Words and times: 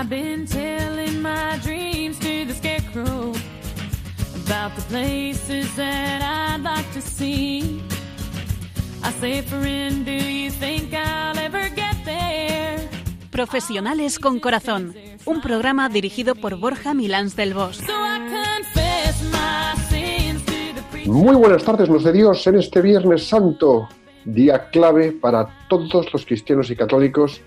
I've 0.00 0.08
been 0.08 0.46
telling 0.46 1.20
my 1.20 1.58
dreams 1.62 2.18
to 2.20 2.46
the 2.46 2.54
scarecrow 2.54 3.34
about 4.46 4.74
the 4.74 4.82
places 4.88 5.76
that 5.76 6.22
I'd 6.22 6.62
like 6.62 6.90
to 6.94 7.02
see. 7.02 7.82
I 9.02 9.12
say, 9.20 9.42
friend, 9.42 10.06
do 10.06 10.12
you 10.12 10.50
think 10.52 10.94
I'll 10.94 11.38
ever 11.38 11.68
get 11.76 12.02
there? 12.06 12.88
Profesionales 13.30 14.18
con 14.18 14.40
Corazón, 14.40 14.94
un 15.26 15.42
programa 15.42 15.90
dirigido 15.90 16.34
por 16.34 16.56
Borja 16.56 16.94
Milans 16.94 17.36
del 17.36 17.52
Bosch. 17.52 17.84
So 17.84 17.92
I 17.92 18.20
confess 18.20 19.22
my 19.30 19.78
sins 19.90 20.42
to 20.46 20.74
the 20.76 20.82
priest. 20.90 21.08
Muy 21.08 21.36
buenas 21.36 21.62
tardes, 21.62 21.90
los 21.90 22.04
de 22.04 22.12
Dios, 22.14 22.46
en 22.46 22.54
este 22.54 22.80
Viernes 22.80 23.28
Santo, 23.28 23.86
día 24.24 24.70
clave 24.70 25.12
para 25.12 25.46
todos 25.68 26.10
los 26.10 26.24
cristianos 26.24 26.70
y 26.70 26.76
católicos, 26.76 27.42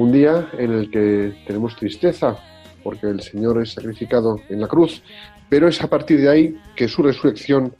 un 0.00 0.12
día 0.12 0.48
en 0.54 0.72
el 0.72 0.90
que 0.90 1.34
tenemos 1.46 1.76
tristeza 1.76 2.38
porque 2.82 3.06
el 3.08 3.20
Señor 3.20 3.60
es 3.60 3.72
sacrificado 3.72 4.40
en 4.48 4.62
la 4.62 4.66
cruz, 4.66 5.02
pero 5.50 5.68
es 5.68 5.82
a 5.82 5.90
partir 5.90 6.22
de 6.22 6.28
ahí 6.30 6.56
que 6.74 6.88
su 6.88 7.02
resurrección 7.02 7.76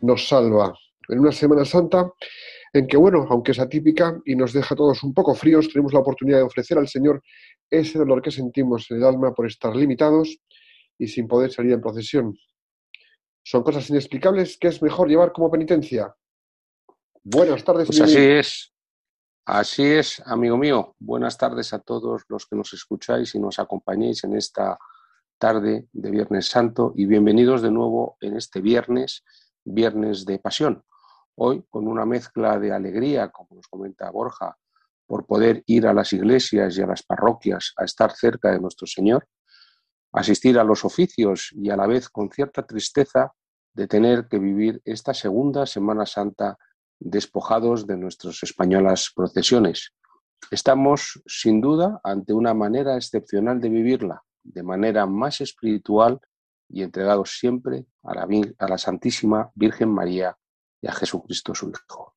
nos 0.00 0.26
salva. 0.26 0.74
En 1.08 1.20
una 1.20 1.30
Semana 1.30 1.64
Santa 1.64 2.12
en 2.72 2.88
que, 2.88 2.96
bueno, 2.96 3.24
aunque 3.30 3.52
es 3.52 3.60
atípica 3.60 4.20
y 4.24 4.34
nos 4.34 4.52
deja 4.52 4.74
todos 4.74 5.04
un 5.04 5.14
poco 5.14 5.32
fríos, 5.36 5.68
tenemos 5.72 5.92
la 5.92 6.00
oportunidad 6.00 6.38
de 6.38 6.44
ofrecer 6.44 6.76
al 6.76 6.88
Señor 6.88 7.22
ese 7.70 7.98
dolor 7.98 8.20
que 8.20 8.32
sentimos 8.32 8.90
en 8.90 8.96
el 8.96 9.04
alma 9.04 9.32
por 9.32 9.46
estar 9.46 9.74
limitados 9.76 10.38
y 10.98 11.06
sin 11.06 11.28
poder 11.28 11.52
salir 11.52 11.72
en 11.72 11.80
procesión. 11.80 12.36
Son 13.44 13.62
cosas 13.62 13.88
inexplicables 13.90 14.58
que 14.58 14.68
es 14.68 14.82
mejor 14.82 15.08
llevar 15.08 15.30
como 15.30 15.48
penitencia. 15.48 16.12
Buenas 17.22 17.62
tardes, 17.62 17.86
Pues 17.86 18.00
así 18.00 18.18
es. 18.18 18.72
Así 19.46 19.82
es, 19.84 20.22
amigo 20.26 20.58
mío. 20.58 20.94
Buenas 20.98 21.38
tardes 21.38 21.72
a 21.72 21.78
todos 21.78 22.24
los 22.28 22.46
que 22.46 22.56
nos 22.56 22.72
escucháis 22.74 23.34
y 23.34 23.40
nos 23.40 23.58
acompañéis 23.58 24.22
en 24.24 24.36
esta 24.36 24.78
tarde 25.38 25.88
de 25.92 26.10
Viernes 26.10 26.46
Santo 26.46 26.92
y 26.94 27.06
bienvenidos 27.06 27.62
de 27.62 27.70
nuevo 27.70 28.18
en 28.20 28.36
este 28.36 28.60
viernes, 28.60 29.24
viernes 29.64 30.26
de 30.26 30.38
pasión. 30.38 30.84
Hoy 31.36 31.64
con 31.70 31.88
una 31.88 32.04
mezcla 32.04 32.58
de 32.58 32.70
alegría, 32.70 33.30
como 33.30 33.56
nos 33.56 33.66
comenta 33.66 34.10
Borja, 34.10 34.56
por 35.06 35.26
poder 35.26 35.64
ir 35.66 35.86
a 35.86 35.94
las 35.94 36.12
iglesias 36.12 36.76
y 36.76 36.82
a 36.82 36.86
las 36.86 37.02
parroquias 37.02 37.72
a 37.78 37.84
estar 37.84 38.12
cerca 38.12 38.52
de 38.52 38.60
nuestro 38.60 38.86
Señor, 38.86 39.26
asistir 40.12 40.58
a 40.58 40.64
los 40.64 40.84
oficios 40.84 41.48
y 41.52 41.70
a 41.70 41.76
la 41.76 41.86
vez 41.86 42.10
con 42.10 42.30
cierta 42.30 42.66
tristeza 42.66 43.32
de 43.72 43.88
tener 43.88 44.28
que 44.28 44.38
vivir 44.38 44.82
esta 44.84 45.14
segunda 45.14 45.64
Semana 45.64 46.04
Santa 46.04 46.58
despojados 47.00 47.86
de 47.86 47.96
nuestras 47.96 48.42
españolas 48.42 49.10
procesiones. 49.14 49.92
Estamos, 50.50 51.20
sin 51.26 51.60
duda, 51.60 52.00
ante 52.04 52.32
una 52.32 52.54
manera 52.54 52.96
excepcional 52.96 53.60
de 53.60 53.68
vivirla, 53.70 54.22
de 54.42 54.62
manera 54.62 55.06
más 55.06 55.40
espiritual 55.40 56.20
y 56.68 56.82
entregados 56.82 57.38
siempre 57.38 57.86
a 58.02 58.68
la, 58.68 58.78
Santísima 58.78 59.50
Virgen 59.54 59.88
María 59.88 60.36
y 60.80 60.86
a 60.86 60.92
Jesucristo 60.92 61.54
su 61.54 61.70
Hijo. 61.70 62.14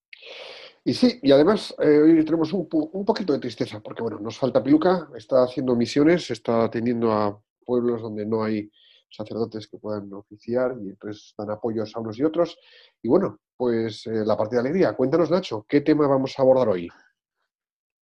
Y 0.86 0.94
sí, 0.94 1.20
y 1.24 1.32
además 1.32 1.74
eh, 1.80 2.00
hoy 2.00 2.26
tenemos 2.26 2.52
un, 2.54 2.68
un 2.72 3.06
poquito 3.06 3.34
de 3.34 3.40
tristeza, 3.40 3.80
porque 3.80 4.04
bueno, 4.04 4.20
nos 4.20 4.38
falta 4.38 4.62
Piluca, 4.62 5.10
está 5.16 5.44
haciendo 5.44 5.76
misiones, 5.76 6.30
está 6.30 6.66
atendiendo 6.66 7.12
a 7.12 7.42
pueblos 7.66 8.02
donde 8.02 8.26
no 8.26 8.44
hay 8.44 8.70
sacerdotes 9.14 9.68
que 9.68 9.78
puedan 9.78 10.12
oficiar 10.14 10.76
y 10.82 10.90
entonces 10.90 11.34
dan 11.38 11.52
apoyos 11.52 11.96
a 11.96 12.00
unos 12.00 12.18
y 12.18 12.24
otros. 12.24 12.58
Y 13.02 13.08
bueno, 13.08 13.40
pues 13.56 14.06
eh, 14.08 14.26
la 14.26 14.36
parte 14.36 14.56
de 14.56 14.62
alegría. 14.62 14.94
Cuéntanos, 14.94 15.30
Nacho, 15.30 15.66
¿qué 15.68 15.82
tema 15.82 16.08
vamos 16.08 16.34
a 16.38 16.42
abordar 16.42 16.70
hoy? 16.70 16.90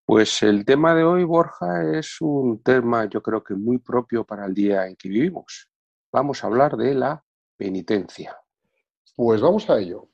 Pues 0.06 0.42
el 0.44 0.66
tema 0.66 0.96
de 0.96 1.04
hoy, 1.04 1.24
Borja, 1.24 1.98
es 1.98 2.20
un 2.22 2.62
tema 2.64 3.06
yo 3.06 3.22
creo 3.22 3.44
que 3.44 3.54
muy 3.54 3.78
propio 3.78 4.26
para 4.26 4.46
el 4.46 4.54
día 4.54 4.88
en 4.88 4.96
que 4.96 5.10
vivimos. 5.10 5.70
Vamos 6.12 6.44
a 6.44 6.48
hablar 6.48 6.76
de 6.76 6.96
la 6.96 7.24
penitencia. 7.56 8.38
Pues 9.16 9.40
vamos 9.40 9.70
a 9.70 9.80
ello. 9.80 10.10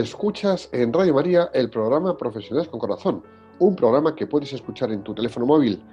Escuchas 0.00 0.70
en 0.72 0.94
Radio 0.94 1.12
María 1.12 1.50
el 1.52 1.68
programa 1.68 2.16
Profesionales 2.16 2.70
con 2.70 2.80
Corazón, 2.80 3.22
un 3.58 3.76
programa 3.76 4.14
que 4.14 4.26
puedes 4.26 4.50
escuchar 4.50 4.90
en 4.92 5.02
tu 5.02 5.14
teléfono 5.14 5.44
móvil. 5.44 5.84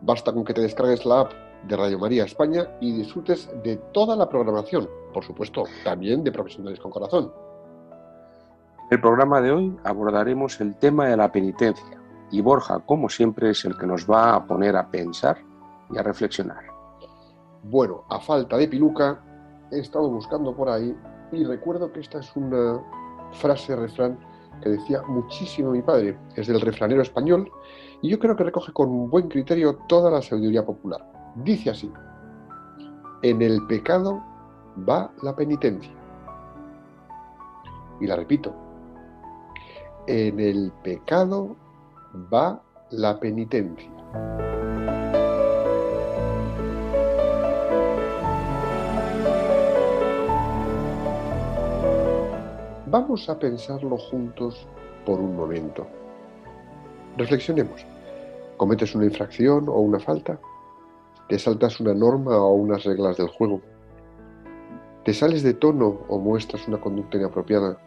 Basta 0.00 0.32
con 0.32 0.42
que 0.44 0.52
te 0.52 0.62
descargues 0.62 1.06
la 1.06 1.20
app 1.20 1.32
de 1.68 1.76
Radio 1.76 1.96
María 1.96 2.24
España 2.24 2.66
y 2.80 2.90
disfrutes 2.90 3.48
de 3.62 3.76
toda 3.92 4.16
la 4.16 4.28
programación, 4.28 4.90
por 5.14 5.22
supuesto, 5.22 5.62
también 5.84 6.24
de 6.24 6.32
Profesionales 6.32 6.80
con 6.80 6.90
Corazón. 6.90 7.32
En 8.90 8.96
el 8.96 9.00
programa 9.00 9.40
de 9.40 9.52
hoy 9.52 9.76
abordaremos 9.84 10.60
el 10.60 10.74
tema 10.74 11.06
de 11.06 11.16
la 11.16 11.30
penitencia 11.30 12.02
y 12.32 12.40
Borja, 12.40 12.80
como 12.80 13.08
siempre, 13.08 13.50
es 13.50 13.64
el 13.64 13.78
que 13.78 13.86
nos 13.86 14.10
va 14.10 14.34
a 14.34 14.44
poner 14.44 14.74
a 14.74 14.90
pensar 14.90 15.38
y 15.88 15.98
a 15.98 16.02
reflexionar. 16.02 16.64
Bueno, 17.62 18.02
a 18.10 18.18
falta 18.18 18.56
de 18.56 18.66
piluca, 18.66 19.22
he 19.70 19.78
estado 19.78 20.10
buscando 20.10 20.52
por 20.52 20.68
ahí 20.68 20.96
y 21.30 21.44
recuerdo 21.44 21.92
que 21.92 22.00
esta 22.00 22.18
es 22.18 22.34
una 22.34 22.82
frase 23.32 23.74
refrán 23.76 24.18
que 24.62 24.70
decía 24.70 25.02
muchísimo 25.08 25.72
mi 25.72 25.82
padre. 25.82 26.16
Es 26.36 26.46
del 26.46 26.60
refranero 26.60 27.02
español 27.02 27.50
y 28.00 28.10
yo 28.10 28.18
creo 28.18 28.36
que 28.36 28.44
recoge 28.44 28.72
con 28.72 29.10
buen 29.10 29.28
criterio 29.28 29.76
toda 29.88 30.10
la 30.10 30.22
sabiduría 30.22 30.64
popular. 30.64 31.04
Dice 31.36 31.70
así, 31.70 31.90
en 33.22 33.42
el 33.42 33.64
pecado 33.66 34.22
va 34.88 35.10
la 35.22 35.34
penitencia. 35.34 35.92
Y 38.00 38.06
la 38.06 38.16
repito, 38.16 38.52
en 40.06 40.40
el 40.40 40.72
pecado 40.82 41.56
va 42.32 42.60
la 42.90 43.18
penitencia. 43.20 43.90
Vamos 52.92 53.26
a 53.30 53.38
pensarlo 53.38 53.96
juntos 53.96 54.66
por 55.06 55.18
un 55.18 55.34
momento. 55.34 55.86
Reflexionemos. 57.16 57.86
¿Cometes 58.58 58.94
una 58.94 59.06
infracción 59.06 59.66
o 59.70 59.78
una 59.78 59.98
falta? 59.98 60.38
¿Te 61.26 61.38
saltas 61.38 61.80
una 61.80 61.94
norma 61.94 62.36
o 62.36 62.52
unas 62.52 62.84
reglas 62.84 63.16
del 63.16 63.28
juego? 63.28 63.62
¿Te 65.06 65.14
sales 65.14 65.42
de 65.42 65.54
tono 65.54 66.02
o 66.06 66.18
muestras 66.18 66.68
una 66.68 66.82
conducta 66.82 67.16
inapropiada? 67.16 67.78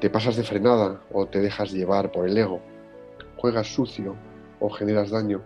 ¿Te 0.00 0.08
pasas 0.08 0.36
de 0.36 0.42
frenada 0.42 1.02
o 1.12 1.26
te 1.26 1.40
dejas 1.40 1.70
llevar 1.70 2.10
por 2.10 2.26
el 2.26 2.38
ego? 2.38 2.60
¿Juegas 3.36 3.66
sucio 3.66 4.14
o 4.58 4.70
generas 4.70 5.10
daño? 5.10 5.42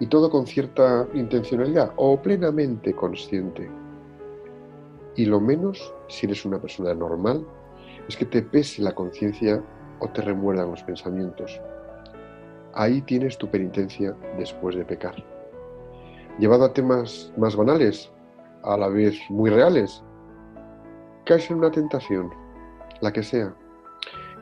Y 0.00 0.08
todo 0.08 0.30
con 0.30 0.48
cierta 0.48 1.06
intencionalidad 1.14 1.92
o 1.94 2.20
plenamente 2.20 2.92
consciente. 2.92 3.70
Y 5.16 5.26
lo 5.26 5.40
menos, 5.40 5.92
si 6.08 6.26
eres 6.26 6.44
una 6.44 6.60
persona 6.60 6.94
normal, 6.94 7.46
es 8.08 8.16
que 8.16 8.24
te 8.24 8.42
pese 8.42 8.82
la 8.82 8.94
conciencia 8.94 9.62
o 10.00 10.08
te 10.08 10.22
remuerdan 10.22 10.70
los 10.70 10.82
pensamientos. 10.82 11.60
Ahí 12.74 13.02
tienes 13.02 13.36
tu 13.36 13.48
penitencia 13.48 14.16
después 14.38 14.74
de 14.74 14.84
pecar. 14.84 15.14
Llevado 16.38 16.64
a 16.64 16.72
temas 16.72 17.32
más 17.36 17.54
banales, 17.54 18.10
a 18.62 18.76
la 18.76 18.88
vez 18.88 19.18
muy 19.28 19.50
reales, 19.50 20.02
caes 21.24 21.50
en 21.50 21.58
una 21.58 21.70
tentación, 21.70 22.30
la 23.00 23.12
que 23.12 23.22
sea, 23.22 23.54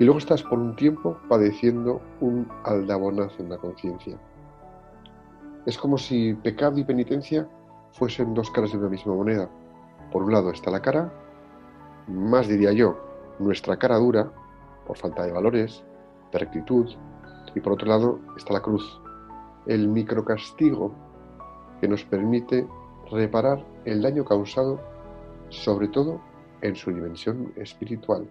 y 0.00 0.04
luego 0.04 0.18
estás 0.18 0.42
por 0.42 0.58
un 0.58 0.74
tiempo 0.76 1.18
padeciendo 1.28 2.00
un 2.20 2.48
aldabonazo 2.64 3.42
en 3.42 3.50
la 3.50 3.58
conciencia. 3.58 4.18
Es 5.66 5.76
como 5.76 5.98
si 5.98 6.32
pecado 6.32 6.78
y 6.78 6.84
penitencia 6.84 7.46
fuesen 7.92 8.32
dos 8.32 8.50
caras 8.50 8.72
de 8.72 8.78
una 8.78 8.88
misma 8.88 9.14
moneda. 9.14 9.50
Por 10.12 10.22
un 10.22 10.32
lado 10.32 10.50
está 10.50 10.70
la 10.70 10.80
cara, 10.80 11.12
más 12.08 12.48
diría 12.48 12.72
yo, 12.72 12.98
nuestra 13.38 13.76
cara 13.76 13.96
dura, 13.96 14.30
por 14.86 14.96
falta 14.96 15.24
de 15.24 15.32
valores, 15.32 15.82
de 16.32 16.38
rectitud, 16.38 16.90
y 17.54 17.60
por 17.60 17.74
otro 17.74 17.88
lado 17.88 18.18
está 18.36 18.52
la 18.52 18.60
cruz, 18.60 19.00
el 19.66 19.88
microcastigo 19.88 20.92
que 21.80 21.88
nos 21.88 22.04
permite 22.04 22.66
reparar 23.10 23.64
el 23.84 24.02
daño 24.02 24.24
causado, 24.24 24.80
sobre 25.48 25.88
todo 25.88 26.20
en 26.62 26.76
su 26.76 26.92
dimensión 26.92 27.52
espiritual. 27.56 28.28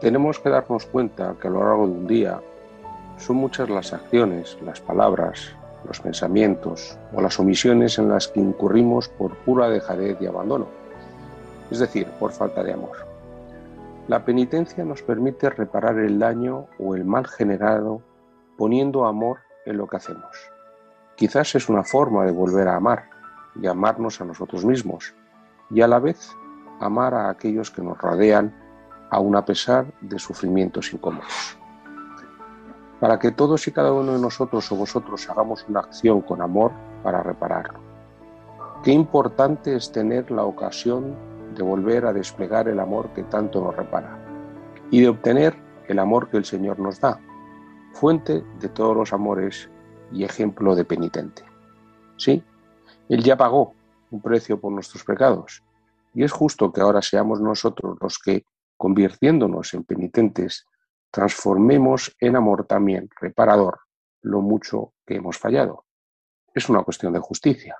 Tenemos 0.00 0.38
que 0.38 0.48
darnos 0.48 0.86
cuenta 0.86 1.36
que 1.40 1.48
a 1.48 1.50
lo 1.50 1.60
largo 1.60 1.86
de 1.86 1.92
un 1.92 2.06
día 2.06 2.40
son 3.18 3.36
muchas 3.36 3.68
las 3.68 3.92
acciones, 3.92 4.58
las 4.64 4.80
palabras, 4.80 5.54
los 5.86 6.00
pensamientos 6.00 6.98
o 7.12 7.20
las 7.20 7.38
omisiones 7.38 7.98
en 7.98 8.08
las 8.08 8.28
que 8.28 8.40
incurrimos 8.40 9.08
por 9.08 9.36
pura 9.38 9.68
dejadez 9.68 10.16
y 10.20 10.26
abandono, 10.26 10.66
es 11.70 11.78
decir, 11.78 12.06
por 12.18 12.32
falta 12.32 12.62
de 12.62 12.72
amor. 12.72 12.96
La 14.08 14.24
penitencia 14.24 14.84
nos 14.84 15.02
permite 15.02 15.48
reparar 15.50 15.98
el 15.98 16.18
daño 16.18 16.66
o 16.78 16.94
el 16.94 17.04
mal 17.04 17.26
generado 17.26 18.02
poniendo 18.56 19.06
amor 19.06 19.38
en 19.64 19.76
lo 19.76 19.86
que 19.86 19.96
hacemos. 19.96 20.36
Quizás 21.16 21.54
es 21.54 21.68
una 21.68 21.84
forma 21.84 22.24
de 22.24 22.32
volver 22.32 22.68
a 22.68 22.76
amar 22.76 23.04
y 23.60 23.66
amarnos 23.66 24.20
a 24.20 24.24
nosotros 24.24 24.64
mismos 24.64 25.14
y 25.70 25.82
a 25.82 25.88
la 25.88 25.98
vez 25.98 26.30
amar 26.80 27.14
a 27.14 27.30
aquellos 27.30 27.70
que 27.70 27.82
nos 27.82 27.98
rodean 27.98 28.52
aun 29.10 29.36
a 29.36 29.44
pesar 29.44 29.86
de 30.00 30.18
sufrimientos 30.18 30.92
incómodos. 30.92 31.56
Para 33.02 33.18
que 33.18 33.32
todos 33.32 33.66
y 33.66 33.72
cada 33.72 33.92
uno 33.92 34.12
de 34.12 34.20
nosotros 34.20 34.70
o 34.70 34.76
vosotros 34.76 35.28
hagamos 35.28 35.66
una 35.68 35.80
acción 35.80 36.20
con 36.20 36.40
amor 36.40 36.70
para 37.02 37.20
repararlo. 37.20 37.80
Qué 38.84 38.92
importante 38.92 39.74
es 39.74 39.90
tener 39.90 40.30
la 40.30 40.44
ocasión 40.44 41.16
de 41.56 41.64
volver 41.64 42.06
a 42.06 42.12
desplegar 42.12 42.68
el 42.68 42.78
amor 42.78 43.08
que 43.12 43.24
tanto 43.24 43.60
nos 43.60 43.74
repara 43.74 44.24
y 44.92 45.00
de 45.00 45.08
obtener 45.08 45.56
el 45.88 45.98
amor 45.98 46.30
que 46.30 46.36
el 46.36 46.44
Señor 46.44 46.78
nos 46.78 47.00
da, 47.00 47.18
fuente 47.92 48.44
de 48.60 48.68
todos 48.68 48.96
los 48.96 49.12
amores 49.12 49.68
y 50.12 50.22
ejemplo 50.22 50.76
de 50.76 50.84
penitente. 50.84 51.42
Sí, 52.16 52.44
Él 53.08 53.24
ya 53.24 53.36
pagó 53.36 53.74
un 54.12 54.22
precio 54.22 54.60
por 54.60 54.70
nuestros 54.70 55.02
pecados 55.02 55.64
y 56.14 56.22
es 56.22 56.30
justo 56.30 56.72
que 56.72 56.80
ahora 56.80 57.02
seamos 57.02 57.40
nosotros 57.40 57.98
los 58.00 58.16
que, 58.20 58.44
convirtiéndonos 58.76 59.74
en 59.74 59.82
penitentes, 59.82 60.68
transformemos 61.12 62.16
en 62.18 62.36
amor 62.36 62.66
también 62.66 63.08
reparador 63.20 63.80
lo 64.22 64.40
mucho 64.40 64.94
que 65.06 65.16
hemos 65.16 65.38
fallado. 65.38 65.84
Es 66.54 66.68
una 66.68 66.82
cuestión 66.82 67.12
de 67.12 67.20
justicia. 67.20 67.76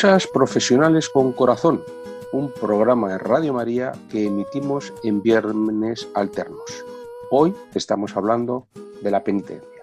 Escuchas 0.00 0.28
Profesionales 0.28 1.10
con 1.10 1.32
Corazón, 1.32 1.84
un 2.32 2.50
programa 2.50 3.10
de 3.10 3.18
Radio 3.18 3.52
María 3.52 3.92
que 4.10 4.24
emitimos 4.24 4.94
en 5.04 5.20
viernes 5.20 6.08
alternos. 6.14 6.86
Hoy 7.30 7.54
estamos 7.74 8.16
hablando 8.16 8.66
de 9.02 9.10
la 9.10 9.22
penitencia. 9.22 9.82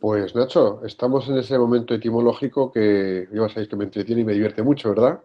Pues 0.00 0.34
Nacho, 0.34 0.84
estamos 0.84 1.28
en 1.28 1.38
ese 1.38 1.56
momento 1.56 1.94
etimológico 1.94 2.72
que 2.72 3.28
ya 3.32 3.48
sabéis 3.48 3.68
que 3.68 3.76
me 3.76 3.84
entretiene 3.84 4.22
y 4.22 4.24
me 4.24 4.32
divierte 4.32 4.64
mucho, 4.64 4.88
¿verdad? 4.88 5.20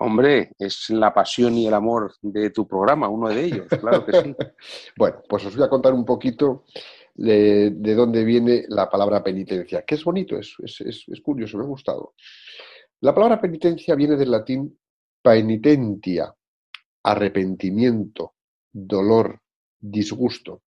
Hombre, 0.00 0.52
es 0.58 0.90
la 0.90 1.14
pasión 1.14 1.54
y 1.54 1.66
el 1.66 1.72
amor 1.72 2.12
de 2.20 2.50
tu 2.50 2.68
programa, 2.68 3.08
uno 3.08 3.30
de 3.30 3.44
ellos, 3.46 3.66
claro 3.80 4.04
que 4.04 4.12
sí. 4.12 4.36
bueno, 4.98 5.22
pues 5.26 5.46
os 5.46 5.56
voy 5.56 5.64
a 5.64 5.70
contar 5.70 5.94
un 5.94 6.04
poquito 6.04 6.64
de, 7.14 7.70
dónde 7.96 8.24
viene 8.24 8.66
la 8.68 8.90
palabra 8.90 9.24
penitencia, 9.24 9.86
que 9.86 9.94
es 9.94 10.04
bonito, 10.04 10.36
es, 10.36 10.54
es 10.60 11.20
curioso, 11.22 11.56
me 11.56 11.64
ha 11.64 11.66
gustado. 11.66 12.12
La 13.02 13.12
palabra 13.12 13.40
penitencia 13.40 13.96
viene 13.96 14.14
del 14.14 14.30
latín 14.30 14.78
penitentia, 15.20 16.32
arrepentimiento, 17.02 18.34
dolor, 18.72 19.40
disgusto, 19.80 20.62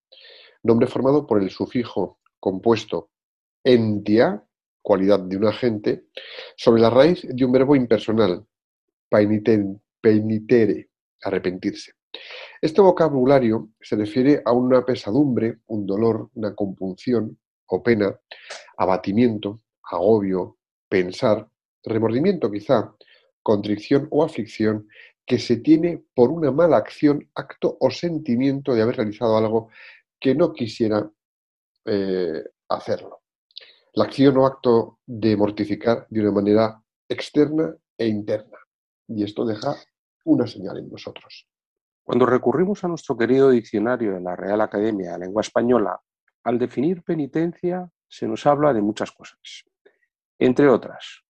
nombre 0.64 0.88
formado 0.88 1.26
por 1.26 1.42
el 1.42 1.50
sufijo 1.50 2.20
compuesto 2.38 3.12
entia, 3.64 4.46
cualidad 4.82 5.22
de 5.22 5.38
un 5.38 5.46
agente, 5.46 6.08
sobre 6.58 6.82
la 6.82 6.90
raíz 6.90 7.26
de 7.26 7.46
un 7.46 7.54
verbo 7.54 7.74
impersonal, 7.74 8.46
penitere, 9.10 10.90
arrepentirse. 11.22 11.94
Este 12.62 12.81
vocabulario 12.81 13.70
se 13.80 13.96
refiere 13.96 14.42
a 14.44 14.52
una 14.52 14.84
pesadumbre, 14.84 15.60
un 15.68 15.86
dolor, 15.86 16.30
una 16.34 16.54
compunción 16.54 17.40
o 17.68 17.81
pena, 17.81 18.14
abatimiento, 18.76 19.62
agobio, 19.90 20.58
pensar, 20.90 21.50
remordimiento 21.86 22.52
quizá, 22.52 22.94
contrición 23.42 24.08
o 24.12 24.24
aflicción 24.24 24.88
que 25.26 25.40
se 25.40 25.58
tiene 25.58 26.04
por 26.14 26.30
una 26.30 26.52
mala 26.52 26.78
acción, 26.78 27.30
acto 27.34 27.78
o 27.80 27.90
sentimiento 27.90 28.74
de 28.74 28.82
haber 28.82 28.98
realizado 28.98 29.38
algo 29.38 29.70
que 30.20 30.36
no 30.36 30.54
quisiera 30.54 31.10
eh, 31.86 32.44
hacerlo. 32.70 33.22
La 33.94 34.06
acción 34.06 34.38
o 34.38 34.46
acto 34.46 35.00
de 35.06 35.36
mortificar 35.36 36.06
de 36.10 36.22
una 36.22 36.32
manera 36.32 36.82
externa 37.08 37.76
e 37.98 38.08
interna. 38.08 38.58
Y 39.08 39.24
esto 39.24 39.46
deja 39.46 39.76
una 40.26 40.48
señal 40.48 40.78
en 40.78 40.90
nosotros. 40.90 41.48
Cuando 42.04 42.26
recurrimos 42.26 42.84
a 42.84 42.88
nuestro 42.88 43.18
querido 43.18 43.50
diccionario 43.50 44.14
de 44.14 44.22
la 44.22 44.36
Real 44.36 44.62
Academia 44.62 45.14
de 45.14 45.20
Lengua 45.20 45.42
Española, 45.42 46.00
al 46.44 46.60
definir 46.60 47.04
penitencia 47.04 47.90
se 48.08 48.28
nos 48.28 48.46
habla 48.46 48.74
de 48.74 48.81
muchas 48.81 49.12
cosas. 49.12 49.64
Entre 50.38 50.68
otras, 50.68 51.25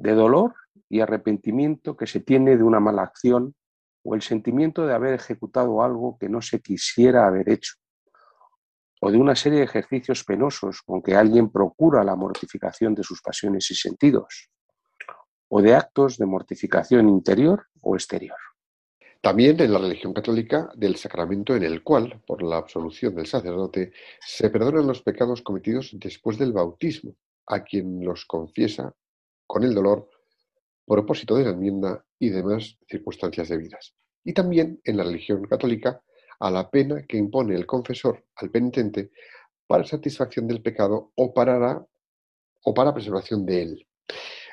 de 0.00 0.14
dolor 0.14 0.54
y 0.88 1.00
arrepentimiento 1.00 1.96
que 1.96 2.06
se 2.06 2.20
tiene 2.20 2.56
de 2.56 2.62
una 2.62 2.80
mala 2.80 3.02
acción 3.02 3.54
o 4.02 4.14
el 4.14 4.22
sentimiento 4.22 4.86
de 4.86 4.94
haber 4.94 5.14
ejecutado 5.14 5.82
algo 5.82 6.16
que 6.18 6.28
no 6.28 6.40
se 6.40 6.60
quisiera 6.60 7.26
haber 7.26 7.50
hecho, 7.50 7.74
o 9.00 9.10
de 9.10 9.18
una 9.18 9.36
serie 9.36 9.58
de 9.58 9.66
ejercicios 9.66 10.24
penosos 10.24 10.80
con 10.82 11.02
que 11.02 11.14
alguien 11.14 11.50
procura 11.50 12.02
la 12.02 12.16
mortificación 12.16 12.94
de 12.94 13.02
sus 13.02 13.20
pasiones 13.20 13.70
y 13.70 13.74
sentidos, 13.74 14.50
o 15.48 15.60
de 15.60 15.74
actos 15.74 16.16
de 16.16 16.26
mortificación 16.26 17.08
interior 17.08 17.66
o 17.82 17.94
exterior. 17.94 18.38
También 19.20 19.60
en 19.60 19.72
la 19.72 19.78
religión 19.78 20.14
católica 20.14 20.70
del 20.74 20.96
sacramento 20.96 21.54
en 21.54 21.64
el 21.64 21.82
cual, 21.82 22.22
por 22.26 22.42
la 22.42 22.56
absolución 22.56 23.14
del 23.14 23.26
sacerdote, 23.26 23.92
se 24.18 24.48
perdonan 24.48 24.86
los 24.86 25.02
pecados 25.02 25.42
cometidos 25.42 25.90
después 25.92 26.38
del 26.38 26.54
bautismo 26.54 27.14
a 27.46 27.62
quien 27.62 28.02
los 28.02 28.24
confiesa 28.24 28.94
con 29.50 29.64
el 29.64 29.74
dolor, 29.74 30.08
propósito 30.86 31.34
de 31.34 31.42
la 31.42 31.50
enmienda 31.50 32.04
y 32.20 32.28
demás 32.28 32.78
circunstancias 32.88 33.48
debidas. 33.48 33.96
Y 34.22 34.32
también 34.32 34.80
en 34.84 34.96
la 34.96 35.02
religión 35.02 35.42
católica 35.42 36.00
a 36.38 36.52
la 36.52 36.70
pena 36.70 37.04
que 37.04 37.16
impone 37.16 37.56
el 37.56 37.66
confesor 37.66 38.24
al 38.36 38.52
penitente 38.52 39.10
para 39.66 39.82
satisfacción 39.82 40.46
del 40.46 40.62
pecado 40.62 41.10
o 41.16 41.34
para, 41.34 41.84
o 42.62 42.72
para 42.72 42.94
preservación 42.94 43.44
de 43.44 43.62
él. 43.62 43.88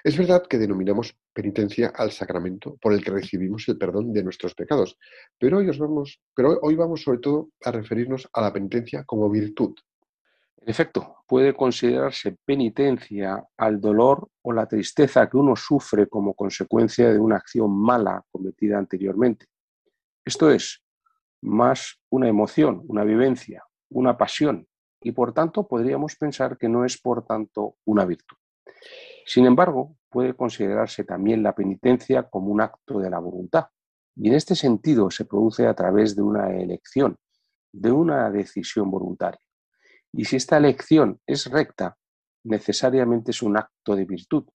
Es 0.03 0.17
verdad 0.17 0.47
que 0.49 0.57
denominamos 0.57 1.15
penitencia 1.31 1.93
al 1.95 2.11
sacramento 2.11 2.75
por 2.81 2.91
el 2.91 3.03
que 3.03 3.11
recibimos 3.11 3.67
el 3.67 3.77
perdón 3.77 4.11
de 4.11 4.23
nuestros 4.23 4.55
pecados, 4.55 4.97
pero 5.37 5.59
hoy, 5.59 5.67
vamos, 5.77 6.19
pero 6.35 6.57
hoy 6.63 6.73
vamos 6.73 7.03
sobre 7.03 7.19
todo 7.19 7.51
a 7.63 7.71
referirnos 7.71 8.27
a 8.33 8.41
la 8.41 8.51
penitencia 8.51 9.03
como 9.03 9.29
virtud, 9.29 9.75
en 10.67 10.71
efecto, 10.71 11.23
puede 11.25 11.53
considerarse 11.53 12.35
penitencia 12.43 13.41
al 13.55 13.79
dolor 13.79 14.27
o 14.41 14.51
la 14.51 14.67
tristeza 14.67 15.29
que 15.29 15.37
uno 15.37 15.55
sufre 15.55 16.07
como 16.07 16.33
consecuencia 16.33 17.09
de 17.09 17.17
una 17.17 17.37
acción 17.37 17.71
mala 17.71 18.21
cometida 18.29 18.77
anteriormente. 18.77 19.45
Esto 20.25 20.51
es 20.51 20.83
más 21.41 22.01
una 22.09 22.27
emoción, 22.27 22.83
una 22.89 23.05
vivencia, 23.05 23.63
una 23.91 24.17
pasión, 24.17 24.67
y 25.01 25.13
por 25.13 25.31
tanto 25.31 25.65
podríamos 25.69 26.17
pensar 26.17 26.57
que 26.57 26.67
no 26.67 26.83
es 26.83 26.99
por 26.99 27.25
tanto 27.25 27.77
una 27.85 28.03
virtud. 28.03 28.35
Sin 29.25 29.45
embargo, 29.45 29.95
puede 30.09 30.33
considerarse 30.33 31.05
también 31.05 31.43
la 31.43 31.55
penitencia 31.55 32.23
como 32.23 32.51
un 32.51 32.59
acto 32.59 32.99
de 32.99 33.09
la 33.09 33.19
voluntad, 33.19 33.67
y 34.17 34.27
en 34.27 34.33
este 34.33 34.53
sentido 34.53 35.09
se 35.11 35.23
produce 35.23 35.65
a 35.65 35.73
través 35.73 36.13
de 36.13 36.23
una 36.23 36.53
elección, 36.53 37.15
de 37.71 37.89
una 37.89 38.29
decisión 38.29 38.91
voluntaria. 38.91 39.39
Y 40.13 40.25
si 40.25 40.37
esta 40.37 40.57
elección 40.57 41.19
es 41.25 41.49
recta, 41.49 41.97
necesariamente 42.43 43.31
es 43.31 43.41
un 43.41 43.57
acto 43.57 43.95
de 43.95 44.05
virtud, 44.05 44.45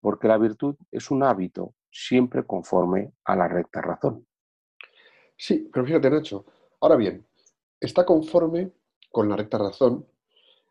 porque 0.00 0.28
la 0.28 0.38
virtud 0.38 0.76
es 0.90 1.10
un 1.10 1.22
hábito 1.22 1.74
siempre 1.90 2.44
conforme 2.44 3.12
a 3.24 3.36
la 3.36 3.48
recta 3.48 3.80
razón. 3.80 4.26
Sí, 5.36 5.68
pero 5.72 5.86
fíjate, 5.86 6.10
Nacho. 6.10 6.44
Ahora 6.80 6.96
bien, 6.96 7.26
está 7.80 8.04
conforme 8.04 8.72
con 9.10 9.28
la 9.28 9.36
recta 9.36 9.58
razón 9.58 10.06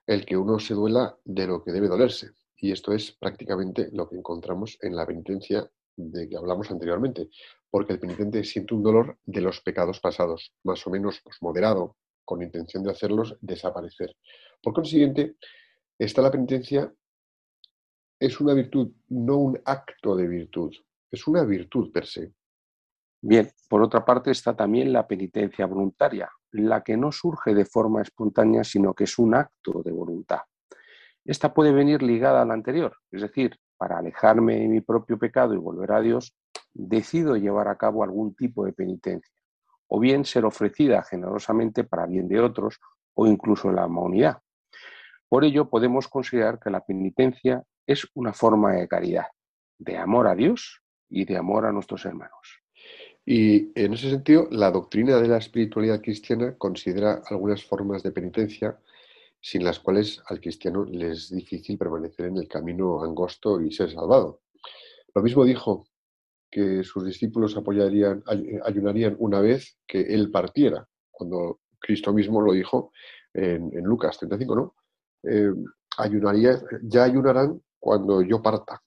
el 0.06 0.26
que 0.26 0.38
uno 0.38 0.60
se 0.60 0.74
duela 0.74 1.18
de 1.26 1.48
lo 1.48 1.64
que 1.64 1.72
debe 1.72 1.88
dolerse. 1.88 2.32
Y 2.58 2.72
esto 2.72 2.94
es 2.94 3.12
prácticamente 3.12 3.90
lo 3.92 4.10
que 4.10 4.16
encontramos 4.16 4.78
en 4.82 4.96
la 4.96 5.06
penitencia 5.06 5.70
de 5.96 6.30
que 6.30 6.38
hablamos 6.38 6.70
anteriormente, 6.72 7.30
porque 7.70 7.94
el 7.94 8.00
penitente 8.00 8.44
siente 8.44 8.74
un 8.74 8.84
dolor 8.84 9.18
de 9.26 9.42
los 9.42 9.62
pecados 9.62 10.00
pasados, 10.00 10.54
más 10.64 10.86
o 10.88 10.90
menos 10.90 11.20
pues, 11.24 11.38
moderado, 11.42 11.98
con 12.28 12.44
intención 12.44 12.84
de 12.84 12.92
hacerlos 12.92 13.38
desaparecer. 13.40 14.14
Por 14.62 14.74
consiguiente, 14.74 15.38
esta 15.98 16.22
la 16.22 16.30
penitencia 16.30 16.94
es 18.20 18.42
una 18.42 18.54
virtud, 18.54 18.92
no 19.08 19.38
un 19.38 19.62
acto 19.64 20.14
de 20.14 20.28
virtud, 20.28 20.74
es 21.10 21.26
una 21.26 21.46
virtud 21.46 21.90
per 21.90 22.06
se. 22.06 22.34
Bien, 23.22 23.50
por 23.70 23.82
otra 23.82 24.04
parte 24.04 24.32
está 24.32 24.54
también 24.58 24.92
la 24.92 25.08
penitencia 25.08 25.66
voluntaria, 25.66 26.30
la 26.52 26.84
que 26.84 26.98
no 26.98 27.14
surge 27.14 27.56
de 27.56 27.64
forma 27.64 28.02
espontánea, 28.02 28.66
sino 28.66 28.94
que 28.94 29.06
es 29.06 29.18
un 29.18 29.34
acto 29.34 29.82
de 29.82 29.94
voluntad. 29.94 30.42
esta 31.24 31.54
puede 31.54 31.72
venir 31.72 32.04
ligada 32.04 32.42
a 32.42 32.46
la 32.46 32.54
anterior, 32.54 32.98
es 33.10 33.22
decir, 33.22 33.58
para 33.78 34.00
alejarme 34.00 34.60
de 34.60 34.68
mi 34.68 34.82
propio 34.82 35.18
pecado 35.18 35.54
y 35.54 35.58
volver 35.58 35.94
a 35.94 36.02
Dios, 36.02 36.36
decido 36.74 37.38
llevar 37.38 37.70
a 37.70 37.78
cabo 37.78 38.04
algún 38.04 38.36
tipo 38.36 38.66
de 38.66 38.74
penitencia, 38.74 39.37
o 39.88 40.00
bien 40.00 40.26
ser 40.26 40.46
ofrecida 40.46 41.04
generosamente 41.04 41.84
para 41.84 42.06
bien 42.06 42.28
de 42.28 42.40
otros 42.40 42.80
o 43.14 43.28
incluso 43.28 43.72
la 43.72 43.86
humanidad. 43.86 44.40
Por 45.30 45.44
ello, 45.44 45.70
podemos 45.70 46.08
considerar 46.08 46.60
que 46.60 46.70
la 46.70 46.86
penitencia 46.86 47.64
es 47.86 48.08
una 48.14 48.34
forma 48.34 48.74
de 48.74 48.88
caridad, 48.88 49.28
de 49.78 49.98
amor 49.98 50.28
a 50.28 50.36
Dios 50.36 50.82
y 51.10 51.26
de 51.26 51.38
amor 51.38 51.66
a 51.66 51.72
nuestros 51.72 52.06
hermanos. 52.06 52.62
Y 53.26 53.72
en 53.80 53.94
ese 53.94 54.10
sentido, 54.10 54.48
la 54.52 54.72
doctrina 54.72 55.18
de 55.18 55.28
la 55.28 55.38
espiritualidad 55.38 56.02
cristiana 56.02 56.56
considera 56.58 57.22
algunas 57.30 57.64
formas 57.64 58.04
de 58.04 58.12
penitencia 58.12 58.78
sin 59.42 59.64
las 59.64 59.80
cuales 59.80 60.22
al 60.28 60.40
cristiano 60.40 60.86
le 60.86 61.12
es 61.12 61.30
difícil 61.30 61.78
permanecer 61.78 62.28
en 62.28 62.38
el 62.38 62.48
camino 62.48 63.04
angosto 63.04 63.62
y 63.62 63.72
ser 63.72 63.92
salvado. 63.92 64.42
Lo 65.14 65.22
mismo 65.22 65.46
dijo 65.46 65.88
que 66.50 66.84
sus 66.84 67.06
discípulos 67.06 67.56
apoyarían, 67.58 68.24
ayunarían 68.64 69.16
una 69.20 69.42
vez 69.42 69.78
que 69.86 70.02
él 70.02 70.32
partiera, 70.32 70.88
cuando 71.12 71.60
Cristo 71.80 72.14
mismo 72.14 72.42
lo 72.42 72.54
dijo 72.54 72.92
en, 73.34 73.70
Lucas 73.84 74.18
35, 74.18 74.56
¿no? 74.56 74.76
Eh, 75.24 75.54
ayunaría, 75.98 76.62
ya 76.84 77.04
ayunarán 77.04 77.62
cuando 77.80 78.22
yo 78.22 78.42
parta. 78.42 78.82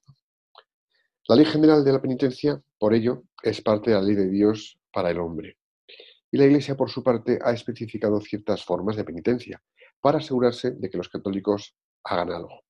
La 1.27 1.35
ley 1.35 1.45
general 1.45 1.85
de 1.85 1.93
la 1.93 2.01
penitencia, 2.01 2.61
por 2.77 2.93
ello, 2.93 3.23
es 3.43 3.61
parte 3.61 3.91
de 3.91 3.95
la 3.95 4.01
ley 4.01 4.15
de 4.15 4.27
Dios 4.27 4.79
para 4.91 5.11
el 5.11 5.19
hombre. 5.19 5.57
Y 6.31 6.37
la 6.37 6.45
Iglesia, 6.45 6.75
por 6.75 6.89
su 6.89 7.03
parte, 7.03 7.39
ha 7.41 7.51
especificado 7.51 8.19
ciertas 8.21 8.63
formas 8.65 8.95
de 8.95 9.03
penitencia 9.03 9.61
para 9.99 10.17
asegurarse 10.17 10.71
de 10.71 10.89
que 10.89 10.97
los 10.97 11.09
católicos 11.09 11.75
hagan 12.03 12.31
algo, 12.31 12.63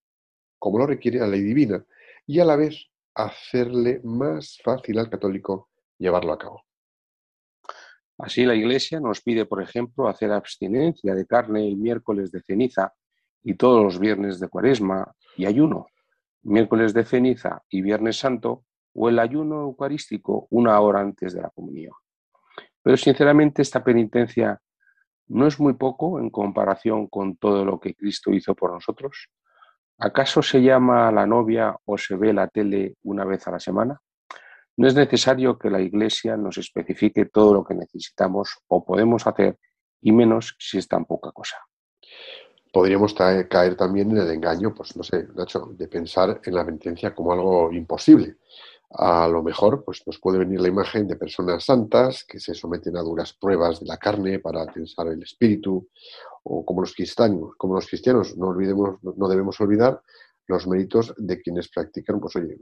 como 0.60 0.80
lo 0.80 0.86
requiere 0.86 1.20
la 1.20 1.28
ley 1.28 1.42
divina, 1.42 1.86
y 2.28 2.40
a 2.40 2.46
la 2.46 2.56
vez 2.56 2.91
hacerle 3.16 4.02
más 4.04 4.60
fácil 4.64 5.00
al 5.00 5.10
católico 5.10 5.70
llevarlo 5.98 6.34
a 6.34 6.38
cabo. 6.38 6.64
Así 8.18 8.46
la 8.46 8.56
Iglesia 8.56 9.00
nos 9.00 9.22
pide, 9.22 9.46
por 9.46 9.62
ejemplo, 9.62 10.08
hacer 10.08 10.32
abstinencia 10.32 11.16
de 11.16 11.26
carne 11.26 11.68
el 11.68 11.78
miércoles 11.78 12.32
de 12.32 12.42
ceniza 12.42 12.94
y 13.44 13.56
todos 13.56 13.84
los 13.84 14.00
viernes 14.00 14.40
de 14.40 14.48
cuaresma 14.48 15.12
y 15.36 15.46
ayuno, 15.46 15.88
miércoles 16.44 16.94
de 16.94 17.04
ceniza 17.04 17.64
y 17.70 17.82
viernes 17.82 18.18
santo 18.18 18.66
o 18.94 19.10
el 19.10 19.18
ayuno 19.20 19.62
eucarístico 19.62 20.48
una 20.52 20.80
hora 20.80 21.00
antes 21.00 21.34
de 21.34 21.42
la 21.42 21.50
comunión. 21.50 21.94
Pero 22.84 22.98
sinceramente 22.98 23.62
esta 23.62 23.84
penitencia 23.84 24.62
no 25.28 25.48
es 25.48 25.60
muy 25.60 25.74
poco 25.74 26.20
en 26.20 26.30
comparación 26.30 27.08
con 27.08 27.38
todo 27.38 27.64
lo 27.64 27.80
que 27.80 27.96
Cristo 27.96 28.32
hizo 28.32 28.54
por 28.54 28.72
nosotros. 28.74 29.30
¿Acaso 30.02 30.42
se 30.42 30.62
llama 30.62 31.08
a 31.08 31.12
la 31.12 31.26
novia 31.26 31.76
o 31.86 31.98
se 31.98 32.16
ve 32.16 32.34
la 32.34 32.48
tele 32.48 32.96
una 33.04 33.24
vez 33.24 33.48
a 33.48 33.52
la 33.52 33.60
semana? 33.60 34.02
No 34.78 34.88
es 34.88 34.96
necesario 34.96 35.58
que 35.60 35.70
la 35.70 35.80
Iglesia 35.80 36.36
nos 36.38 36.58
especifique 36.58 37.26
todo 37.26 37.54
lo 37.54 37.64
que 37.64 37.76
necesitamos 37.76 38.58
o 38.68 38.84
podemos 38.84 39.28
hacer, 39.28 39.58
y 40.02 40.12
menos 40.12 40.56
si 40.58 40.80
es 40.80 40.88
tan 40.88 41.06
poca 41.06 41.32
cosa 41.32 41.58
podríamos 42.72 43.14
caer 43.14 43.76
también 43.76 44.12
en 44.12 44.18
el 44.18 44.32
engaño, 44.32 44.74
pues 44.74 44.96
no 44.96 45.04
sé, 45.04 45.28
Nacho, 45.36 45.72
de 45.74 45.88
pensar 45.88 46.42
en 46.44 46.56
la 46.56 46.66
penitencia 46.66 47.14
como 47.14 47.34
algo 47.34 47.72
imposible. 47.72 48.38
A 48.94 49.28
lo 49.28 49.42
mejor 49.42 49.84
pues, 49.86 50.06
nos 50.06 50.20
puede 50.20 50.40
venir 50.40 50.60
la 50.60 50.68
imagen 50.68 51.08
de 51.08 51.16
personas 51.16 51.64
santas 51.66 52.26
que 52.26 52.40
se 52.40 52.54
someten 52.54 52.98
a 52.98 53.02
duras 53.02 53.34
pruebas 53.34 53.80
de 53.80 53.86
la 53.86 53.98
carne 53.98 54.40
para 54.40 54.66
tensar 54.66 55.08
el 55.08 55.24
espíritu, 55.24 55.90
o 56.44 56.66
como 56.66 56.82
los 56.82 56.94
cristianos, 56.94 57.56
como 57.58 57.76
los 57.76 57.88
cristianos, 57.88 58.36
no 58.36 58.48
olvidemos, 58.48 58.98
no 59.02 59.28
debemos 59.28 59.60
olvidar 59.62 60.02
los 60.48 60.68
méritos 60.68 61.14
de 61.18 61.42
quienes 61.42 61.70
practican, 61.70 62.20
pues 62.20 62.36
oye, 62.36 62.58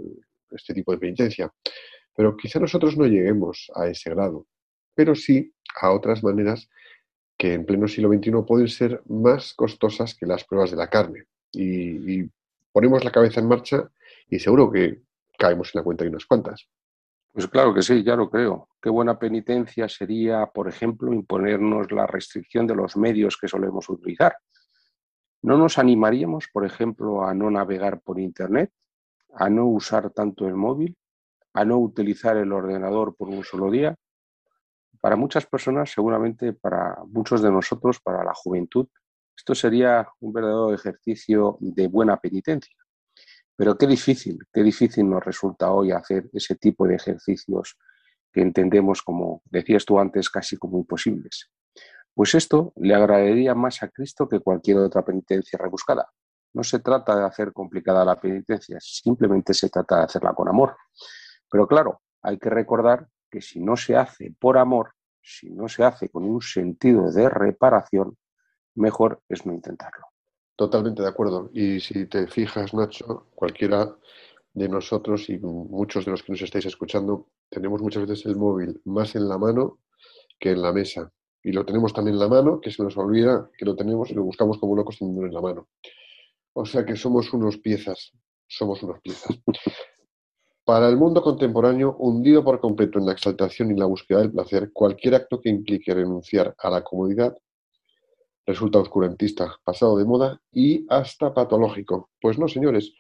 este 0.52 0.74
tipo 0.74 0.92
de 0.92 0.98
penitencia. 0.98 1.52
Pero 2.16 2.36
quizá 2.36 2.60
nosotros 2.60 2.98
no 2.98 3.06
lleguemos 3.06 3.72
a 3.76 3.88
ese 3.88 4.10
grado, 4.10 4.46
pero 4.94 5.16
sí 5.16 5.54
a 5.82 5.92
otras 5.92 6.24
maneras 6.24 6.70
que 7.38 7.54
en 7.54 7.66
pleno 7.66 7.88
siglo 7.88 8.10
XXI 8.10 8.32
pueden 8.46 8.68
ser 8.68 9.02
más 9.08 9.54
costosas 9.54 10.14
que 10.14 10.26
las 10.26 10.44
pruebas 10.44 10.72
de 10.72 10.78
la 10.78 10.90
carne. 10.90 11.26
Y, 11.54 12.30
ponemos 12.72 13.04
la 13.04 13.12
cabeza 13.12 13.40
en 13.40 13.48
marcha 13.48 13.90
y 14.30 14.40
seguro 14.40 14.72
que 14.72 15.02
caemos 15.40 15.72
en 15.74 15.80
la 15.80 15.84
cuenta 15.84 16.04
de 16.04 16.12
unas 16.12 16.26
cuantas. 16.26 16.70
Pues 17.32 17.48
claro 17.48 17.74
que 17.74 17.82
sí, 17.82 18.04
ya 18.04 18.16
lo 18.16 18.30
creo. 18.30 18.70
Qué 18.82 18.90
buena 18.90 19.18
penitencia 19.18 19.88
sería, 19.88 20.48
por 20.48 20.68
ejemplo, 20.68 21.14
imponernos 21.14 21.92
la 21.92 22.06
restricción 22.06 22.68
de 22.68 22.76
los 22.76 22.98
medios 22.98 23.38
que 23.38 23.48
solemos 23.48 23.88
utilizar. 23.90 24.36
¿No 25.42 25.58
nos 25.58 25.78
animaríamos, 25.78 26.48
por 26.52 26.66
ejemplo, 26.66 27.24
a 27.24 27.34
no 27.34 27.50
navegar 27.50 28.02
por 28.02 28.20
Internet, 28.20 28.72
a 29.36 29.50
no 29.50 29.68
usar 29.68 30.10
tanto 30.10 30.48
el 30.48 30.56
móvil, 30.56 30.98
a 31.54 31.64
no 31.64 31.78
utilizar 31.78 32.36
el 32.38 32.52
ordenador 32.52 33.16
por 33.16 33.30
un 33.30 33.44
solo 33.44 33.72
día? 33.72 33.96
Para 35.00 35.16
muchas 35.16 35.46
personas, 35.46 35.92
seguramente 35.92 36.52
para 36.52 36.98
muchos 37.08 37.42
de 37.42 37.52
nosotros, 37.52 38.00
para 38.02 38.24
la 38.24 38.34
juventud, 38.34 38.88
esto 39.38 39.56
sería 39.56 40.06
un 40.20 40.34
verdadero 40.34 40.74
ejercicio 40.74 41.58
de 41.62 41.88
buena 41.88 42.18
penitencia. 42.18 42.76
Pero 43.60 43.78
qué 43.78 43.88
difícil, 43.88 44.40
qué 44.54 44.64
difícil 44.64 45.10
nos 45.10 45.22
resulta 45.22 45.70
hoy 45.70 45.92
hacer 45.92 46.30
ese 46.32 46.56
tipo 46.56 46.88
de 46.88 46.96
ejercicios 46.96 47.78
que 48.32 48.40
entendemos 48.40 49.02
como, 49.02 49.42
decías 49.52 49.84
tú 49.84 50.00
antes, 50.00 50.30
casi 50.30 50.56
como 50.56 50.78
imposibles. 50.78 51.52
Pues 52.14 52.36
esto 52.36 52.72
le 52.78 52.96
agradaría 52.96 53.54
más 53.56 53.84
a 53.84 53.90
Cristo 53.90 54.30
que 54.30 54.40
cualquier 54.40 54.78
otra 54.78 55.04
penitencia 55.04 55.60
rebuscada. 55.62 56.10
No 56.54 56.64
se 56.64 56.80
trata 56.80 57.18
de 57.18 57.26
hacer 57.26 57.52
complicada 57.52 58.06
la 58.06 58.18
penitencia, 58.18 58.78
simplemente 58.80 59.54
se 59.54 59.68
trata 59.68 59.98
de 59.98 60.04
hacerla 60.04 60.34
con 60.34 60.48
amor. 60.48 60.78
Pero 61.52 61.68
claro, 61.68 62.02
hay 62.22 62.38
que 62.38 62.50
recordar 62.50 63.10
que 63.30 63.42
si 63.42 63.60
no 63.60 63.76
se 63.76 63.98
hace 63.98 64.34
por 64.40 64.58
amor, 64.58 64.94
si 65.22 65.50
no 65.50 65.68
se 65.68 65.84
hace 65.84 66.08
con 66.08 66.24
un 66.24 66.42
sentido 66.42 67.12
de 67.12 67.28
reparación, 67.28 68.18
mejor 68.76 69.22
es 69.28 69.46
no 69.46 69.52
intentarlo. 69.52 70.09
Totalmente 70.60 71.02
de 71.02 71.08
acuerdo. 71.08 71.50
Y 71.54 71.80
si 71.80 72.06
te 72.08 72.28
fijas, 72.28 72.74
Nacho, 72.74 73.28
cualquiera 73.34 73.96
de 74.54 74.68
nosotros 74.68 75.30
y 75.30 75.38
muchos 75.38 76.04
de 76.04 76.12
los 76.12 76.22
que 76.22 76.34
nos 76.34 76.42
estáis 76.42 76.66
escuchando, 76.66 77.28
tenemos 77.50 77.82
muchas 77.82 78.06
veces 78.06 78.26
el 78.26 78.36
móvil 78.36 78.82
más 78.84 79.16
en 79.16 79.30
la 79.30 79.38
mano 79.38 79.80
que 80.38 80.52
en 80.52 80.62
la 80.62 80.74
mesa. 80.74 81.14
Y 81.42 81.54
lo 81.54 81.66
tenemos 81.66 81.94
tan 81.94 82.10
en 82.10 82.20
la 82.20 82.28
mano 82.28 82.60
que 82.60 82.72
se 82.72 82.84
nos 82.84 82.98
olvida 82.98 83.50
que 83.58 83.64
lo 83.64 83.74
tenemos 83.74 84.12
y 84.12 84.16
lo 84.16 84.24
buscamos 84.26 84.58
como 84.58 84.76
locos 84.76 84.98
teniendo 85.00 85.26
en 85.26 85.34
la 85.34 85.40
mano. 85.40 85.70
O 86.52 86.66
sea 86.66 86.86
que 86.86 86.98
somos 86.98 87.32
unos 87.32 87.58
piezas, 87.60 88.12
somos 88.46 88.84
unas 88.84 89.00
piezas. 89.00 89.40
Para 90.66 90.90
el 90.90 90.98
mundo 90.98 91.22
contemporáneo, 91.22 91.96
hundido 92.00 92.44
por 92.44 92.60
completo 92.60 93.00
en 93.00 93.06
la 93.06 93.14
exaltación 93.14 93.72
y 93.72 93.80
la 93.80 93.86
búsqueda 93.86 94.20
del 94.20 94.34
placer, 94.34 94.72
cualquier 94.74 95.16
acto 95.16 95.40
que 95.40 95.48
implique 95.48 95.94
renunciar 95.94 96.54
a 96.58 96.70
la 96.70 96.84
comodidad 96.84 97.34
resulta 98.50 98.80
oscurantista, 98.80 99.60
pasado 99.64 99.96
de 99.96 100.06
moda 100.06 100.42
y 100.52 100.84
hasta 100.90 101.32
patológico. 101.36 102.10
Pues 102.20 102.40
no, 102.40 102.48
señores, 102.48 102.94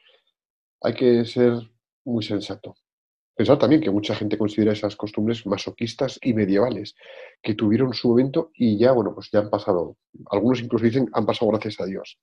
hay 0.80 0.94
que 0.94 1.26
ser 1.26 1.54
muy 2.06 2.24
sensato. 2.24 2.76
Pensar 3.36 3.58
también 3.58 3.82
que 3.82 3.90
mucha 3.90 4.14
gente 4.14 4.38
considera 4.38 4.74
esas 4.74 4.96
costumbres 4.96 5.48
masoquistas 5.48 6.20
y 6.22 6.34
medievales, 6.34 6.94
que 7.42 7.56
tuvieron 7.56 7.94
su 7.94 8.10
momento 8.10 8.52
y 8.54 8.78
ya, 8.78 8.92
bueno, 8.92 9.16
pues 9.16 9.30
ya 9.32 9.40
han 9.40 9.50
pasado. 9.50 9.98
Algunos 10.30 10.62
incluso 10.62 10.86
dicen 10.86 11.10
han 11.14 11.26
pasado 11.26 11.50
gracias 11.50 11.80
a 11.80 11.86
Dios. 11.86 12.20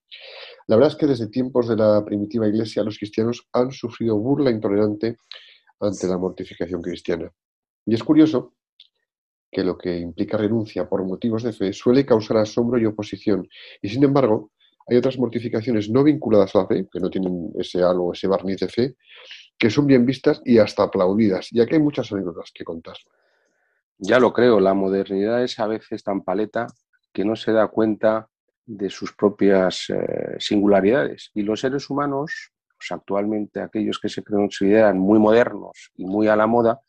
La 0.69 0.77
verdad 0.77 0.93
es 0.93 0.99
que 0.99 1.07
desde 1.07 1.27
tiempos 1.27 1.69
de 1.69 1.77
la 1.77 2.05
primitiva 2.05 2.47
iglesia 2.47 2.85
los 2.85 2.97
cristianos 2.97 3.49
han 3.53 3.73
sufrido 3.73 4.17
burla 4.19 4.53
intolerante 4.53 5.17
ante 5.81 6.07
la 6.07 6.17
mortificación 6.17 6.81
cristiana. 6.81 7.29
Y 7.87 7.95
es 7.95 8.05
curioso 8.05 8.53
que 9.51 9.65
lo 9.65 9.77
que 9.79 9.99
implica 9.99 10.37
renuncia 10.37 10.89
por 10.89 11.05
motivos 11.05 11.43
de 11.43 11.53
fe 11.53 11.73
suele 11.73 12.05
causar 12.05 12.39
asombro 12.39 12.79
y 12.79 12.87
oposición. 12.87 13.49
Y 13.81 13.89
sin 13.89 14.05
embargo, 14.05 14.51
hay 14.89 14.97
otras 14.97 15.19
mortificaciones 15.19 15.91
no 15.91 16.05
vinculadas 16.05 16.55
a 16.55 16.61
la 16.61 16.67
fe, 16.67 16.87
que 16.91 17.01
no 17.01 17.11
tienen 17.11 17.51
ese 17.59 17.83
halo, 17.83 18.13
ese 18.13 18.29
barniz 18.29 18.61
de 18.61 18.69
fe, 18.69 18.97
que 19.59 19.71
son 19.71 19.87
bien 19.87 20.07
vistas 20.07 20.41
y 20.45 20.59
hasta 20.59 20.85
aplaudidas. 20.85 21.49
Y 21.53 21.61
aquí 21.61 21.75
hay 21.75 21.81
muchas 21.81 22.13
anécdotas 22.13 22.53
que 22.55 22.65
contar. 22.65 22.97
Ya 23.99 24.21
lo 24.21 24.33
creo, 24.33 24.61
la 24.61 24.75
modernidad 24.75 25.43
es 25.43 25.59
a 25.59 25.67
veces 25.67 26.05
tan 26.05 26.23
paleta 26.23 26.67
que 27.13 27.25
no 27.25 27.35
se 27.35 27.53
da 27.53 27.69
cuenta 27.69 28.29
de 28.67 28.91
sus 28.91 29.15
propias 29.15 29.89
eh, 29.89 30.37
singularidades. 30.39 31.31
Y 31.35 31.43
los 31.43 31.61
seres 31.61 31.89
humanos, 31.89 32.53
pues 32.77 32.93
actualmente 32.93 33.61
aquellos 33.61 33.99
que 33.99 34.09
se 34.09 34.23
consideran 34.23 34.99
muy 34.99 35.19
modernos 35.19 35.93
y 35.95 36.05
muy 36.05 36.29
a 36.29 36.37
la 36.37 36.47
moda, 36.47 36.81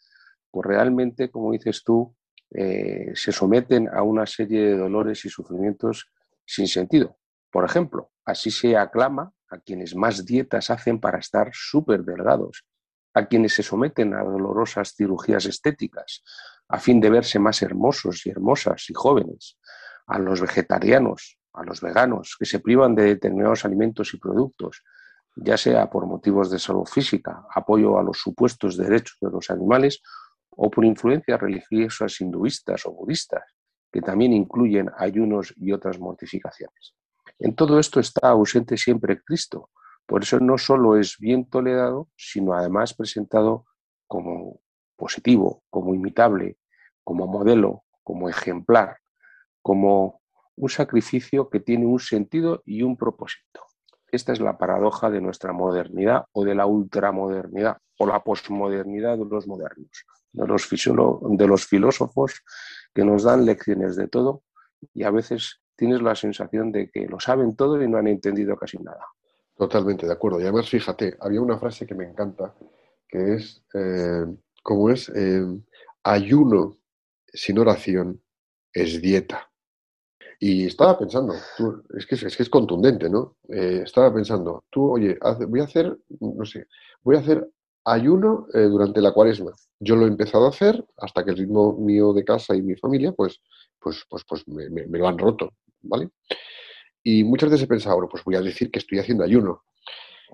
pues 0.51 0.67
realmente, 0.67 1.29
como 1.29 1.51
dices 1.51 1.83
tú, 1.83 2.13
eh, 2.51 3.11
se 3.15 3.31
someten 3.31 3.89
a 3.89 4.03
una 4.03 4.25
serie 4.25 4.61
de 4.63 4.77
dolores 4.77 5.25
y 5.25 5.29
sufrimientos 5.29 6.11
sin 6.45 6.67
sentido. 6.67 7.17
Por 7.51 7.65
ejemplo, 7.65 8.11
así 8.25 8.51
se 8.51 8.77
aclama 8.77 9.33
a 9.49 9.59
quienes 9.59 9.95
más 9.95 10.25
dietas 10.25 10.69
hacen 10.69 10.99
para 10.99 11.19
estar 11.19 11.49
súper 11.53 12.03
delgados, 12.03 12.65
a 13.13 13.27
quienes 13.27 13.53
se 13.53 13.63
someten 13.63 14.13
a 14.13 14.23
dolorosas 14.23 14.93
cirugías 14.95 15.45
estéticas 15.45 16.23
a 16.69 16.79
fin 16.79 16.99
de 16.99 17.09
verse 17.09 17.39
más 17.39 17.61
hermosos 17.61 18.25
y 18.25 18.29
hermosas 18.29 18.89
y 18.89 18.93
jóvenes, 18.93 19.57
a 20.07 20.19
los 20.19 20.41
vegetarianos, 20.41 21.37
a 21.53 21.63
los 21.63 21.81
veganos 21.81 22.35
que 22.37 22.45
se 22.45 22.59
privan 22.59 22.95
de 22.95 23.03
determinados 23.03 23.65
alimentos 23.65 24.13
y 24.13 24.17
productos, 24.17 24.83
ya 25.35 25.57
sea 25.57 25.89
por 25.89 26.05
motivos 26.05 26.49
de 26.49 26.59
salud 26.59 26.85
física, 26.85 27.45
apoyo 27.53 27.97
a 27.97 28.03
los 28.03 28.17
supuestos 28.17 28.75
derechos 28.75 29.17
de 29.21 29.29
los 29.29 29.49
animales 29.49 30.01
o 30.57 30.69
por 30.69 30.83
influencias 30.83 31.39
religiosas 31.39 32.19
hinduistas 32.19 32.85
o 32.85 32.91
budistas, 32.91 33.43
que 33.91 34.01
también 34.01 34.33
incluyen 34.33 34.89
ayunos 34.97 35.53
y 35.55 35.71
otras 35.71 35.99
mortificaciones. 35.99 36.95
En 37.39 37.55
todo 37.55 37.79
esto 37.79 37.99
está 37.99 38.29
ausente 38.29 38.75
siempre 38.75 39.21
Cristo, 39.23 39.69
por 40.05 40.23
eso 40.23 40.39
no 40.39 40.57
solo 40.57 40.97
es 40.97 41.17
bien 41.19 41.49
tolerado, 41.49 42.09
sino 42.15 42.53
además 42.53 42.93
presentado 42.93 43.65
como 44.07 44.61
positivo, 44.95 45.63
como 45.69 45.93
imitable, 45.93 46.57
como 47.03 47.27
modelo, 47.27 47.83
como 48.03 48.29
ejemplar, 48.29 48.97
como 49.61 50.21
un 50.55 50.69
sacrificio 50.69 51.49
que 51.49 51.59
tiene 51.59 51.85
un 51.85 51.99
sentido 51.99 52.63
y 52.65 52.81
un 52.81 52.97
propósito. 52.97 53.66
Esta 54.11 54.33
es 54.33 54.39
la 54.39 54.57
paradoja 54.57 55.09
de 55.09 55.21
nuestra 55.21 55.53
modernidad 55.53 56.25
o 56.31 56.45
de 56.45 56.55
la 56.55 56.65
ultramodernidad 56.65 57.77
o 57.97 58.05
la 58.07 58.23
posmodernidad 58.23 59.17
de 59.17 59.25
los 59.25 59.47
modernos, 59.47 60.05
de 60.31 60.47
los, 60.47 60.69
de 60.69 61.47
los 61.47 61.65
filósofos 61.65 62.41
que 62.93 63.03
nos 63.03 63.23
dan 63.23 63.45
lecciones 63.45 63.95
de 63.95 64.07
todo 64.07 64.43
y 64.93 65.03
a 65.03 65.11
veces 65.11 65.61
tienes 65.75 66.01
la 66.01 66.15
sensación 66.15 66.71
de 66.71 66.89
que 66.89 67.07
lo 67.07 67.19
saben 67.19 67.55
todo 67.55 67.81
y 67.81 67.87
no 67.87 67.97
han 67.97 68.07
entendido 68.07 68.55
casi 68.57 68.77
nada. 68.77 69.05
Totalmente 69.55 70.05
de 70.05 70.13
acuerdo. 70.13 70.39
Y 70.39 70.43
además, 70.43 70.69
fíjate, 70.69 71.17
había 71.19 71.41
una 71.41 71.57
frase 71.57 71.85
que 71.85 71.95
me 71.95 72.05
encanta, 72.05 72.53
que 73.07 73.35
es, 73.35 73.63
eh, 73.73 74.25
como 74.61 74.89
es, 74.89 75.09
eh, 75.09 75.45
ayuno 76.03 76.77
sin 77.25 77.59
oración 77.59 78.21
es 78.71 79.01
dieta. 79.01 79.46
Y 80.39 80.67
estaba 80.67 80.97
pensando, 80.99 81.33
es, 81.97 82.05
que, 82.05 82.43
es 82.43 82.49
contundente, 82.49 83.09
¿no? 83.09 83.37
Eh, 83.49 83.81
estaba 83.83 84.13
pensando, 84.13 84.65
tú, 84.69 84.91
oye, 84.91 85.17
voy 85.47 85.61
a 85.61 85.63
hacer, 85.63 85.97
no 86.19 86.45
sé, 86.45 86.67
voy 87.01 87.15
a 87.15 87.19
hacer 87.19 87.49
ayuno 87.85 88.47
durante 88.53 89.01
la 89.01 89.13
cuaresma. 89.13 89.51
Yo 89.79 89.95
lo 89.95 90.05
he 90.05 90.09
empezado 90.09 90.45
a 90.45 90.49
hacer 90.49 90.85
hasta 90.97 91.23
que 91.23 91.31
el 91.31 91.37
ritmo 91.37 91.77
mío 91.77 92.13
de 92.13 92.25
casa 92.25 92.53
y 92.55 92.61
mi 92.61 92.75
familia, 92.75 93.13
pues, 93.13 93.39
pues, 93.79 94.05
pues, 94.09 94.23
pues 94.27 94.47
me, 94.47 94.69
me 94.69 94.99
lo 94.99 95.07
han 95.07 95.17
roto, 95.17 95.53
¿vale? 95.81 96.09
Y 97.09 97.23
muchas 97.23 97.49
veces 97.49 97.63
he 97.63 97.67
pensado, 97.67 97.95
bueno, 97.95 98.09
pues 98.09 98.21
voy 98.25 98.35
a 98.35 98.41
decir 98.41 98.69
que 98.69 98.79
estoy 98.79 98.99
haciendo 98.99 99.23
ayuno. 99.23 99.63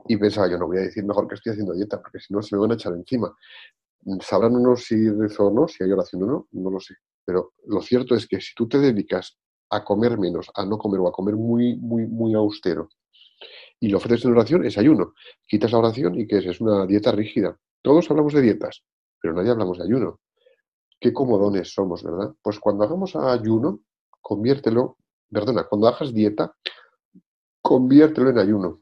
Y 0.07 0.17
pensaba, 0.17 0.49
yo 0.49 0.57
no 0.57 0.65
voy 0.65 0.77
a 0.77 0.81
decir 0.81 1.05
mejor 1.05 1.27
que 1.27 1.35
estoy 1.35 1.51
haciendo 1.51 1.73
dieta, 1.73 2.01
porque 2.01 2.19
si 2.19 2.33
no 2.33 2.41
se 2.41 2.55
me 2.55 2.61
van 2.61 2.71
a 2.71 2.73
echar 2.73 2.93
encima. 2.93 3.31
¿Sabrán 4.21 4.55
unos 4.55 4.83
si 4.83 5.07
rezo 5.07 5.45
o 5.45 5.53
no, 5.53 5.67
si 5.67 5.83
hay 5.83 5.91
oración 5.91 6.23
o 6.23 6.25
no? 6.25 6.47
No 6.51 6.71
lo 6.71 6.79
sé. 6.79 6.95
Pero 7.23 7.53
lo 7.67 7.79
cierto 7.79 8.15
es 8.15 8.27
que 8.27 8.41
si 8.41 8.55
tú 8.55 8.67
te 8.67 8.79
dedicas 8.79 9.37
a 9.75 9.83
comer 9.83 10.17
menos, 10.17 10.51
a 10.53 10.65
no 10.65 10.77
comer 10.77 10.99
o 10.99 11.07
a 11.07 11.11
comer 11.11 11.35
muy, 11.35 11.75
muy, 11.75 12.05
muy 12.05 12.33
austero, 12.33 12.89
y 13.79 13.89
lo 13.89 13.97
ofreces 13.97 14.25
en 14.25 14.31
oración, 14.31 14.65
es 14.65 14.77
ayuno. 14.77 15.13
Quitas 15.45 15.71
la 15.71 15.79
oración 15.79 16.19
y 16.19 16.25
que 16.25 16.37
es? 16.37 16.61
Una 16.61 16.85
dieta 16.85 17.11
rígida. 17.11 17.57
Todos 17.81 18.09
hablamos 18.09 18.33
de 18.33 18.41
dietas, 18.41 18.83
pero 19.21 19.33
nadie 19.33 19.51
hablamos 19.51 19.77
de 19.77 19.83
ayuno. 19.83 20.21
Qué 20.99 21.11
comodones 21.11 21.73
somos, 21.73 22.01
¿verdad? 22.01 22.33
Pues 22.41 22.59
cuando 22.59 22.85
hagamos 22.85 23.15
ayuno, 23.17 23.81
conviértelo 24.21 24.97
perdona, 25.33 25.63
cuando 25.65 25.87
hagas 25.87 26.13
dieta, 26.13 26.55
conviértelo 27.61 28.29
en 28.29 28.37
ayuno. 28.37 28.81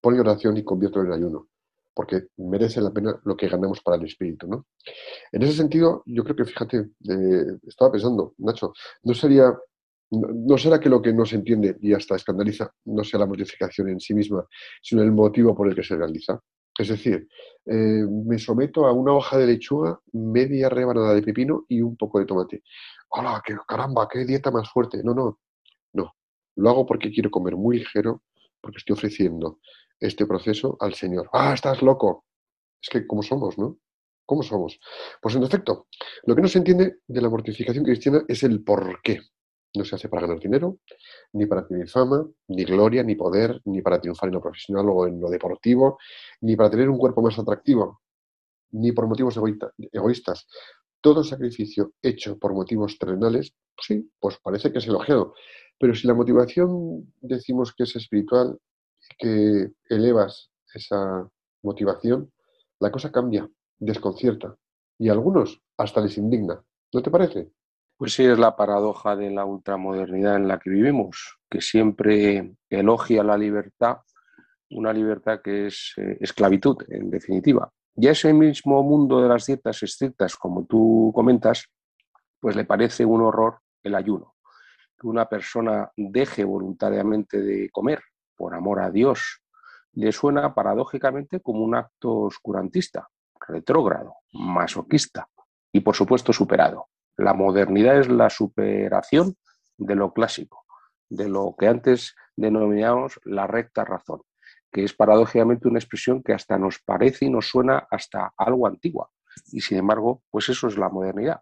Ponle 0.00 0.20
oración 0.20 0.56
y 0.56 0.64
conviértelo 0.64 1.04
en 1.04 1.12
ayuno, 1.12 1.48
porque 1.94 2.28
merece 2.38 2.80
la 2.80 2.90
pena 2.90 3.20
lo 3.24 3.36
que 3.36 3.48
ganamos 3.48 3.82
para 3.82 3.98
el 3.98 4.06
espíritu, 4.06 4.48
¿no? 4.48 4.66
En 5.30 5.42
ese 5.42 5.52
sentido, 5.52 6.02
yo 6.06 6.24
creo 6.24 6.36
que, 6.36 6.46
fíjate, 6.46 6.78
eh, 6.78 7.58
estaba 7.66 7.92
pensando, 7.92 8.32
Nacho, 8.38 8.72
no 9.02 9.14
sería, 9.14 9.54
no, 10.10 10.58
será 10.58 10.80
que 10.80 10.88
lo 10.88 11.00
que 11.00 11.12
no 11.12 11.24
se 11.24 11.36
entiende 11.36 11.76
y 11.80 11.92
hasta 11.92 12.16
escandaliza 12.16 12.72
no 12.86 13.04
sea 13.04 13.20
la 13.20 13.26
modificación 13.26 13.88
en 13.88 14.00
sí 14.00 14.14
misma, 14.14 14.44
sino 14.82 15.02
el 15.02 15.12
motivo 15.12 15.54
por 15.54 15.68
el 15.68 15.74
que 15.74 15.84
se 15.84 15.96
realiza. 15.96 16.40
Es 16.76 16.88
decir, 16.88 17.28
eh, 17.66 18.04
me 18.08 18.38
someto 18.38 18.86
a 18.86 18.92
una 18.92 19.12
hoja 19.12 19.36
de 19.38 19.46
lechuga, 19.46 20.00
media 20.12 20.68
rebanada 20.68 21.14
de 21.14 21.22
pepino 21.22 21.64
y 21.68 21.80
un 21.82 21.96
poco 21.96 22.18
de 22.18 22.26
tomate. 22.26 22.62
¡Hola, 23.10 23.42
qué 23.44 23.54
caramba, 23.66 24.08
qué 24.10 24.24
dieta 24.24 24.50
más 24.50 24.70
fuerte! 24.70 25.02
No, 25.04 25.14
no, 25.14 25.40
no, 25.92 26.14
lo 26.56 26.70
hago 26.70 26.86
porque 26.86 27.10
quiero 27.10 27.30
comer 27.30 27.56
muy 27.56 27.78
ligero, 27.78 28.22
porque 28.60 28.78
estoy 28.78 28.94
ofreciendo 28.94 29.58
este 29.98 30.26
proceso 30.26 30.76
al 30.80 30.94
Señor. 30.94 31.28
Ah, 31.32 31.52
estás 31.54 31.82
loco. 31.82 32.24
Es 32.82 32.88
que, 32.88 33.06
¿cómo 33.06 33.22
somos, 33.22 33.58
no? 33.58 33.78
¿Cómo 34.24 34.42
somos? 34.42 34.80
Pues 35.20 35.34
en 35.34 35.42
efecto, 35.42 35.88
lo 36.24 36.34
que 36.34 36.42
no 36.42 36.48
se 36.48 36.58
entiende 36.58 36.98
de 37.06 37.20
la 37.20 37.28
mortificación 37.28 37.84
cristiana 37.84 38.22
es 38.28 38.42
el 38.42 38.62
por 38.62 39.02
qué. 39.02 39.20
No 39.74 39.84
se 39.84 39.94
hace 39.94 40.08
para 40.08 40.22
ganar 40.22 40.40
dinero, 40.40 40.78
ni 41.32 41.46
para 41.46 41.66
tener 41.66 41.88
fama, 41.88 42.26
ni 42.48 42.64
gloria, 42.64 43.02
ni 43.02 43.14
poder, 43.14 43.60
ni 43.64 43.82
para 43.82 44.00
triunfar 44.00 44.28
en 44.28 44.34
lo 44.34 44.40
profesional 44.40 44.86
o 44.88 45.06
en 45.06 45.20
lo 45.20 45.30
deportivo, 45.30 45.98
ni 46.40 46.56
para 46.56 46.70
tener 46.70 46.88
un 46.88 46.98
cuerpo 46.98 47.22
más 47.22 47.38
atractivo, 47.38 48.00
ni 48.72 48.92
por 48.92 49.06
motivos 49.06 49.38
egoístas. 49.92 50.46
Todo 51.00 51.22
sacrificio 51.24 51.92
hecho 52.02 52.38
por 52.38 52.52
motivos 52.52 52.98
terrenales, 52.98 53.54
sí, 53.80 54.10
pues 54.18 54.38
parece 54.42 54.72
que 54.72 54.78
es 54.78 54.86
elogiado, 54.86 55.34
pero 55.78 55.94
si 55.94 56.06
la 56.06 56.14
motivación 56.14 57.12
decimos 57.20 57.72
que 57.74 57.84
es 57.84 57.96
espiritual, 57.96 58.58
que 59.18 59.70
elevas 59.88 60.50
esa 60.74 61.28
motivación, 61.62 62.32
la 62.80 62.90
cosa 62.90 63.10
cambia, 63.10 63.48
desconcierta 63.78 64.56
y 64.98 65.08
a 65.08 65.12
algunos 65.12 65.62
hasta 65.78 66.00
les 66.00 66.18
indigna. 66.18 66.62
¿No 66.92 67.02
te 67.02 67.10
parece? 67.10 67.50
Pues 68.00 68.14
sí, 68.14 68.24
es 68.24 68.38
la 68.38 68.56
paradoja 68.56 69.14
de 69.14 69.28
la 69.28 69.44
ultramodernidad 69.44 70.36
en 70.36 70.48
la 70.48 70.58
que 70.58 70.70
vivimos, 70.70 71.36
que 71.50 71.60
siempre 71.60 72.54
elogia 72.70 73.22
la 73.22 73.36
libertad, 73.36 73.98
una 74.70 74.90
libertad 74.90 75.42
que 75.44 75.66
es 75.66 75.92
eh, 75.98 76.16
esclavitud, 76.18 76.78
en 76.88 77.10
definitiva. 77.10 77.70
Y 77.94 78.08
a 78.08 78.12
ese 78.12 78.32
mismo 78.32 78.82
mundo 78.82 79.20
de 79.20 79.28
las 79.28 79.44
dietas 79.44 79.82
estrictas, 79.82 80.34
como 80.34 80.64
tú 80.64 81.12
comentas, 81.14 81.66
pues 82.40 82.56
le 82.56 82.64
parece 82.64 83.04
un 83.04 83.20
horror 83.20 83.58
el 83.82 83.94
ayuno 83.94 84.34
que 84.98 85.06
una 85.06 85.28
persona 85.28 85.92
deje 85.94 86.42
voluntariamente 86.42 87.42
de 87.42 87.68
comer 87.68 88.00
por 88.34 88.54
amor 88.54 88.80
a 88.80 88.90
Dios 88.90 89.42
le 89.92 90.10
suena 90.10 90.54
paradójicamente 90.54 91.40
como 91.40 91.62
un 91.62 91.74
acto 91.74 92.16
oscurantista, 92.20 93.06
retrógrado, 93.46 94.14
masoquista 94.32 95.28
y 95.70 95.80
por 95.80 95.94
supuesto 95.94 96.32
superado. 96.32 96.86
La 97.16 97.34
modernidad 97.34 97.98
es 97.98 98.08
la 98.08 98.30
superación 98.30 99.36
de 99.76 99.94
lo 99.94 100.12
clásico, 100.12 100.64
de 101.08 101.28
lo 101.28 101.54
que 101.58 101.68
antes 101.68 102.14
denominamos 102.36 103.20
la 103.24 103.46
recta 103.46 103.84
razón, 103.84 104.22
que 104.72 104.84
es 104.84 104.94
paradójicamente 104.94 105.68
una 105.68 105.78
expresión 105.78 106.22
que 106.22 106.32
hasta 106.32 106.58
nos 106.58 106.78
parece 106.78 107.26
y 107.26 107.30
nos 107.30 107.48
suena 107.48 107.86
hasta 107.90 108.32
algo 108.36 108.66
antigua. 108.66 109.10
Y 109.52 109.60
sin 109.60 109.78
embargo, 109.78 110.22
pues 110.30 110.48
eso 110.48 110.68
es 110.68 110.78
la 110.78 110.88
modernidad, 110.88 111.40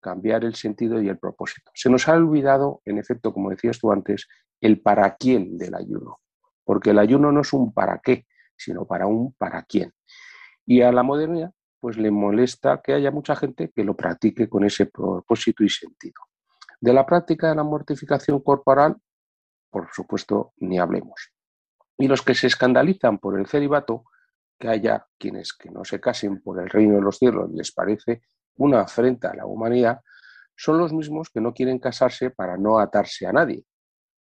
cambiar 0.00 0.44
el 0.44 0.54
sentido 0.54 1.00
y 1.00 1.08
el 1.08 1.18
propósito. 1.18 1.70
Se 1.74 1.90
nos 1.90 2.08
ha 2.08 2.14
olvidado, 2.14 2.82
en 2.84 2.98
efecto, 2.98 3.32
como 3.32 3.50
decías 3.50 3.78
tú 3.78 3.92
antes, 3.92 4.28
el 4.60 4.80
para 4.80 5.16
quién 5.16 5.58
del 5.58 5.74
ayuno, 5.74 6.20
porque 6.64 6.90
el 6.90 6.98
ayuno 6.98 7.32
no 7.32 7.40
es 7.40 7.52
un 7.52 7.72
para 7.72 7.98
qué, 7.98 8.26
sino 8.56 8.86
para 8.86 9.06
un 9.06 9.32
para 9.34 9.62
quién. 9.62 9.92
Y 10.64 10.82
a 10.82 10.92
la 10.92 11.02
modernidad, 11.02 11.52
pues 11.86 11.98
le 11.98 12.10
molesta 12.10 12.82
que 12.82 12.94
haya 12.94 13.12
mucha 13.12 13.36
gente 13.36 13.70
que 13.70 13.84
lo 13.84 13.94
practique 13.94 14.48
con 14.48 14.64
ese 14.64 14.86
propósito 14.86 15.62
y 15.62 15.68
sentido. 15.68 16.20
De 16.80 16.92
la 16.92 17.06
práctica 17.06 17.48
de 17.48 17.54
la 17.54 17.62
mortificación 17.62 18.40
corporal, 18.40 18.96
por 19.70 19.86
supuesto, 19.92 20.52
ni 20.56 20.80
hablemos. 20.80 21.30
Y 21.96 22.08
los 22.08 22.22
que 22.22 22.34
se 22.34 22.48
escandalizan 22.48 23.18
por 23.18 23.38
el 23.38 23.46
celibato, 23.46 24.02
que 24.58 24.66
haya 24.66 25.06
quienes 25.16 25.52
que 25.52 25.70
no 25.70 25.84
se 25.84 26.00
casen 26.00 26.42
por 26.42 26.60
el 26.60 26.68
reino 26.68 26.96
de 26.96 27.02
los 27.02 27.18
cielos 27.18 27.52
les 27.52 27.70
parece 27.70 28.22
una 28.56 28.80
afrenta 28.80 29.30
a 29.30 29.36
la 29.36 29.46
humanidad, 29.46 30.00
son 30.56 30.78
los 30.78 30.92
mismos 30.92 31.30
que 31.30 31.40
no 31.40 31.54
quieren 31.54 31.78
casarse 31.78 32.30
para 32.30 32.56
no 32.56 32.80
atarse 32.80 33.28
a 33.28 33.32
nadie. 33.32 33.64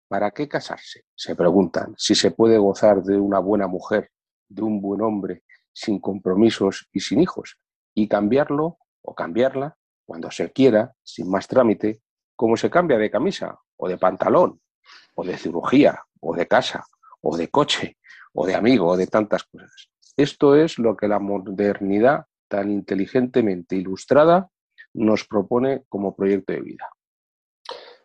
¿Para 0.07 0.29
qué 0.29 0.47
casarse? 0.47 1.05
Se 1.15 1.35
preguntan 1.35 1.95
si 1.97 2.13
se 2.13 2.29
puede 2.29 2.59
gozar 2.59 3.01
de 3.01 3.17
una 3.17 3.39
buena 3.39 3.65
mujer, 3.65 4.11
de 4.47 4.61
un 4.61 4.79
buen 4.79 5.01
hombre, 5.01 5.44
sin 5.75 5.99
compromisos 5.99 6.87
y 6.93 7.01
sin 7.01 7.19
hijos, 7.19 7.59
y 7.93 8.07
cambiarlo 8.07 8.77
o 9.01 9.13
cambiarla 9.13 9.77
cuando 10.05 10.31
se 10.31 10.51
quiera, 10.51 10.95
sin 11.03 11.29
más 11.29 11.47
trámite, 11.47 12.01
como 12.35 12.55
se 12.55 12.69
cambia 12.69 12.97
de 12.97 13.11
camisa 13.11 13.59
o 13.75 13.89
de 13.89 13.97
pantalón, 13.97 14.61
o 15.15 15.23
de 15.25 15.37
cirugía, 15.37 16.03
o 16.21 16.33
de 16.33 16.47
casa, 16.47 16.85
o 17.21 17.35
de 17.35 17.49
coche, 17.49 17.97
o 18.33 18.45
de 18.45 18.55
amigo, 18.55 18.87
o 18.87 18.97
de 18.97 19.07
tantas 19.07 19.43
cosas. 19.43 19.89
Esto 20.15 20.55
es 20.55 20.79
lo 20.79 20.95
que 20.95 21.09
la 21.09 21.19
modernidad 21.19 22.25
tan 22.47 22.71
inteligentemente 22.71 23.75
ilustrada 23.75 24.49
nos 24.93 25.27
propone 25.27 25.83
como 25.89 26.15
proyecto 26.15 26.53
de 26.53 26.61
vida. 26.61 26.89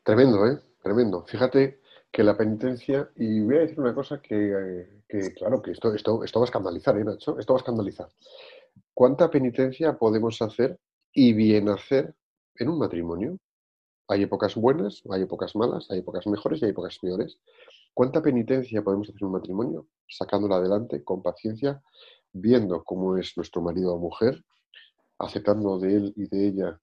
Tremendo, 0.02 0.44
¿eh? 0.46 0.58
Tremendo. 0.82 1.24
Fíjate 1.24 1.80
que 2.10 2.24
la 2.24 2.36
penitencia, 2.36 3.10
y 3.14 3.40
voy 3.42 3.56
a 3.56 3.60
decir 3.60 3.78
una 3.78 3.94
cosa 3.94 4.20
que, 4.20 4.99
claro, 5.36 5.62
que 5.62 5.72
esto, 5.72 5.94
esto, 5.94 6.24
esto 6.24 6.40
va 6.40 6.44
a 6.44 6.48
escandalizar, 6.48 6.96
¿eh, 6.96 7.04
Nacho? 7.04 7.38
Esto 7.38 7.52
va 7.52 7.58
a 7.58 7.62
escandalizar. 7.62 8.08
¿Cuánta 8.94 9.30
penitencia 9.30 9.98
podemos 9.98 10.40
hacer 10.42 10.78
y 11.12 11.32
bien 11.32 11.68
hacer 11.68 12.14
en 12.56 12.68
un 12.68 12.78
matrimonio? 12.78 13.38
Hay 14.08 14.22
épocas 14.22 14.54
buenas, 14.54 15.02
hay 15.10 15.22
épocas 15.22 15.54
malas, 15.54 15.90
hay 15.90 16.00
épocas 16.00 16.26
mejores 16.26 16.60
y 16.60 16.64
hay 16.64 16.70
épocas 16.72 16.98
peores. 16.98 17.38
¿Cuánta 17.94 18.22
penitencia 18.22 18.82
podemos 18.82 19.08
hacer 19.08 19.22
en 19.22 19.26
un 19.26 19.32
matrimonio? 19.32 19.86
Sacándola 20.08 20.56
adelante 20.56 21.02
con 21.04 21.22
paciencia, 21.22 21.82
viendo 22.32 22.82
cómo 22.84 23.16
es 23.16 23.36
nuestro 23.36 23.62
marido 23.62 23.94
o 23.94 23.98
mujer, 23.98 24.44
aceptando 25.18 25.78
de 25.78 25.96
él 25.96 26.12
y 26.16 26.28
de 26.28 26.48
ella 26.48 26.80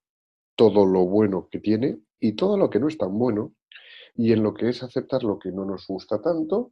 todo 0.56 0.86
lo 0.86 1.06
bueno 1.06 1.48
que 1.50 1.60
tiene 1.60 2.00
y 2.20 2.34
todo 2.34 2.58
lo 2.58 2.70
que 2.70 2.80
no 2.80 2.88
es 2.88 2.98
tan 2.98 3.18
bueno, 3.18 3.54
y 4.16 4.34
en 4.34 4.42
lo 4.42 4.54
que 4.54 4.70
es 4.70 4.82
aceptar 4.82 5.24
lo 5.24 5.38
que 5.38 5.52
no 5.52 5.64
nos 5.64 5.86
gusta 5.88 6.20
tanto, 6.22 6.72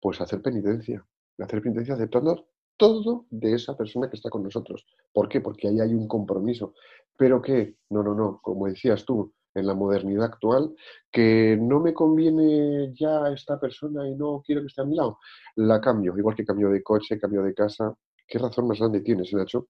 pues 0.00 0.20
hacer 0.20 0.42
penitencia. 0.42 1.06
Hacer 1.38 1.62
penitencia 1.62 1.94
aceptando 1.94 2.48
todo 2.76 3.26
de 3.30 3.54
esa 3.54 3.76
persona 3.76 4.08
que 4.08 4.16
está 4.16 4.30
con 4.30 4.42
nosotros. 4.42 4.86
¿Por 5.12 5.28
qué? 5.28 5.40
Porque 5.40 5.68
ahí 5.68 5.80
hay 5.80 5.94
un 5.94 6.08
compromiso. 6.08 6.74
Pero 7.16 7.42
que, 7.42 7.76
no, 7.90 8.02
no, 8.02 8.14
no, 8.14 8.40
como 8.42 8.66
decías 8.66 9.04
tú, 9.04 9.32
en 9.54 9.66
la 9.66 9.74
modernidad 9.74 10.24
actual, 10.24 10.74
que 11.10 11.58
no 11.60 11.80
me 11.80 11.92
conviene 11.92 12.92
ya 12.94 13.28
esta 13.28 13.58
persona 13.58 14.08
y 14.08 14.14
no 14.14 14.42
quiero 14.44 14.62
que 14.62 14.68
esté 14.68 14.82
a 14.82 14.84
mi 14.84 14.96
lado, 14.96 15.18
la 15.56 15.80
cambio, 15.80 16.16
igual 16.16 16.36
que 16.36 16.44
cambio 16.44 16.70
de 16.70 16.82
coche, 16.82 17.18
cambio 17.18 17.42
de 17.42 17.54
casa. 17.54 17.94
¿Qué 18.26 18.38
razón 18.38 18.68
más 18.68 18.78
grande 18.78 19.00
tienes, 19.00 19.32
Nacho? 19.32 19.68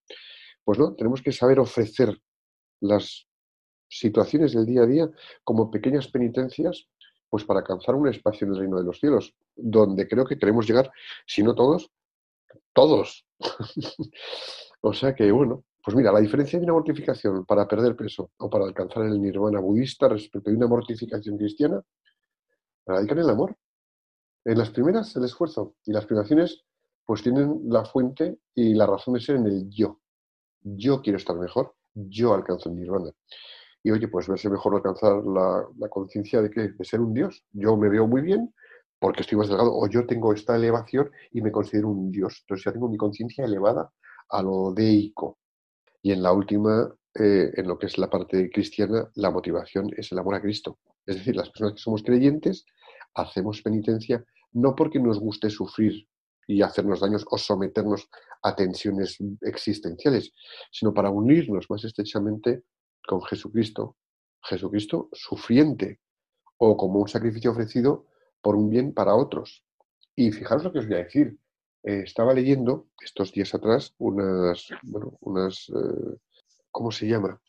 Pues 0.62 0.79
no, 0.79 0.95
tenemos 0.95 1.23
que 1.23 1.33
saber 1.33 1.59
ofrecer 1.59 2.16
las 2.81 3.27
situaciones 3.88 4.53
del 4.53 4.66
día 4.66 4.83
a 4.83 4.87
día 4.87 5.11
como 5.43 5.71
pequeñas 5.71 6.09
penitencias, 6.09 6.88
pues 7.31 7.45
para 7.45 7.61
alcanzar 7.61 7.95
un 7.95 8.09
espacio 8.09 8.47
en 8.47 8.55
el 8.55 8.59
reino 8.59 8.79
de 8.79 8.85
los 8.85 8.99
cielos, 8.99 9.35
donde 9.55 10.09
creo 10.09 10.27
que 10.27 10.38
queremos 10.38 10.66
llegar, 10.66 10.90
si 11.27 11.43
no 11.43 11.55
todos, 11.55 11.90
todos. 12.75 13.25
o 14.81 14.93
sea 14.93 15.14
que, 15.14 15.31
bueno, 15.31 15.64
pues 15.83 15.97
mira, 15.97 16.12
la 16.12 16.21
diferencia 16.21 16.59
de 16.59 16.64
una 16.64 16.75
mortificación 16.75 17.47
para 17.47 17.66
perder 17.66 17.97
peso 17.97 18.33
o 18.37 18.51
para 18.51 18.64
alcanzar 18.64 19.05
el 19.05 19.21
nirvana 19.21 19.61
budista 19.61 20.09
respecto 20.09 20.51
de 20.51 20.57
una 20.57 20.66
mortificación 20.66 21.38
cristiana 21.38 21.81
radica 22.85 23.12
en 23.14 23.21
el 23.21 23.31
amor. 23.31 23.57
En 24.45 24.59
las 24.59 24.71
primeras, 24.71 25.14
el 25.16 25.25
esfuerzo, 25.25 25.75
y 25.85 25.93
las 25.93 26.07
privaciones, 26.07 26.64
pues 27.05 27.23
tienen 27.23 27.62
la 27.66 27.85
fuente 27.85 28.38
y 28.55 28.75
la 28.75 28.87
razón 28.87 29.14
de 29.14 29.21
ser 29.21 29.37
en 29.37 29.47
el 29.47 29.71
yo. 29.71 30.01
Yo 30.62 31.01
quiero 31.01 31.19
estar 31.19 31.37
mejor, 31.37 31.75
yo 31.95 32.35
alcanzo 32.35 32.69
el 32.69 32.77
nirvana. 32.77 33.11
Y 33.83 33.90
oye, 33.90 34.09
pues 34.09 34.29
verse 34.29 34.51
mejor 34.51 34.75
alcanzar 34.75 35.23
la, 35.25 35.88
conciencia 35.88 36.43
de 36.43 36.51
que 36.51 36.69
de 36.69 36.85
ser 36.85 37.01
un 37.01 37.14
Dios. 37.14 37.45
Yo 37.53 37.77
me 37.77 37.88
veo 37.88 38.07
muy 38.07 38.23
bien 38.23 38.55
porque 38.99 39.23
estoy 39.23 39.38
más 39.38 39.49
delgado, 39.49 39.75
o 39.75 39.88
yo 39.88 40.07
tengo 40.07 40.35
esta 40.35 40.57
elevación 40.57 41.11
y 41.33 41.40
me 41.40 41.51
considero 41.51 41.88
un 41.88 42.12
Dios. 42.12 42.38
Entonces 42.43 42.64
ya 42.66 42.73
tengo 42.73 42.88
mi 42.88 42.99
conciencia 42.99 43.45
elevada 43.45 43.90
a 44.29 44.43
lo 44.43 44.75
deico. 44.75 45.38
Y 46.03 46.12
en 46.12 46.23
la 46.23 46.33
última, 46.33 46.93
eh, 47.14 47.51
en 47.55 47.66
lo 47.66 47.79
que 47.79 47.87
es 47.87 47.97
la 47.97 48.11
parte 48.11 48.51
cristiana, 48.51 49.11
la 49.14 49.31
motivación 49.31 49.88
es 49.97 50.12
el 50.12 50.19
amor 50.19 50.35
a 50.35 50.43
Cristo. 50.43 50.79
Es 51.07 51.16
decir, 51.16 51.35
las 51.35 51.49
personas 51.49 51.75
que 51.75 51.81
somos 51.81 52.03
creyentes 52.03 52.66
hacemos 53.14 53.62
penitencia 53.62 54.23
no 54.53 54.75
porque 54.75 54.99
nos 54.99 55.19
guste 55.19 55.49
sufrir 55.49 56.07
y 56.47 56.62
hacernos 56.62 57.01
daños 57.01 57.25
o 57.31 57.38
someternos 57.38 58.09
a 58.43 58.57
tensiones 58.57 59.19
existenciales, 59.43 60.33
sino 60.73 60.93
para 60.93 61.11
unirnos 61.11 61.66
más 61.71 61.85
estrechamente 61.85 62.64
con 63.11 63.23
Jesucristo, 63.23 63.96
Jesucristo 64.40 65.09
sufriente 65.12 65.99
o 66.59 66.77
como 66.77 67.01
un 67.01 67.09
sacrificio 67.09 67.51
ofrecido 67.51 68.07
por 68.40 68.55
un 68.55 68.70
bien 68.70 68.94
para 68.94 69.16
otros. 69.16 69.64
Y 70.14 70.31
fijaros 70.31 70.62
lo 70.62 70.73
que 70.73 70.79
os 70.79 70.87
voy 70.87 70.94
a 70.94 71.05
decir. 71.05 71.37
Eh, 71.83 72.03
estaba 72.05 72.33
leyendo 72.33 72.87
estos 73.03 73.33
días 73.33 73.53
atrás 73.53 73.94
unas, 73.99 74.68
bueno, 74.83 75.18
unas, 75.23 75.70
eh, 75.70 76.18
¿cómo 76.70 76.92
se 76.92 77.09
llama? 77.09 77.40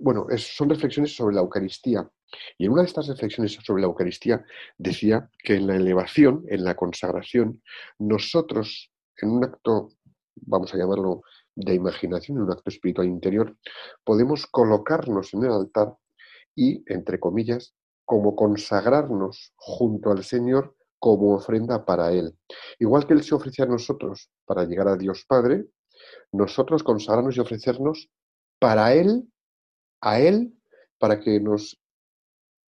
Bueno, 0.00 0.26
son 0.36 0.70
reflexiones 0.70 1.14
sobre 1.14 1.36
la 1.36 1.42
Eucaristía. 1.42 2.10
Y 2.58 2.64
en 2.64 2.72
una 2.72 2.82
de 2.82 2.88
estas 2.88 3.06
reflexiones 3.06 3.52
sobre 3.52 3.82
la 3.82 3.86
Eucaristía 3.86 4.44
decía 4.78 5.30
que 5.44 5.54
en 5.54 5.68
la 5.68 5.76
elevación, 5.76 6.44
en 6.48 6.64
la 6.64 6.74
consagración, 6.74 7.62
nosotros, 7.98 8.90
en 9.18 9.30
un 9.30 9.44
acto, 9.44 9.90
vamos 10.34 10.74
a 10.74 10.76
llamarlo 10.76 11.22
de 11.56 11.74
imaginación, 11.74 12.38
en 12.38 12.44
un 12.44 12.52
acto 12.52 12.70
espiritual 12.70 13.06
interior, 13.06 13.56
podemos 14.04 14.46
colocarnos 14.46 15.32
en 15.34 15.44
el 15.44 15.52
altar 15.52 15.96
y, 16.54 16.82
entre 16.92 17.20
comillas, 17.20 17.74
como 18.04 18.36
consagrarnos 18.36 19.52
junto 19.56 20.10
al 20.10 20.24
Señor 20.24 20.76
como 20.98 21.34
ofrenda 21.34 21.84
para 21.84 22.12
Él. 22.12 22.36
Igual 22.78 23.06
que 23.06 23.14
Él 23.14 23.22
se 23.22 23.34
ofrece 23.34 23.62
a 23.62 23.66
nosotros 23.66 24.30
para 24.44 24.64
llegar 24.64 24.88
a 24.88 24.96
Dios 24.96 25.24
Padre, 25.26 25.66
nosotros 26.32 26.82
consagrarnos 26.82 27.36
y 27.36 27.40
ofrecernos 27.40 28.10
para 28.58 28.94
Él, 28.94 29.30
a 30.00 30.20
Él, 30.20 30.54
para 30.98 31.20
que 31.20 31.40
nos 31.40 31.80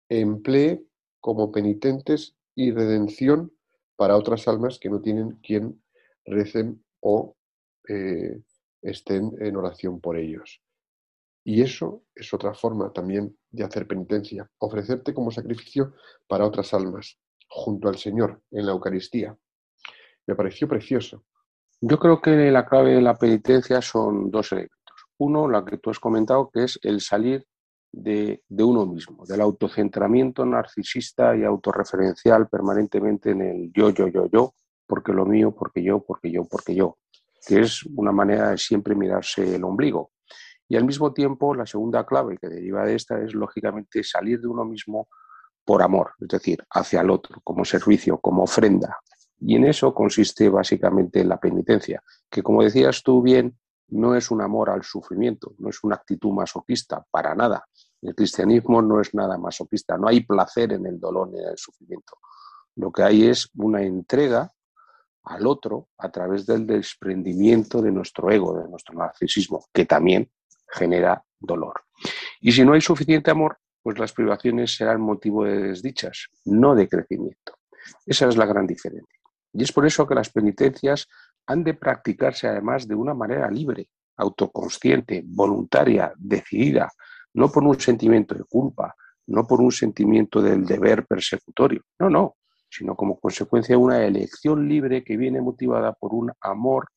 emplee 0.09 0.85
como 1.19 1.51
penitentes 1.51 2.35
y 2.55 2.71
redención 2.71 3.51
para 3.95 4.17
otras 4.17 4.47
almas 4.47 4.79
que 4.79 4.89
no 4.89 5.01
tienen 5.01 5.39
quien 5.41 5.81
recen 6.25 6.83
o 6.99 7.35
eh, 7.87 8.41
estén 8.85 9.31
en 9.39 9.55
oración 9.55 9.99
por 9.99 10.17
ellos. 10.17 10.61
Y 11.43 11.61
eso 11.61 12.03
es 12.15 12.33
otra 12.33 12.53
forma 12.53 12.91
también 12.91 13.37
de 13.51 13.63
hacer 13.63 13.87
penitencia, 13.87 14.49
ofrecerte 14.59 15.13
como 15.13 15.31
sacrificio 15.31 15.93
para 16.27 16.45
otras 16.45 16.73
almas, 16.73 17.19
junto 17.47 17.87
al 17.87 17.97
Señor, 17.97 18.41
en 18.51 18.65
la 18.65 18.71
Eucaristía. 18.71 19.37
Me 20.25 20.35
pareció 20.35 20.67
precioso. 20.67 21.23
Yo 21.81 21.99
creo 21.99 22.21
que 22.21 22.31
la 22.51 22.65
clave 22.65 22.95
de 22.95 23.01
la 23.01 23.15
penitencia 23.15 23.81
son 23.81 24.31
dos 24.31 24.51
elementos. 24.51 24.75
Uno, 25.17 25.47
la 25.47 25.63
que 25.63 25.77
tú 25.77 25.91
has 25.91 25.99
comentado, 25.99 26.49
que 26.51 26.63
es 26.63 26.79
el 26.81 26.99
salir 26.99 27.45
de, 27.91 28.43
de, 28.47 28.63
uno 28.63 28.85
mismo, 28.85 29.25
del 29.25 29.41
autocentramiento 29.41 30.45
narcisista 30.45 31.35
y 31.35 31.43
autorreferencial 31.43 32.49
permanentemente 32.49 33.31
en 33.31 33.41
el 33.41 33.71
yo, 33.71 33.91
yo, 33.91 34.07
yo, 34.07 34.27
yo, 34.27 34.53
porque 34.87 35.13
lo 35.13 35.25
mío, 35.25 35.53
porque 35.55 35.83
yo, 35.83 36.03
porque 36.03 36.31
yo, 36.31 36.45
porque 36.45 36.75
yo 36.75 36.97
que 37.45 37.61
es 37.61 37.83
una 37.95 38.11
manera 38.11 38.51
de 38.51 38.57
siempre 38.57 38.95
mirarse 38.95 39.55
el 39.55 39.63
ombligo. 39.63 40.11
Y 40.67 40.75
al 40.77 40.83
mismo 40.83 41.13
tiempo, 41.13 41.53
la 41.53 41.65
segunda 41.65 42.05
clave 42.05 42.37
que 42.37 42.49
deriva 42.49 42.83
de 42.85 42.95
esta 42.95 43.21
es, 43.21 43.33
lógicamente, 43.33 44.03
salir 44.03 44.41
de 44.41 44.47
uno 44.47 44.65
mismo 44.65 45.07
por 45.63 45.81
amor, 45.81 46.13
es 46.19 46.27
decir, 46.27 46.63
hacia 46.71 47.01
el 47.01 47.09
otro, 47.09 47.41
como 47.43 47.65
servicio, 47.65 48.19
como 48.19 48.43
ofrenda. 48.43 48.99
Y 49.39 49.55
en 49.55 49.65
eso 49.65 49.93
consiste 49.93 50.49
básicamente 50.49 51.23
la 51.23 51.39
penitencia, 51.39 52.01
que 52.29 52.41
como 52.41 52.63
decías 52.63 53.03
tú 53.03 53.21
bien, 53.21 53.57
no 53.89 54.15
es 54.15 54.31
un 54.31 54.41
amor 54.41 54.69
al 54.69 54.83
sufrimiento, 54.83 55.53
no 55.59 55.69
es 55.69 55.83
una 55.83 55.95
actitud 55.95 56.31
masoquista, 56.31 57.05
para 57.11 57.35
nada. 57.35 57.67
El 58.01 58.15
cristianismo 58.15 58.81
no 58.81 58.99
es 59.01 59.13
nada 59.13 59.37
masoquista, 59.37 59.97
no 59.97 60.07
hay 60.07 60.21
placer 60.21 60.73
en 60.73 60.85
el 60.85 60.99
dolor 60.99 61.29
ni 61.29 61.39
en 61.39 61.49
el 61.49 61.57
sufrimiento. 61.57 62.17
Lo 62.75 62.91
que 62.91 63.03
hay 63.03 63.27
es 63.27 63.49
una 63.55 63.83
entrega 63.83 64.51
al 65.25 65.47
otro 65.47 65.89
a 65.97 66.11
través 66.11 66.45
del 66.45 66.65
desprendimiento 66.65 67.81
de 67.81 67.91
nuestro 67.91 68.31
ego, 68.31 68.59
de 68.59 68.69
nuestro 68.69 68.97
narcisismo, 68.97 69.65
que 69.73 69.85
también 69.85 70.29
genera 70.67 71.23
dolor. 71.39 71.81
Y 72.41 72.51
si 72.51 72.63
no 72.63 72.73
hay 72.73 72.81
suficiente 72.81 73.31
amor, 73.31 73.57
pues 73.81 73.99
las 73.99 74.13
privaciones 74.13 74.75
serán 74.75 75.01
motivo 75.01 75.45
de 75.45 75.61
desdichas, 75.61 76.27
no 76.45 76.75
de 76.75 76.87
crecimiento. 76.87 77.53
Esa 78.05 78.27
es 78.27 78.37
la 78.37 78.45
gran 78.45 78.65
diferencia. 78.65 79.19
Y 79.53 79.63
es 79.63 79.71
por 79.71 79.85
eso 79.85 80.07
que 80.07 80.15
las 80.15 80.29
penitencias 80.29 81.07
han 81.45 81.63
de 81.63 81.75
practicarse 81.75 82.47
además 82.47 82.87
de 82.87 82.95
una 82.95 83.13
manera 83.13 83.49
libre, 83.49 83.89
autoconsciente, 84.17 85.23
voluntaria, 85.25 86.13
decidida, 86.17 86.91
no 87.33 87.51
por 87.51 87.63
un 87.63 87.79
sentimiento 87.79 88.33
de 88.33 88.43
culpa, 88.43 88.95
no 89.27 89.45
por 89.45 89.61
un 89.61 89.71
sentimiento 89.71 90.41
del 90.41 90.65
deber 90.65 91.05
persecutorio. 91.05 91.81
No, 91.99 92.09
no, 92.09 92.35
sino 92.69 92.95
como 92.95 93.19
consecuencia 93.19 93.73
de 93.73 93.81
una 93.81 94.03
elección 94.03 94.67
libre 94.67 95.03
que 95.03 95.17
viene 95.17 95.41
motivada 95.41 95.93
por 95.93 96.13
un 96.13 96.31
amor 96.41 96.87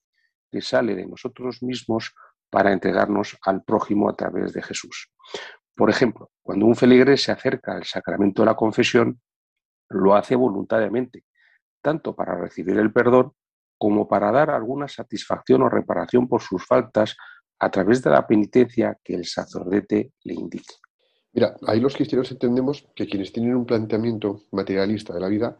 que 0.50 0.60
sale 0.60 0.94
de 0.94 1.06
nosotros 1.06 1.62
mismos 1.62 2.14
para 2.50 2.72
entregarnos 2.72 3.36
al 3.42 3.62
prójimo 3.62 4.08
a 4.08 4.16
través 4.16 4.52
de 4.52 4.62
Jesús. 4.62 5.10
Por 5.76 5.90
ejemplo, 5.90 6.30
cuando 6.42 6.66
un 6.66 6.74
feligres 6.74 7.22
se 7.22 7.32
acerca 7.32 7.74
al 7.74 7.84
sacramento 7.84 8.42
de 8.42 8.46
la 8.46 8.56
confesión, 8.56 9.20
lo 9.90 10.14
hace 10.14 10.34
voluntariamente, 10.34 11.24
tanto 11.82 12.14
para 12.14 12.36
recibir 12.36 12.78
el 12.78 12.92
perdón 12.92 13.32
como 13.78 14.08
para 14.08 14.32
dar 14.32 14.50
alguna 14.50 14.88
satisfacción 14.88 15.62
o 15.62 15.68
reparación 15.68 16.28
por 16.28 16.42
sus 16.42 16.66
faltas 16.66 17.16
a 17.60 17.70
través 17.70 18.02
de 18.02 18.10
la 18.10 18.26
penitencia 18.26 18.98
que 19.02 19.14
el 19.14 19.24
sacerdote 19.24 20.12
le 20.24 20.34
indique. 20.34 20.74
Mira, 21.38 21.56
ahí 21.68 21.78
los 21.78 21.94
cristianos 21.94 22.32
entendemos 22.32 22.84
que 22.96 23.06
quienes 23.06 23.32
tienen 23.32 23.54
un 23.54 23.64
planteamiento 23.64 24.42
materialista 24.50 25.14
de 25.14 25.20
la 25.20 25.28
vida, 25.28 25.56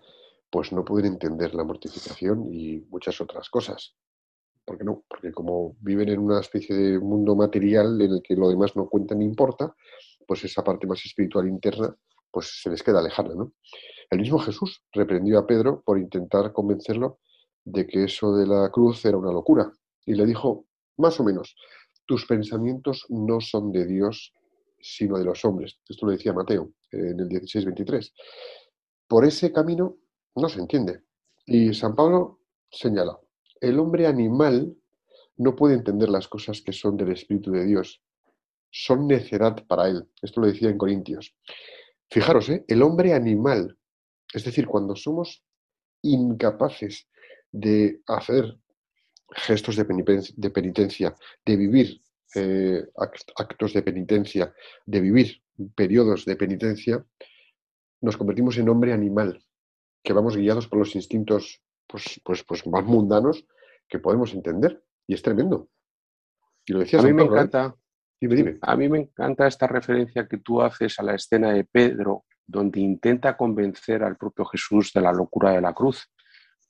pues 0.50 0.72
no 0.72 0.84
pueden 0.84 1.12
entender 1.12 1.54
la 1.54 1.62
mortificación 1.62 2.52
y 2.52 2.80
muchas 2.90 3.20
otras 3.20 3.48
cosas. 3.48 3.94
¿Por 4.64 4.76
qué 4.76 4.82
no? 4.82 5.04
Porque 5.08 5.30
como 5.30 5.76
viven 5.78 6.08
en 6.08 6.18
una 6.18 6.40
especie 6.40 6.74
de 6.74 6.98
mundo 6.98 7.36
material 7.36 8.02
en 8.02 8.10
el 8.10 8.22
que 8.24 8.34
lo 8.34 8.48
demás 8.48 8.74
no 8.74 8.88
cuenta 8.88 9.14
ni 9.14 9.24
importa, 9.24 9.72
pues 10.26 10.42
esa 10.42 10.64
parte 10.64 10.88
más 10.88 10.98
espiritual 11.06 11.46
interna, 11.46 11.94
pues 12.32 12.60
se 12.60 12.70
les 12.70 12.82
queda 12.82 13.00
lejana, 13.00 13.36
¿no? 13.36 13.52
El 14.10 14.18
mismo 14.18 14.40
Jesús 14.40 14.82
reprendió 14.90 15.38
a 15.38 15.46
Pedro 15.46 15.84
por 15.86 16.00
intentar 16.00 16.52
convencerlo 16.52 17.20
de 17.64 17.86
que 17.86 18.02
eso 18.02 18.34
de 18.34 18.48
la 18.48 18.68
cruz 18.72 19.04
era 19.04 19.16
una 19.16 19.30
locura. 19.30 19.70
Y 20.04 20.14
le 20.14 20.26
dijo, 20.26 20.66
más 20.96 21.20
o 21.20 21.22
menos, 21.22 21.54
tus 22.04 22.26
pensamientos 22.26 23.06
no 23.10 23.40
son 23.40 23.70
de 23.70 23.86
Dios, 23.86 24.32
sino 24.80 25.18
de 25.18 25.24
los 25.24 25.44
hombres. 25.44 25.78
Esto 25.88 26.06
lo 26.06 26.12
decía 26.12 26.32
Mateo 26.32 26.72
en 26.90 27.20
el 27.20 27.28
16-23. 27.28 28.12
Por 29.06 29.24
ese 29.24 29.52
camino 29.52 29.98
no 30.34 30.48
se 30.48 30.60
entiende. 30.60 31.02
Y 31.46 31.72
San 31.74 31.94
Pablo 31.94 32.40
señala, 32.70 33.18
el 33.60 33.78
hombre 33.78 34.06
animal 34.06 34.76
no 35.36 35.56
puede 35.56 35.74
entender 35.74 36.08
las 36.08 36.28
cosas 36.28 36.60
que 36.60 36.72
son 36.72 36.96
del 36.96 37.12
Espíritu 37.12 37.52
de 37.52 37.64
Dios. 37.64 38.02
Son 38.70 39.06
necedad 39.06 39.64
para 39.66 39.88
él. 39.88 40.08
Esto 40.20 40.40
lo 40.40 40.46
decía 40.46 40.68
en 40.68 40.78
Corintios. 40.78 41.34
Fijaros, 42.10 42.48
¿eh? 42.50 42.64
el 42.68 42.82
hombre 42.82 43.14
animal, 43.14 43.78
es 44.32 44.44
decir, 44.44 44.66
cuando 44.66 44.94
somos 44.96 45.44
incapaces 46.02 47.08
de 47.50 48.02
hacer 48.06 48.58
gestos 49.30 49.76
de 49.76 50.50
penitencia, 50.50 51.14
de 51.44 51.56
vivir 51.56 52.02
eh, 52.34 52.86
actos 53.36 53.72
de 53.72 53.82
penitencia, 53.82 54.54
de 54.86 55.00
vivir 55.00 55.42
periodos 55.74 56.24
de 56.24 56.36
penitencia, 56.36 57.04
nos 58.00 58.16
convertimos 58.16 58.56
en 58.58 58.68
hombre 58.68 58.92
animal, 58.92 59.42
que 60.02 60.12
vamos 60.12 60.36
guiados 60.36 60.68
por 60.68 60.78
los 60.78 60.94
instintos 60.94 61.62
pues, 61.86 62.20
pues, 62.24 62.44
pues 62.44 62.66
más 62.66 62.84
mundanos 62.84 63.44
que 63.88 63.98
podemos 63.98 64.32
entender. 64.34 64.82
Y 65.06 65.14
es 65.14 65.22
tremendo. 65.22 65.68
Y 66.66 66.74
lo 66.74 66.80
decía 66.80 67.00
a 67.00 67.02
mí 67.02 67.12
me 67.12 67.22
¿eh? 67.22 67.26
encanta. 67.26 67.74
A 68.62 68.76
mí 68.76 68.88
me 68.88 68.98
encanta 68.98 69.46
esta 69.46 69.66
referencia 69.66 70.26
que 70.26 70.38
tú 70.38 70.60
haces 70.60 70.98
a 70.98 71.04
la 71.04 71.14
escena 71.14 71.52
de 71.52 71.64
Pedro, 71.64 72.24
donde 72.44 72.80
intenta 72.80 73.36
convencer 73.36 74.02
al 74.02 74.16
propio 74.16 74.44
Jesús 74.44 74.92
de 74.92 75.00
la 75.00 75.12
locura 75.12 75.52
de 75.52 75.60
la 75.60 75.72
cruz. 75.72 76.10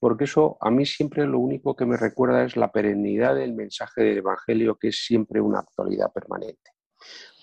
Porque 0.00 0.24
eso 0.24 0.56
a 0.61 0.70
mí 0.70 0.87
siempre 0.87 1.26
lo 1.26 1.38
único 1.38 1.74
que 1.74 1.87
me 1.87 1.96
recuerda 1.96 2.44
es 2.44 2.56
la 2.56 2.70
perennidad 2.70 3.34
del 3.34 3.54
mensaje 3.54 4.02
del 4.02 4.18
Evangelio, 4.18 4.76
que 4.76 4.88
es 4.88 5.04
siempre 5.04 5.40
una 5.40 5.61
actualidad 5.61 6.12
permanente. 6.12 6.72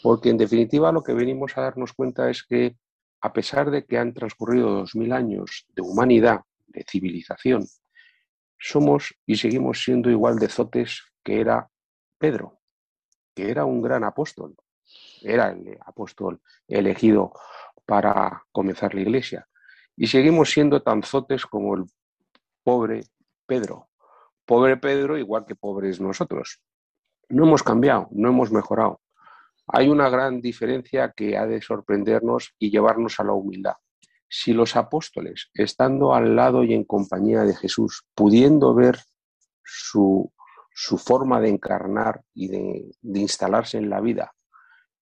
Porque 0.01 0.29
en 0.29 0.37
definitiva 0.37 0.91
lo 0.91 1.03
que 1.03 1.13
venimos 1.13 1.57
a 1.57 1.61
darnos 1.61 1.93
cuenta 1.93 2.29
es 2.29 2.43
que 2.43 2.77
a 3.21 3.33
pesar 3.33 3.71
de 3.71 3.85
que 3.85 3.97
han 3.97 4.13
transcurrido 4.13 4.69
dos 4.69 4.95
mil 4.95 5.11
años 5.11 5.65
de 5.69 5.81
humanidad, 5.81 6.41
de 6.67 6.85
civilización, 6.87 7.65
somos 8.57 9.15
y 9.25 9.35
seguimos 9.35 9.83
siendo 9.83 10.09
igual 10.09 10.37
de 10.37 10.47
zotes 10.47 11.01
que 11.23 11.41
era 11.41 11.69
Pedro, 12.17 12.59
que 13.33 13.49
era 13.49 13.65
un 13.65 13.81
gran 13.81 14.03
apóstol, 14.03 14.55
era 15.21 15.49
el 15.49 15.77
apóstol 15.85 16.41
elegido 16.67 17.33
para 17.85 18.43
comenzar 18.51 18.93
la 18.93 19.01
iglesia. 19.01 19.47
Y 19.97 20.07
seguimos 20.07 20.51
siendo 20.51 20.81
tan 20.81 21.03
zotes 21.03 21.45
como 21.45 21.75
el 21.75 21.85
pobre 22.65 23.03
Pedro. 23.45 23.89
Pobre 24.43 24.77
Pedro 24.77 25.17
igual 25.17 25.45
que 25.45 25.55
pobres 25.55 26.01
nosotros. 26.01 26.59
No 27.29 27.43
hemos 27.45 27.63
cambiado, 27.63 28.07
no 28.11 28.29
hemos 28.29 28.51
mejorado. 28.51 29.01
Hay 29.67 29.87
una 29.87 30.09
gran 30.09 30.41
diferencia 30.41 31.13
que 31.15 31.37
ha 31.37 31.45
de 31.45 31.61
sorprendernos 31.61 32.55
y 32.59 32.71
llevarnos 32.71 33.19
a 33.19 33.23
la 33.23 33.33
humildad. 33.33 33.75
Si 34.27 34.51
los 34.51 34.75
apóstoles, 34.75 35.49
estando 35.53 36.13
al 36.13 36.35
lado 36.35 36.63
y 36.63 36.73
en 36.73 36.83
compañía 36.83 37.43
de 37.43 37.55
Jesús, 37.55 38.03
pudiendo 38.15 38.73
ver 38.73 38.97
su, 39.63 40.31
forma 40.97 41.39
de 41.39 41.49
encarnar 41.49 42.21
y 42.33 42.47
de, 42.47 43.19
instalarse 43.19 43.77
en 43.77 43.89
la 43.89 44.01
vida, 44.01 44.33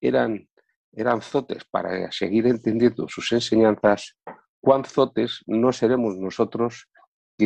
eran, 0.01 0.49
eran 0.91 1.21
zotes 1.21 1.63
para 1.65 2.11
seguir 2.11 2.45
entendiendo 2.47 3.07
sus 3.07 3.31
enseñanzas, 3.31 4.17
cuán 4.59 4.83
zotes 4.83 5.43
no 5.47 5.71
seremos 5.71 6.15
nosotros 6.17 6.89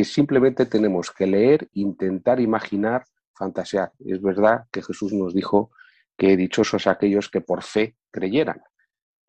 simplemente 0.04 0.66
tenemos 0.66 1.10
que 1.10 1.26
leer, 1.26 1.68
intentar 1.72 2.40
imaginar, 2.40 3.04
fantasear. 3.34 3.92
Es 4.04 4.20
verdad 4.20 4.64
que 4.70 4.82
Jesús 4.82 5.12
nos 5.12 5.34
dijo 5.34 5.70
que 6.16 6.36
dichosos 6.36 6.86
aquellos 6.86 7.28
que 7.28 7.40
por 7.40 7.62
fe 7.62 7.96
creyeran. 8.10 8.60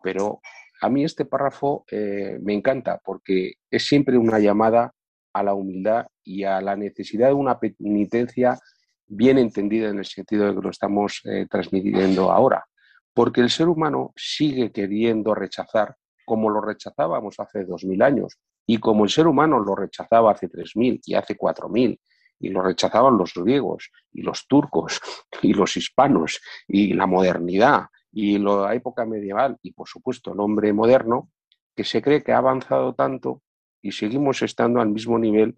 Pero 0.01 0.41
a 0.81 0.89
mí 0.89 1.03
este 1.03 1.25
párrafo 1.25 1.85
eh, 1.91 2.39
me 2.41 2.53
encanta 2.53 2.99
porque 3.03 3.53
es 3.69 3.85
siempre 3.85 4.17
una 4.17 4.39
llamada 4.39 4.93
a 5.33 5.43
la 5.43 5.53
humildad 5.53 6.07
y 6.23 6.43
a 6.43 6.61
la 6.61 6.75
necesidad 6.75 7.27
de 7.27 7.33
una 7.33 7.59
penitencia 7.59 8.57
bien 9.05 9.37
entendida 9.37 9.89
en 9.89 9.99
el 9.99 10.05
sentido 10.05 10.47
de 10.47 10.55
que 10.55 10.61
lo 10.61 10.69
estamos 10.69 11.21
eh, 11.25 11.45
transmitiendo 11.49 12.31
ahora. 12.31 12.65
Porque 13.13 13.41
el 13.41 13.49
ser 13.49 13.67
humano 13.67 14.13
sigue 14.15 14.71
queriendo 14.71 15.35
rechazar 15.35 15.95
como 16.25 16.49
lo 16.49 16.61
rechazábamos 16.61 17.39
hace 17.39 17.65
dos 17.65 17.83
mil 17.83 18.01
años 18.01 18.37
y 18.71 18.77
como 18.77 19.03
el 19.03 19.09
ser 19.09 19.25
humano 19.25 19.57
lo 19.57 19.75
rechazaba 19.75 20.31
hace 20.31 20.47
tres 20.47 20.75
mil 20.75 21.01
y 21.03 21.15
hace 21.15 21.35
cuatro 21.35 21.69
mil 21.69 21.99
y 22.39 22.49
lo 22.49 22.61
rechazaban 22.61 23.17
los 23.17 23.33
griegos 23.33 23.89
y 24.13 24.21
los 24.21 24.45
turcos 24.47 25.01
y 25.41 25.55
los 25.55 25.75
hispanos 25.75 26.39
y 26.67 26.93
la 26.93 27.07
modernidad 27.07 27.87
y 28.11 28.37
la 28.37 28.75
época 28.75 29.07
medieval 29.07 29.57
y 29.63 29.71
por 29.71 29.87
supuesto 29.87 30.33
el 30.33 30.39
hombre 30.39 30.71
moderno, 30.71 31.31
que 31.75 31.83
se 31.83 31.99
cree 31.99 32.23
que 32.23 32.31
ha 32.31 32.37
avanzado 32.37 32.93
tanto 32.93 33.41
y 33.81 33.91
seguimos 33.91 34.43
estando 34.43 34.81
al 34.81 34.89
mismo 34.89 35.17
nivel 35.17 35.57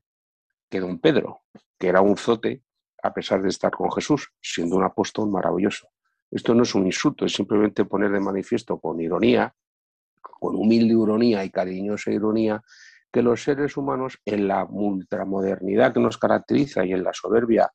que 0.70 0.80
don 0.80 0.98
Pedro, 1.00 1.42
que 1.78 1.90
era 1.90 2.00
un 2.00 2.16
zote 2.16 2.64
a 3.04 3.14
pesar 3.14 3.42
de 3.42 3.50
estar 3.50 3.72
con 3.72 3.92
Jesús, 3.92 4.32
siendo 4.40 4.78
un 4.78 4.84
apóstol 4.84 5.30
maravilloso. 5.30 5.90
Esto 6.30 6.56
no 6.56 6.64
es 6.64 6.74
un 6.76 6.86
insulto, 6.86 7.26
es 7.26 7.34
simplemente 7.34 7.84
poner 7.84 8.10
de 8.12 8.22
manifiesto 8.22 8.80
con 8.80 9.02
ironía, 9.02 9.54
con 10.22 10.56
humilde 10.56 10.94
ironía 10.94 11.44
y 11.44 11.50
cariñosa 11.50 12.10
ironía, 12.12 12.64
que 13.12 13.22
los 13.22 13.44
seres 13.44 13.76
humanos 13.78 14.20
en 14.26 14.48
la 14.48 14.66
ultramodernidad 14.66 15.94
que 15.94 16.00
nos 16.00 16.18
caracteriza 16.18 16.86
y 16.86 16.94
en 16.94 17.04
la 17.04 17.14
soberbia 17.14 17.72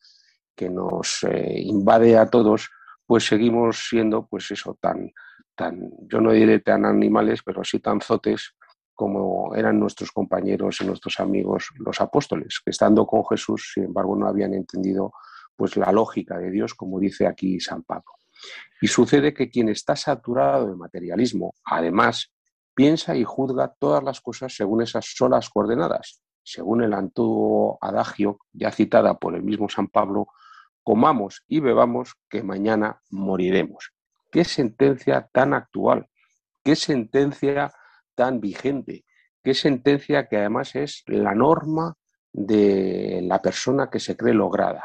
que 0.54 0.70
nos 0.70 1.22
eh, 1.24 1.60
invade 1.60 2.16
a 2.16 2.26
todos, 2.26 2.70
pues 3.06 3.26
seguimos 3.26 3.88
siendo, 3.88 4.26
pues 4.26 4.50
eso, 4.50 4.76
tan, 4.80 5.12
tan, 5.54 5.90
yo 6.08 6.20
no 6.20 6.32
diré 6.32 6.60
tan 6.60 6.86
animales, 6.86 7.42
pero 7.44 7.62
sí 7.62 7.78
tan 7.80 8.00
zotes 8.00 8.54
como 8.94 9.54
eran 9.54 9.78
nuestros 9.78 10.10
compañeros 10.10 10.80
y 10.80 10.86
nuestros 10.86 11.20
amigos 11.20 11.68
los 11.78 12.00
apóstoles, 12.00 12.60
que 12.64 12.70
estando 12.70 13.06
con 13.06 13.24
Jesús, 13.26 13.72
sin 13.74 13.84
embargo, 13.84 14.16
no 14.16 14.26
habían 14.26 14.54
entendido 14.54 15.12
pues 15.54 15.76
la 15.76 15.92
lógica 15.92 16.38
de 16.38 16.50
Dios, 16.50 16.74
como 16.74 16.98
dice 16.98 17.26
aquí 17.26 17.60
San 17.60 17.82
Pablo. 17.82 18.12
Y 18.80 18.88
sucede 18.88 19.32
que 19.34 19.50
quien 19.50 19.68
está 19.68 19.96
saturado 19.96 20.68
de 20.68 20.76
materialismo, 20.76 21.54
además, 21.64 22.32
piensa 22.76 23.16
y 23.16 23.24
juzga 23.24 23.74
todas 23.78 24.04
las 24.04 24.20
cosas 24.20 24.54
según 24.54 24.82
esas 24.82 25.06
solas 25.16 25.48
coordenadas, 25.48 26.20
según 26.44 26.84
el 26.84 26.92
antiguo 26.92 27.78
adagio 27.80 28.38
ya 28.52 28.70
citada 28.70 29.14
por 29.18 29.34
el 29.34 29.42
mismo 29.42 29.68
San 29.70 29.88
Pablo, 29.88 30.28
comamos 30.84 31.42
y 31.48 31.60
bebamos 31.60 32.14
que 32.28 32.42
mañana 32.42 33.00
moriremos. 33.10 33.92
Qué 34.30 34.44
sentencia 34.44 35.28
tan 35.32 35.54
actual, 35.54 36.06
qué 36.62 36.76
sentencia 36.76 37.72
tan 38.14 38.40
vigente, 38.40 39.06
qué 39.42 39.54
sentencia 39.54 40.28
que 40.28 40.36
además 40.36 40.76
es 40.76 41.02
la 41.06 41.34
norma 41.34 41.94
de 42.30 43.20
la 43.22 43.40
persona 43.40 43.88
que 43.88 44.00
se 44.00 44.18
cree 44.18 44.34
lograda. 44.34 44.84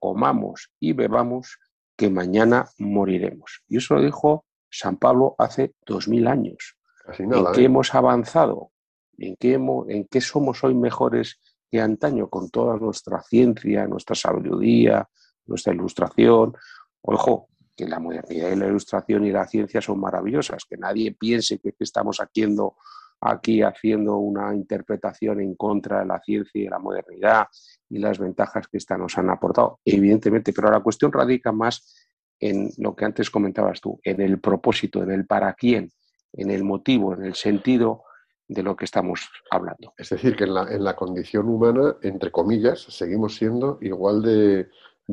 Comamos 0.00 0.72
y 0.80 0.94
bebamos 0.94 1.58
que 1.96 2.10
mañana 2.10 2.66
moriremos. 2.78 3.62
Y 3.68 3.76
eso 3.76 3.94
lo 3.94 4.02
dijo 4.02 4.46
San 4.68 4.96
Pablo 4.96 5.36
hace 5.38 5.74
dos 5.86 6.08
mil 6.08 6.26
años. 6.26 6.79
¿En 7.18 7.30
qué 7.52 7.62
¿eh? 7.62 7.64
hemos 7.64 7.94
avanzado? 7.94 8.70
¿En 9.18 9.36
qué, 9.36 9.54
¿En 9.54 10.06
qué 10.06 10.20
somos 10.20 10.62
hoy 10.64 10.74
mejores 10.74 11.38
que 11.70 11.80
antaño 11.80 12.28
con 12.28 12.50
toda 12.50 12.76
nuestra 12.76 13.22
ciencia, 13.22 13.86
nuestra 13.86 14.14
sabiduría, 14.14 15.08
nuestra 15.46 15.72
ilustración? 15.72 16.54
Ojo, 17.02 17.48
que 17.76 17.86
la 17.86 17.98
modernidad 17.98 18.50
y 18.50 18.56
la 18.56 18.66
ilustración 18.66 19.24
y 19.24 19.32
la 19.32 19.46
ciencia 19.46 19.80
son 19.80 20.00
maravillosas, 20.00 20.64
que 20.64 20.76
nadie 20.76 21.12
piense 21.12 21.58
que 21.58 21.74
estamos 21.78 22.18
haciendo 22.18 22.76
aquí 23.20 23.62
haciendo 23.62 24.16
una 24.16 24.54
interpretación 24.54 25.40
en 25.40 25.54
contra 25.54 26.00
de 26.00 26.06
la 26.06 26.20
ciencia 26.20 26.60
y 26.60 26.64
de 26.64 26.70
la 26.70 26.78
modernidad 26.78 27.48
y 27.88 27.98
las 27.98 28.18
ventajas 28.18 28.66
que 28.68 28.78
esta 28.78 28.96
nos 28.96 29.18
han 29.18 29.30
aportado, 29.30 29.80
evidentemente, 29.84 30.52
pero 30.52 30.70
la 30.70 30.80
cuestión 30.80 31.12
radica 31.12 31.52
más 31.52 32.08
en 32.38 32.70
lo 32.78 32.96
que 32.96 33.04
antes 33.04 33.28
comentabas 33.28 33.80
tú, 33.80 34.00
en 34.02 34.20
el 34.22 34.40
propósito, 34.40 35.02
en 35.02 35.10
el 35.10 35.26
para 35.26 35.52
quién, 35.52 35.90
en 36.32 36.50
el 36.50 36.64
motivo, 36.64 37.14
en 37.14 37.24
el 37.24 37.34
sentido 37.34 38.04
de 38.50 38.62
lo 38.64 38.74
que 38.74 38.84
estamos 38.84 39.28
hablando. 39.50 39.94
Es 39.96 40.08
decir, 40.10 40.34
que 40.34 40.44
en 40.44 40.54
la, 40.54 40.62
en 40.62 40.82
la 40.82 40.96
condición 40.96 41.48
humana, 41.48 41.96
entre 42.02 42.32
comillas, 42.32 42.80
seguimos 42.80 43.36
siendo 43.36 43.78
igual 43.80 44.22
de, 44.22 44.68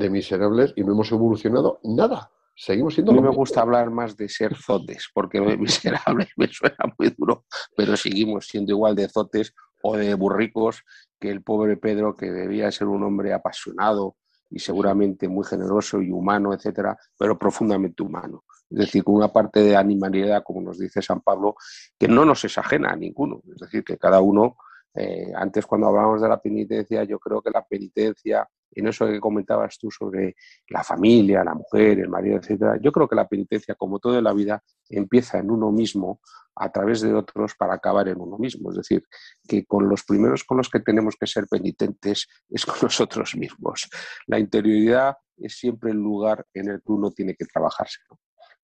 miserables 0.10 0.74
y 0.76 0.84
no 0.84 0.94
hemos 0.94 1.12
evolucionado 1.12 1.80
nada. 1.84 2.32
Seguimos 2.56 2.96
siendo. 2.96 3.12
A 3.12 3.16
mí 3.16 3.22
me 3.22 3.30
gusta 3.30 3.62
hablar 3.62 3.92
más 3.92 4.18
de 4.18 4.28
ser 4.28 4.56
zotes, 4.56 5.10
porque 5.14 5.40
miserables 5.40 6.30
me 6.38 6.48
suena 6.48 6.78
muy 6.98 7.14
duro, 7.16 7.46
pero 7.76 7.96
seguimos 7.96 8.48
siendo 8.48 8.72
igual 8.72 8.96
de 8.96 9.08
zotes 9.08 9.54
o 9.84 9.96
de 9.96 10.16
burricos 10.16 10.84
que 11.20 11.30
el 11.30 11.44
pobre 11.44 11.78
Pedro, 11.78 12.16
que 12.16 12.32
debía 12.32 12.72
ser 12.72 12.88
un 12.88 13.04
hombre 13.04 13.34
apasionado 13.34 14.18
y 14.50 14.60
seguramente 14.60 15.28
muy 15.28 15.46
generoso 15.46 16.02
y 16.02 16.10
humano, 16.10 16.54
etcétera, 16.54 16.98
pero 17.20 17.38
profundamente 17.38 18.02
humano 18.02 18.44
es 18.70 18.78
decir, 18.78 19.04
con 19.04 19.16
una 19.16 19.32
parte 19.32 19.62
de 19.62 19.76
animalidad, 19.76 20.44
como 20.44 20.62
nos 20.62 20.78
dice 20.78 21.02
San 21.02 21.22
Pablo, 21.22 21.56
que 21.98 22.08
no 22.08 22.26
nos 22.26 22.44
es 22.44 22.58
ajena 22.58 22.90
a 22.90 22.96
ninguno, 22.96 23.42
es 23.54 23.60
decir, 23.62 23.84
que 23.84 23.98
cada 23.98 24.22
uno, 24.22 24.58
eh, 24.94 25.32
antes 25.36 25.66
cuando 25.66 25.88
hablábamos 25.88 26.22
de 26.22 26.30
la 26.30 26.42
penitencia, 26.42 27.04
yo 27.04 27.20
creo 27.20 27.42
que 27.42 27.52
la 27.52 27.64
penitencia 27.64 28.48
en 28.72 28.88
eso 28.88 29.08
que 29.08 29.20
comentabas 29.20 29.78
tú 29.78 29.90
sobre 29.90 30.36
la 30.70 30.84
familia, 30.84 31.44
la 31.44 31.56
mujer, 31.56 32.00
el 32.00 32.10
marido, 32.10 32.38
etcétera. 32.38 32.78
Yo 32.82 32.92
creo 32.92 33.08
que 33.08 33.16
la 33.16 33.28
penitencia, 33.28 33.76
como 33.76 34.00
toda 34.00 34.22
la 34.22 34.34
vida, 34.34 34.64
empieza 34.90 35.40
en 35.40 35.50
uno 35.50 35.72
mismo 35.72 36.20
a 36.56 36.72
través 36.72 37.02
de 37.02 37.14
otros 37.14 37.54
para 37.58 37.76
acabar 37.76 38.08
en 38.08 38.20
uno 38.20 38.38
mismo. 38.38 38.72
Es 38.72 38.78
decir, 38.78 39.04
que 39.48 39.66
con 39.66 39.88
los 39.90 40.04
primeros 40.04 40.44
con 40.44 40.58
los 40.58 40.70
que 40.70 40.80
tenemos 40.80 41.16
que 41.20 41.28
ser 41.28 41.48
penitentes 41.48 42.28
es 42.50 42.66
con 42.66 42.76
nosotros 42.84 43.36
mismos. 43.36 43.90
La 44.28 44.40
interioridad 44.40 45.16
es 45.38 45.58
siempre 45.58 45.92
el 45.92 45.98
lugar 45.98 46.46
en 46.54 46.70
el 46.70 46.78
que 46.78 46.92
uno 46.92 47.12
tiene 47.12 47.36
que 47.36 47.46
trabajarse. 47.46 48.00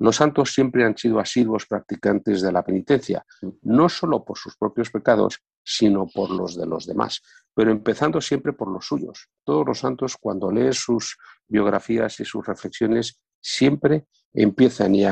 Los 0.02 0.16
santos 0.16 0.52
siempre 0.52 0.84
han 0.84 0.96
sido 0.98 1.20
asiduos 1.20 1.64
practicantes 1.64 2.42
de 2.42 2.50
la 2.50 2.64
penitencia, 2.64 3.24
no 3.62 3.88
solo 3.88 4.24
por 4.24 4.36
sus 4.36 4.56
propios 4.56 4.90
pecados, 4.90 5.38
sino 5.62 6.08
por 6.08 6.28
los 6.28 6.56
de 6.56 6.66
los 6.66 6.86
demás, 6.86 7.22
pero 7.54 7.70
empezando 7.70 8.20
siempre 8.20 8.52
por 8.52 8.66
los 8.66 8.84
suyos. 8.84 9.28
Todos 9.44 9.64
los 9.64 9.78
santos, 9.78 10.16
cuando 10.16 10.50
lees 10.50 10.76
sus 10.76 11.16
biografías 11.46 12.18
y 12.18 12.24
sus 12.24 12.44
reflexiones, 12.44 13.20
siempre 13.40 14.08
empiezan 14.32 14.92
y, 14.96 15.04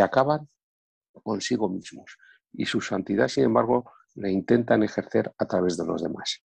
acaban 0.00 0.48
consigo 1.22 1.68
mismos. 1.68 2.16
Y 2.50 2.64
su 2.64 2.80
santidad, 2.80 3.28
sin 3.28 3.44
embargo, 3.44 3.92
la 4.14 4.30
intentan 4.30 4.82
ejercer 4.82 5.34
a 5.36 5.44
través 5.44 5.76
de 5.76 5.84
los 5.84 6.02
demás. 6.02 6.42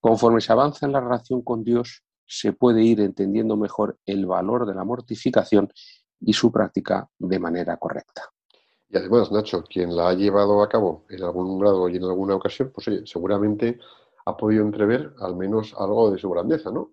Conforme 0.00 0.40
se 0.40 0.50
avanza 0.50 0.84
en 0.84 0.90
la 0.90 1.00
relación 1.00 1.42
con 1.42 1.62
Dios, 1.62 2.02
se 2.26 2.52
puede 2.52 2.82
ir 2.82 3.00
entendiendo 3.02 3.56
mejor 3.56 4.00
el 4.04 4.26
valor 4.26 4.66
de 4.66 4.74
la 4.74 4.82
mortificación 4.82 5.72
y 6.20 6.32
su 6.32 6.50
práctica 6.50 7.08
de 7.18 7.38
manera 7.38 7.76
correcta. 7.76 8.22
Y 8.88 8.96
además, 8.96 9.32
Nacho, 9.32 9.64
quien 9.64 9.96
la 9.96 10.10
ha 10.10 10.14
llevado 10.14 10.62
a 10.62 10.68
cabo 10.68 11.04
en 11.08 11.22
algún 11.22 11.58
grado 11.58 11.88
y 11.88 11.96
en 11.96 12.04
alguna 12.04 12.36
ocasión, 12.36 12.72
pues 12.72 12.88
seguramente 13.04 13.78
ha 14.24 14.36
podido 14.36 14.64
entrever 14.64 15.12
al 15.20 15.36
menos 15.36 15.74
algo 15.78 16.10
de 16.10 16.18
su 16.18 16.30
grandeza, 16.30 16.70
¿no? 16.70 16.92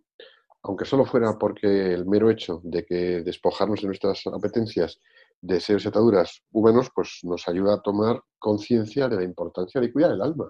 Aunque 0.64 0.86
solo 0.86 1.06
fuera 1.06 1.38
porque 1.38 1.94
el 1.94 2.06
mero 2.06 2.30
hecho 2.30 2.62
de 2.64 2.86
que 2.86 3.22
despojarnos 3.22 3.82
de 3.82 3.88
nuestras 3.88 4.26
apetencias, 4.28 5.00
deseos 5.42 5.84
y 5.84 5.90
ataduras 5.90 6.42
humanos, 6.52 6.90
pues 6.96 7.20
nos 7.24 7.48
ayuda 7.48 7.76
a 7.76 7.82
tomar 7.82 8.22
conciencia 8.40 9.10
de 9.10 9.18
la 9.18 9.24
importancia 9.24 9.82
de 9.82 9.92
cuidar 9.92 10.12
el 10.12 10.22
alma. 10.22 10.50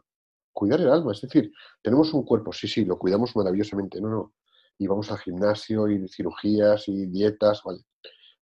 Cuidar 0.51 0.81
el 0.81 0.89
alma, 0.89 1.13
es 1.13 1.21
decir, 1.21 1.51
tenemos 1.81 2.13
un 2.13 2.23
cuerpo, 2.23 2.53
sí, 2.53 2.67
sí, 2.67 2.85
lo 2.85 2.99
cuidamos 2.99 3.35
maravillosamente, 3.35 3.99
no, 3.99 4.09
no. 4.09 4.33
Y 4.77 4.85
vamos 4.87 5.11
al 5.11 5.17
gimnasio 5.17 5.89
y 5.89 6.07
cirugías 6.07 6.87
y 6.87 7.07
dietas, 7.07 7.63
vale. 7.65 7.79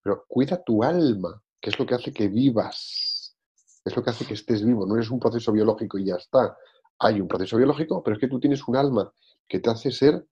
Pero 0.03 0.25
cuida 0.27 0.63
tu 0.63 0.83
alma, 0.83 1.41
que 1.59 1.69
es 1.69 1.79
lo 1.79 1.85
que 1.85 1.95
hace 1.95 2.11
que 2.11 2.27
vivas, 2.27 3.35
es 3.83 3.95
lo 3.95 4.03
que 4.03 4.09
hace 4.09 4.25
que 4.25 4.33
estés 4.33 4.63
vivo, 4.63 4.85
no 4.85 4.95
eres 4.95 5.09
un 5.09 5.19
proceso 5.19 5.51
biológico 5.51 5.97
y 5.97 6.05
ya 6.05 6.15
está. 6.15 6.57
Hay 6.99 7.19
un 7.19 7.27
proceso 7.27 7.57
biológico, 7.57 8.03
pero 8.03 8.15
es 8.15 8.19
que 8.19 8.27
tú 8.27 8.39
tienes 8.39 8.67
un 8.67 8.75
alma 8.75 9.11
que 9.47 9.59
te 9.59 9.69
hace 9.69 9.91
ser 9.91 10.25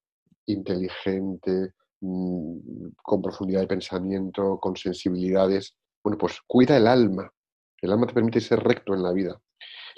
inteligente, 0.45 1.73
mm, 2.01 2.89
con 3.01 3.21
profundidad 3.21 3.62
de 3.62 3.67
pensamiento, 3.67 4.60
con 4.60 4.75
sensibilidades. 4.75 5.75
Bueno, 6.03 6.17
pues 6.17 6.39
cuida 6.47 6.77
el 6.77 6.88
alma. 6.88 7.32
El 7.82 7.91
alma 7.91 8.08
te 8.08 8.13
permite 8.13 8.41
ser 8.41 8.60
recto 8.60 8.93
en 8.93 9.03
la 9.03 9.12
vida. 9.13 9.39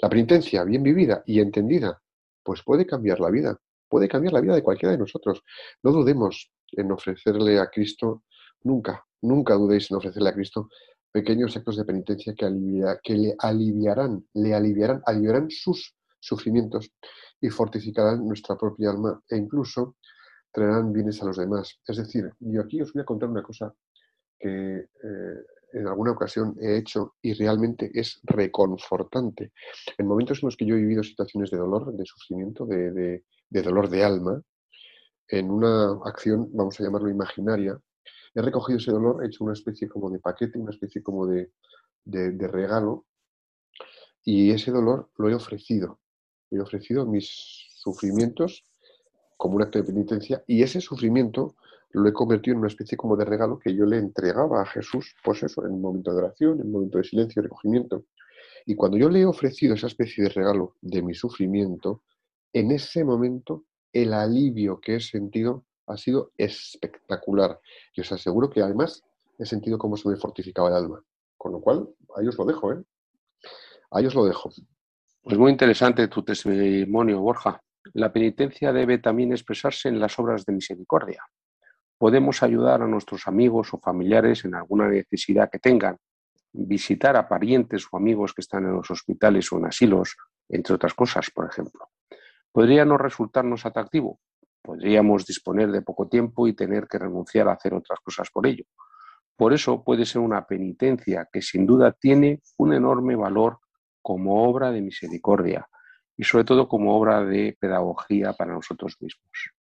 La 0.00 0.08
penitencia, 0.08 0.64
bien 0.64 0.82
vivida 0.82 1.22
y 1.26 1.40
entendida, 1.40 2.00
pues 2.42 2.62
puede 2.62 2.86
cambiar 2.86 3.20
la 3.20 3.30
vida, 3.30 3.58
puede 3.88 4.08
cambiar 4.08 4.32
la 4.32 4.40
vida 4.40 4.54
de 4.54 4.62
cualquiera 4.62 4.92
de 4.92 4.98
nosotros. 4.98 5.42
No 5.82 5.92
dudemos 5.92 6.50
en 6.72 6.90
ofrecerle 6.90 7.60
a 7.60 7.68
Cristo 7.68 8.24
nunca, 8.62 9.04
nunca 9.22 9.54
dudéis 9.54 9.90
en 9.90 9.96
ofrecerle 9.96 10.28
a 10.28 10.34
Cristo 10.34 10.68
pequeños 11.10 11.56
actos 11.56 11.76
de 11.76 11.84
penitencia 11.84 12.34
que, 12.34 13.14
le 13.14 13.34
aliviarán, 13.38 14.24
le 14.34 14.54
aliviarán, 14.54 15.02
aliviarán 15.06 15.50
sus 15.50 15.94
sufrimientos 16.18 16.90
y 17.40 17.50
fortificarán 17.50 18.26
nuestra 18.26 18.56
propia 18.56 18.90
alma 18.90 19.20
e 19.28 19.36
incluso 19.36 19.96
traerán 20.50 20.92
bienes 20.92 21.20
a 21.22 21.26
los 21.26 21.36
demás. 21.36 21.80
Es 21.86 21.96
decir, 21.96 22.30
yo 22.40 22.62
aquí 22.62 22.80
os 22.80 22.92
voy 22.92 23.02
a 23.02 23.06
contar 23.06 23.28
una 23.28 23.42
cosa 23.42 23.74
que 24.38 24.76
eh, 24.78 25.38
en 25.74 25.86
alguna 25.86 26.12
ocasión 26.12 26.56
he 26.60 26.76
hecho 26.76 27.14
y 27.22 27.32
realmente 27.34 27.90
es 27.94 28.20
reconfortante. 28.24 29.52
En 29.98 30.06
momentos 30.06 30.42
en 30.42 30.46
los 30.46 30.56
que 30.56 30.66
yo 30.66 30.76
he 30.76 30.80
vivido 30.80 31.02
situaciones 31.02 31.50
de 31.50 31.58
dolor, 31.58 31.94
de 31.94 32.04
sufrimiento, 32.04 32.66
de 32.66 33.22
dolor 33.48 33.88
de 33.88 34.04
alma, 34.04 34.42
en 35.28 35.50
una 35.50 35.98
acción, 36.04 36.50
vamos 36.52 36.78
a 36.78 36.84
llamarlo 36.84 37.08
imaginaria, 37.08 37.78
he 38.34 38.42
recogido 38.42 38.78
ese 38.78 38.90
dolor, 38.90 39.22
he 39.22 39.26
hecho 39.26 39.44
una 39.44 39.52
especie 39.52 39.88
como 39.88 40.10
de 40.10 40.18
paquete, 40.18 40.58
una 40.58 40.70
especie 40.70 41.02
como 41.02 41.26
de, 41.26 41.50
regalo, 42.06 43.06
y 44.24 44.50
ese 44.50 44.70
dolor 44.70 45.10
lo 45.16 45.28
he 45.28 45.34
ofrecido. 45.34 46.00
He 46.50 46.60
ofrecido 46.60 47.06
mis 47.06 47.28
sufrimientos 47.74 48.64
como 49.36 49.56
un 49.56 49.62
acto 49.62 49.78
de 49.78 49.84
penitencia, 49.84 50.42
y 50.46 50.62
ese 50.62 50.80
sufrimiento 50.80 51.56
lo 51.90 52.08
he 52.08 52.12
convertido 52.12 52.54
en 52.54 52.60
una 52.60 52.68
especie 52.68 52.96
como 52.96 53.16
de 53.16 53.24
regalo 53.24 53.58
que 53.58 53.74
yo 53.74 53.84
le 53.84 53.98
entregaba 53.98 54.62
a 54.62 54.66
Jesús, 54.66 55.14
pues 55.22 55.42
eso, 55.42 55.66
en 55.66 55.72
un 55.72 55.82
momento 55.82 56.12
de 56.12 56.18
oración, 56.18 56.60
en 56.60 56.66
un 56.66 56.72
momento 56.72 56.98
de 56.98 57.04
silencio, 57.04 57.40
y 57.40 57.44
recogimiento. 57.44 58.06
Y 58.64 58.76
cuando 58.76 58.96
yo 58.96 59.10
le 59.10 59.20
he 59.20 59.26
ofrecido 59.26 59.74
esa 59.74 59.88
especie 59.88 60.24
de 60.24 60.30
regalo 60.30 60.76
de 60.80 61.02
mi 61.02 61.14
sufrimiento, 61.14 62.02
en 62.52 62.70
ese 62.70 63.04
momento 63.04 63.64
el 63.92 64.14
alivio 64.14 64.80
que 64.80 64.96
he 64.96 65.00
sentido 65.00 65.64
ha 65.86 65.96
sido 65.96 66.32
espectacular. 66.36 67.60
Y 67.94 68.00
os 68.00 68.12
aseguro 68.12 68.50
que 68.50 68.62
además 68.62 69.02
he 69.38 69.46
sentido 69.46 69.78
cómo 69.78 69.96
se 69.96 70.08
me 70.08 70.16
fortificaba 70.16 70.68
el 70.68 70.74
alma. 70.74 71.02
Con 71.36 71.52
lo 71.52 71.60
cual, 71.60 71.88
ahí 72.16 72.26
os 72.28 72.38
lo 72.38 72.44
dejo, 72.44 72.72
¿eh? 72.72 72.82
Ahí 73.90 74.06
os 74.06 74.14
lo 74.14 74.24
dejo. 74.24 74.50
Pues 75.22 75.38
muy 75.38 75.50
interesante 75.50 76.08
tu 76.08 76.22
testimonio, 76.22 77.20
Borja. 77.20 77.62
La 77.94 78.12
penitencia 78.12 78.72
debe 78.72 78.98
también 78.98 79.32
expresarse 79.32 79.88
en 79.88 80.00
las 80.00 80.18
obras 80.18 80.46
de 80.46 80.52
misericordia. 80.52 81.22
Podemos 81.98 82.42
ayudar 82.42 82.82
a 82.82 82.86
nuestros 82.86 83.28
amigos 83.28 83.72
o 83.74 83.78
familiares 83.78 84.44
en 84.44 84.54
alguna 84.54 84.88
necesidad 84.88 85.50
que 85.50 85.58
tengan, 85.58 85.96
visitar 86.52 87.16
a 87.16 87.28
parientes 87.28 87.86
o 87.90 87.96
amigos 87.96 88.34
que 88.34 88.40
están 88.40 88.64
en 88.64 88.72
los 88.72 88.90
hospitales 88.90 89.50
o 89.52 89.58
en 89.58 89.66
asilos, 89.66 90.16
entre 90.48 90.74
otras 90.74 90.94
cosas, 90.94 91.30
por 91.30 91.46
ejemplo. 91.46 91.88
Podría 92.50 92.84
no 92.84 92.98
resultarnos 92.98 93.64
atractivo, 93.64 94.20
podríamos 94.62 95.26
disponer 95.26 95.70
de 95.70 95.82
poco 95.82 96.08
tiempo 96.08 96.46
y 96.46 96.54
tener 96.54 96.86
que 96.86 96.98
renunciar 96.98 97.48
a 97.48 97.52
hacer 97.52 97.74
otras 97.74 97.98
cosas 98.00 98.30
por 98.30 98.46
ello. 98.46 98.64
Por 99.36 99.52
eso 99.52 99.82
puede 99.82 100.06
ser 100.06 100.20
una 100.20 100.46
penitencia 100.46 101.28
que 101.32 101.42
sin 101.42 101.66
duda 101.66 101.92
tiene 101.92 102.42
un 102.58 102.72
enorme 102.72 103.16
valor 103.16 103.58
como 104.00 104.48
obra 104.48 104.70
de 104.70 104.82
misericordia 104.82 105.68
y 106.16 106.24
sobre 106.24 106.44
todo 106.44 106.68
como 106.68 106.96
obra 106.96 107.24
de 107.24 107.56
pedagogía 107.58 108.34
para 108.34 108.52
nosotros 108.52 108.96
mismos. 109.00 109.52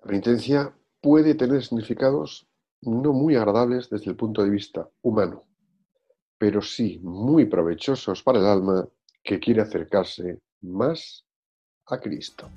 La 0.00 0.06
penitencia 0.06 0.74
puede 1.00 1.34
tener 1.34 1.62
significados 1.62 2.48
no 2.80 3.12
muy 3.12 3.36
agradables 3.36 3.90
desde 3.90 4.10
el 4.10 4.16
punto 4.16 4.42
de 4.42 4.50
vista 4.50 4.88
humano, 5.02 5.44
pero 6.38 6.62
sí 6.62 6.98
muy 7.02 7.46
provechosos 7.46 8.22
para 8.22 8.38
el 8.38 8.46
alma 8.46 8.88
que 9.22 9.38
quiere 9.38 9.62
acercarse 9.62 10.40
más 10.60 11.26
a 11.86 11.98
Cristo. 11.98 12.48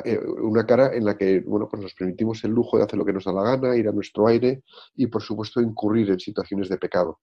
eh, 0.05 0.19
una 0.19 0.65
cara 0.65 0.93
en 0.95 1.05
la 1.05 1.17
que 1.17 1.39
bueno, 1.41 1.67
pues 1.67 1.81
nos 1.81 1.93
permitimos 1.93 2.43
el 2.43 2.51
lujo 2.51 2.77
de 2.77 2.83
hacer 2.83 2.99
lo 2.99 3.05
que 3.05 3.13
nos 3.13 3.25
da 3.25 3.33
la 3.33 3.43
gana, 3.43 3.75
ir 3.75 3.87
a 3.87 3.91
nuestro 3.91 4.27
aire 4.27 4.63
y, 4.95 5.07
por 5.07 5.21
supuesto, 5.21 5.61
incurrir 5.61 6.09
en 6.11 6.19
situaciones 6.19 6.69
de 6.69 6.77
pecado. 6.77 7.19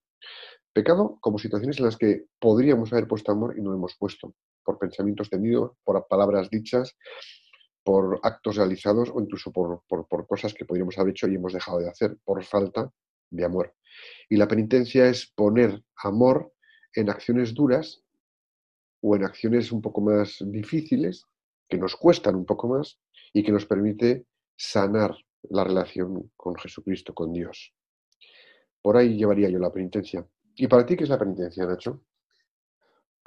Pecado 0.77 1.17
como 1.21 1.39
situaciones 1.39 1.79
en 1.79 1.85
las 1.85 1.97
que 1.97 2.27
podríamos 2.37 2.93
haber 2.93 3.07
puesto 3.07 3.31
amor 3.31 3.55
y 3.57 3.63
no 3.63 3.71
lo 3.71 3.77
hemos 3.77 3.95
puesto, 3.95 4.35
por 4.63 4.77
pensamientos 4.77 5.27
tenidos, 5.27 5.71
por 5.83 6.07
palabras 6.07 6.51
dichas, 6.51 6.95
por 7.83 8.19
actos 8.21 8.57
realizados 8.57 9.09
o 9.11 9.19
incluso 9.19 9.51
por, 9.51 9.81
por 9.87 10.27
cosas 10.27 10.53
que 10.53 10.65
podríamos 10.65 10.95
haber 10.99 11.13
hecho 11.13 11.27
y 11.27 11.33
hemos 11.33 11.53
dejado 11.53 11.79
de 11.79 11.89
hacer 11.89 12.19
por 12.23 12.43
falta 12.43 12.91
de 13.31 13.43
amor. 13.43 13.73
Y 14.29 14.37
la 14.37 14.47
penitencia 14.47 15.07
es 15.07 15.25
poner 15.25 15.83
amor 15.95 16.53
en 16.93 17.09
acciones 17.09 17.55
duras 17.55 18.03
o 19.01 19.15
en 19.15 19.23
acciones 19.23 19.71
un 19.71 19.81
poco 19.81 20.01
más 20.01 20.43
difíciles, 20.45 21.25
que 21.67 21.79
nos 21.79 21.95
cuestan 21.95 22.35
un 22.35 22.45
poco 22.45 22.67
más 22.67 22.99
y 23.33 23.41
que 23.41 23.51
nos 23.51 23.65
permite 23.65 24.27
sanar 24.55 25.17
la 25.49 25.63
relación 25.63 26.31
con 26.35 26.55
Jesucristo, 26.55 27.15
con 27.15 27.33
Dios. 27.33 27.73
Por 28.83 28.95
ahí 28.95 29.17
llevaría 29.17 29.49
yo 29.49 29.57
la 29.57 29.73
penitencia. 29.73 30.23
¿Y 30.59 30.67
para 30.67 30.85
ti 30.85 30.97
qué 30.97 31.03
es 31.03 31.09
la 31.09 31.19
penitencia, 31.19 31.65
Nacho? 31.65 32.01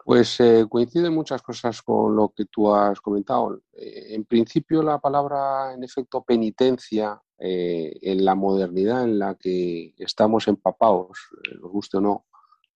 Pues 0.05 0.41
eh, 0.41 0.67
coinciden 0.69 1.15
muchas 1.15 1.41
cosas 1.43 1.81
con 1.81 2.17
lo 2.17 2.31
que 2.31 2.47
tú 2.47 2.75
has 2.75 3.01
comentado. 3.01 3.61
Eh, 3.73 4.15
en 4.15 4.25
principio, 4.25 4.83
la 4.83 4.99
palabra, 4.99 5.73
en 5.73 5.85
efecto, 5.85 6.25
penitencia, 6.25 7.21
eh, 7.39 7.97
en 8.03 8.25
la 8.25 8.35
modernidad 8.35 9.05
en 9.05 9.21
la 9.21 9.37
que 9.37 9.95
estamos 9.99 10.49
empapados, 10.49 11.19
nos 11.61 11.71
guste 11.71 11.99
o 11.99 12.01
no, 12.01 12.27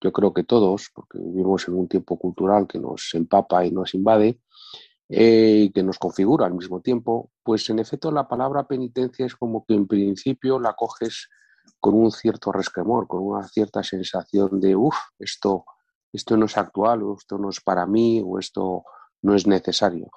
yo 0.00 0.12
creo 0.12 0.32
que 0.32 0.44
todos, 0.44 0.90
porque 0.94 1.18
vivimos 1.18 1.66
en 1.66 1.74
un 1.74 1.88
tiempo 1.88 2.16
cultural 2.16 2.68
que 2.68 2.78
nos 2.78 3.12
empapa 3.14 3.66
y 3.66 3.72
nos 3.72 3.94
invade, 3.94 4.38
y 5.08 5.70
que 5.70 5.82
nos 5.82 5.98
configura 5.98 6.46
al 6.46 6.54
mismo 6.54 6.80
tiempo, 6.80 7.30
pues 7.42 7.68
en 7.70 7.78
efecto 7.78 8.10
la 8.10 8.26
palabra 8.26 8.66
penitencia 8.66 9.26
es 9.26 9.34
como 9.34 9.64
que 9.66 9.74
en 9.74 9.86
principio 9.86 10.58
la 10.58 10.74
coges 10.74 11.28
con 11.80 11.94
un 11.94 12.10
cierto 12.10 12.52
resquemor, 12.52 13.06
con 13.06 13.22
una 13.22 13.46
cierta 13.48 13.82
sensación 13.82 14.60
de, 14.60 14.76
uff, 14.76 14.96
esto 15.18 15.64
esto 16.14 16.36
no 16.36 16.46
es 16.46 16.56
actual 16.56 17.02
o 17.02 17.16
esto 17.18 17.38
no 17.38 17.50
es 17.50 17.60
para 17.60 17.86
mí 17.86 18.22
o 18.24 18.38
esto 18.38 18.84
no 19.22 19.34
es 19.34 19.46
necesario. 19.46 20.10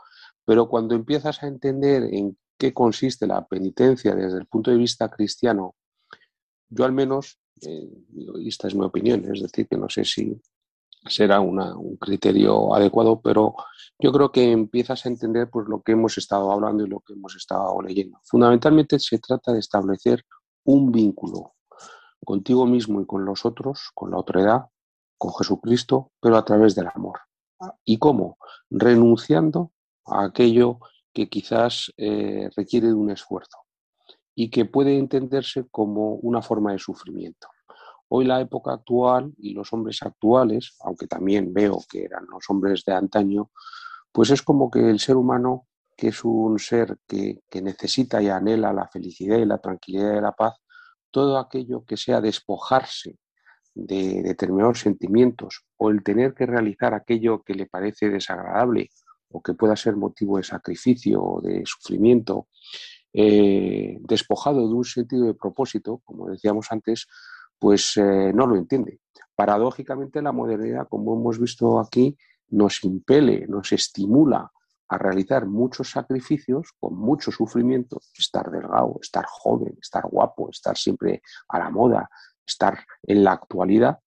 Pero 0.46 0.70
cuando 0.70 0.94
empiezas 0.94 1.42
a 1.42 1.48
entender 1.48 2.04
en 2.14 2.38
qué 2.58 2.72
consiste 2.72 3.26
la 3.26 3.46
penitencia 3.46 4.16
desde 4.16 4.38
el 4.38 4.46
punto 4.46 4.70
de 4.70 4.78
vista 4.78 5.10
cristiano, 5.10 5.76
yo 6.70 6.86
al 6.86 6.92
menos, 6.92 7.40
eh, 7.62 7.90
esta 8.46 8.68
es 8.68 8.76
mi 8.76 8.86
opinión, 8.86 9.26
es 9.34 9.42
decir, 9.42 9.68
que 9.68 9.78
no 9.78 9.90
sé 9.90 10.06
si 10.06 10.40
será 11.08 11.40
un 11.40 11.98
criterio 11.98 12.76
adecuado, 12.76 13.20
pero 13.20 13.56
yo 13.98 14.12
creo 14.12 14.32
que 14.32 14.52
empiezas 14.52 15.06
a 15.06 15.10
entender 15.10 15.50
pues, 15.50 15.68
lo 15.68 15.82
que 15.82 15.94
hemos 15.94 16.18
estado 16.18 16.52
hablando 16.52 16.86
y 16.86 16.90
lo 16.90 17.00
que 17.00 17.14
hemos 17.14 17.36
estado 17.36 17.82
leyendo. 17.82 18.20
Fundamentalmente 18.24 19.00
se 19.00 19.18
trata 19.18 19.52
de 19.52 19.60
establecer 19.60 20.24
un 20.68 20.92
vínculo 20.92 21.56
contigo 22.24 22.66
mismo 22.66 23.02
y 23.02 23.06
con 23.06 23.24
los 23.24 23.46
otros, 23.46 23.90
con 23.94 24.12
la 24.12 24.18
otra 24.18 24.42
edad, 24.42 24.66
con 25.18 25.34
Jesucristo, 25.34 26.12
pero 26.20 26.36
a 26.36 26.44
través 26.44 26.76
del 26.76 26.90
amor. 26.94 27.20
¿Y 27.86 27.98
cómo? 27.98 28.38
Renunciando 28.70 29.72
a 30.06 30.26
aquello 30.26 30.80
que 31.14 31.30
quizás 31.30 31.94
eh, 31.96 32.50
requiere 32.56 32.88
de 32.88 32.94
un 32.94 33.10
esfuerzo 33.10 33.60
y 34.36 34.50
que 34.50 34.66
puede 34.66 34.98
entenderse 34.98 35.66
como 35.72 36.16
una 36.16 36.42
forma 36.42 36.74
de 36.74 36.80
sufrimiento. 36.80 37.48
Hoy 38.10 38.26
la 38.26 38.42
época 38.42 38.74
actual 38.74 39.34
y 39.38 39.54
los 39.54 39.72
hombres 39.72 40.04
actuales, 40.04 40.76
aunque 40.82 41.08
también 41.08 41.54
veo 41.54 41.80
que 41.90 42.04
eran 42.04 42.26
los 42.30 42.44
hombres 42.50 42.84
de 42.86 42.94
antaño, 42.94 43.52
pues 44.12 44.32
es 44.32 44.42
como 44.42 44.70
que 44.70 44.90
el 44.90 45.00
ser 45.00 45.16
humano, 45.16 45.68
que 45.98 46.10
es 46.10 46.24
un 46.24 46.60
ser 46.60 46.98
que, 47.08 47.42
que 47.50 47.62
necesita 47.62 48.22
y 48.22 48.30
anhela 48.30 48.72
la 48.72 48.88
felicidad 48.88 49.38
y 49.38 49.46
la 49.46 49.58
tranquilidad 49.58 50.16
y 50.18 50.22
la 50.22 50.32
paz, 50.32 50.54
todo 51.12 51.40
aquello 51.40 51.84
que 51.84 51.98
sea 51.98 52.22
despojarse 52.22 53.18
de 53.74 54.22
determinados 54.24 54.80
sentimientos 54.80 55.66
o 55.78 55.90
el 55.90 56.04
tener 56.04 56.34
que 56.34 56.46
realizar 56.46 56.94
aquello 56.94 57.44
que 57.44 57.54
le 57.54 57.66
parece 57.66 58.10
desagradable 58.10 58.90
o 59.30 59.42
que 59.42 59.54
pueda 59.54 59.76
ser 59.76 59.96
motivo 59.96 60.38
de 60.38 60.44
sacrificio 60.44 61.22
o 61.22 61.42
de 61.42 61.64
sufrimiento, 61.66 62.48
eh, 63.14 63.98
despojado 64.02 64.68
de 64.68 64.74
un 64.74 64.86
sentido 64.86 65.26
de 65.26 65.34
propósito, 65.34 66.02
como 66.06 66.30
decíamos 66.30 66.68
antes, 66.72 67.08
pues 67.60 67.98
eh, 67.98 68.32
no 68.34 68.48
lo 68.48 68.56
entiende. 68.56 69.00
Paradójicamente 69.36 70.22
la 70.22 70.32
modernidad, 70.32 70.88
como 70.88 71.16
hemos 71.16 71.40
visto 71.40 71.80
aquí, 71.80 72.18
nos 72.50 72.84
impele, 72.84 73.46
nos 73.48 73.72
estimula 73.72 74.52
a 74.90 74.98
realizar 74.98 75.46
muchos 75.46 75.92
sacrificios 75.92 76.74
con 76.80 76.96
mucho 76.96 77.32
sufrimiento, 77.32 78.00
estar 78.18 78.50
delgado, 78.50 78.98
estar 79.02 79.26
joven, 79.28 79.78
estar 79.82 80.04
guapo, 80.08 80.50
estar 80.50 80.78
siempre 80.78 81.22
a 81.50 81.60
la 81.60 81.70
moda, 81.70 82.10
estar 82.46 82.80
en 83.04 83.24
la 83.24 83.34
actualidad 83.34 84.00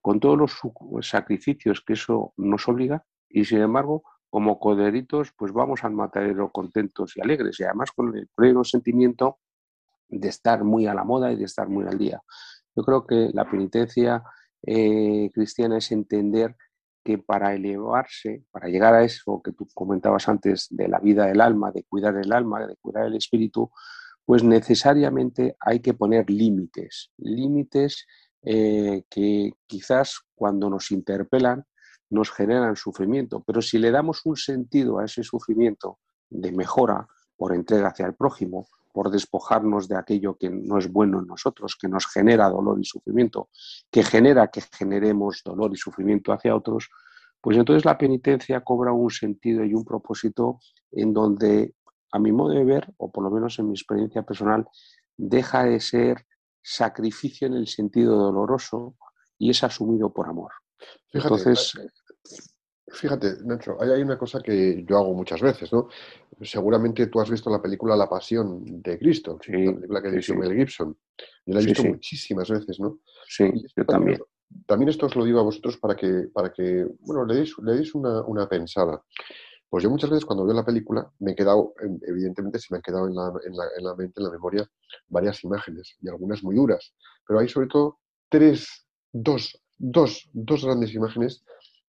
con 0.00 0.18
todos 0.18 0.36
los 0.36 1.06
sacrificios 1.06 1.82
que 1.86 1.92
eso 1.92 2.32
nos 2.36 2.66
obliga 2.68 3.04
y 3.28 3.44
sin 3.44 3.60
embargo 3.60 4.02
como 4.30 4.58
coderitos 4.58 5.32
pues 5.36 5.52
vamos 5.52 5.84
al 5.84 5.92
matadero 5.92 6.50
contentos 6.50 7.16
y 7.16 7.20
alegres 7.20 7.60
y 7.60 7.64
además 7.64 7.92
con 7.92 8.16
el 8.16 8.28
pleno 8.34 8.64
sentimiento 8.64 9.38
de 10.08 10.28
estar 10.28 10.64
muy 10.64 10.86
a 10.86 10.94
la 10.94 11.04
moda 11.04 11.30
y 11.32 11.36
de 11.36 11.44
estar 11.44 11.68
muy 11.68 11.86
al 11.86 11.98
día. 11.98 12.22
Yo 12.74 12.82
creo 12.82 13.06
que 13.06 13.30
la 13.32 13.48
penitencia 13.48 14.22
eh, 14.62 15.30
cristiana 15.32 15.78
es 15.78 15.92
entender 15.92 16.56
que 17.04 17.18
para 17.18 17.54
elevarse, 17.54 18.44
para 18.50 18.68
llegar 18.68 18.94
a 18.94 19.04
eso 19.04 19.40
que 19.42 19.52
tú 19.52 19.68
comentabas 19.74 20.28
antes 20.28 20.68
de 20.70 20.88
la 20.88 20.98
vida 20.98 21.26
del 21.26 21.40
alma, 21.40 21.72
de 21.72 21.84
cuidar 21.84 22.16
el 22.16 22.32
alma, 22.32 22.66
de 22.66 22.76
cuidar 22.76 23.06
el 23.06 23.16
espíritu, 23.16 23.70
pues 24.24 24.44
necesariamente 24.44 25.56
hay 25.60 25.80
que 25.80 25.94
poner 25.94 26.30
límites, 26.30 27.10
límites 27.18 28.06
eh, 28.42 29.04
que 29.10 29.52
quizás 29.66 30.20
cuando 30.34 30.70
nos 30.70 30.90
interpelan 30.90 31.64
nos 32.10 32.30
generan 32.30 32.76
sufrimiento, 32.76 33.42
pero 33.42 33.62
si 33.62 33.78
le 33.78 33.90
damos 33.90 34.26
un 34.26 34.36
sentido 34.36 34.98
a 34.98 35.06
ese 35.06 35.22
sufrimiento 35.22 35.98
de 36.28 36.52
mejora 36.52 37.08
por 37.36 37.54
entrega 37.54 37.88
hacia 37.88 38.06
el 38.06 38.14
prójimo, 38.14 38.68
por 38.92 39.10
despojarnos 39.10 39.88
de 39.88 39.96
aquello 39.96 40.36
que 40.36 40.50
no 40.50 40.78
es 40.78 40.90
bueno 40.90 41.20
en 41.20 41.26
nosotros, 41.26 41.76
que 41.80 41.88
nos 41.88 42.06
genera 42.06 42.48
dolor 42.48 42.78
y 42.80 42.84
sufrimiento, 42.84 43.48
que 43.90 44.02
genera 44.02 44.48
que 44.48 44.60
generemos 44.60 45.42
dolor 45.44 45.72
y 45.72 45.76
sufrimiento 45.76 46.32
hacia 46.32 46.54
otros, 46.54 46.90
pues 47.40 47.56
entonces 47.56 47.84
la 47.84 47.98
penitencia 47.98 48.60
cobra 48.60 48.92
un 48.92 49.10
sentido 49.10 49.64
y 49.64 49.74
un 49.74 49.84
propósito 49.84 50.60
en 50.92 51.12
donde 51.12 51.74
a 52.12 52.18
mi 52.18 52.30
modo 52.30 52.50
de 52.50 52.64
ver, 52.64 52.92
o 52.98 53.10
por 53.10 53.24
lo 53.24 53.30
menos 53.30 53.58
en 53.58 53.68
mi 53.68 53.72
experiencia 53.72 54.22
personal, 54.22 54.68
deja 55.16 55.64
de 55.64 55.80
ser 55.80 56.26
sacrificio 56.62 57.46
en 57.46 57.54
el 57.54 57.66
sentido 57.66 58.16
doloroso 58.16 58.96
y 59.38 59.50
es 59.50 59.64
asumido 59.64 60.12
por 60.12 60.28
amor. 60.28 60.52
Fíjate, 61.10 61.34
Entonces, 61.34 61.74
fíjate, 62.92 63.36
Nacho, 63.44 63.76
hay 63.80 64.02
una 64.02 64.18
cosa 64.18 64.40
que 64.40 64.84
yo 64.86 64.98
hago 64.98 65.14
muchas 65.14 65.40
veces, 65.40 65.72
¿no? 65.72 65.88
Seguramente 66.40 67.06
tú 67.06 67.20
has 67.20 67.30
visto 67.30 67.50
la 67.50 67.62
película 67.62 67.96
La 67.96 68.08
Pasión 68.08 68.82
de 68.82 68.98
Cristo, 68.98 69.38
la 69.46 69.74
película 69.74 70.02
que 70.02 70.10
dirigió 70.10 70.34
Mel 70.36 70.54
Gibson. 70.54 70.96
Yo 71.46 71.54
la 71.54 71.60
he 71.60 71.66
visto 71.66 71.84
muchísimas 71.84 72.48
veces, 72.48 72.80
¿no? 72.80 72.98
Sí, 73.26 73.50
yo 73.76 73.84
también. 73.84 74.20
También 74.66 74.90
esto 74.90 75.06
os 75.06 75.16
lo 75.16 75.24
digo 75.24 75.40
a 75.40 75.44
vosotros 75.44 75.78
para 75.78 75.96
que, 75.96 76.28
para 76.32 76.52
que 76.52 76.86
bueno, 77.00 77.24
le 77.24 77.36
deis, 77.36 77.56
le 77.62 77.72
deis 77.72 77.94
una, 77.94 78.22
una 78.22 78.46
pensada. 78.48 79.02
Pues 79.70 79.84
yo 79.84 79.88
muchas 79.88 80.10
veces 80.10 80.26
cuando 80.26 80.44
veo 80.44 80.54
la 80.54 80.66
película 80.66 81.10
me 81.20 81.32
he 81.32 81.34
quedado, 81.34 81.72
evidentemente 82.02 82.58
se 82.58 82.66
me 82.70 82.76
han 82.76 82.82
quedado 82.82 83.08
en 83.08 83.14
la, 83.14 83.32
en 83.46 83.84
la, 83.84 83.94
mente, 83.94 84.20
en 84.20 84.24
la 84.24 84.30
memoria, 84.30 84.68
varias 85.08 85.42
imágenes 85.44 85.96
y 86.02 86.08
algunas 86.10 86.44
muy 86.44 86.54
duras, 86.54 86.92
pero 87.26 87.40
hay 87.40 87.48
sobre 87.48 87.68
todo 87.68 87.98
tres, 88.28 88.86
dos, 89.10 89.58
dos, 89.78 90.28
dos 90.34 90.64
grandes 90.66 90.94
imágenes 90.94 91.42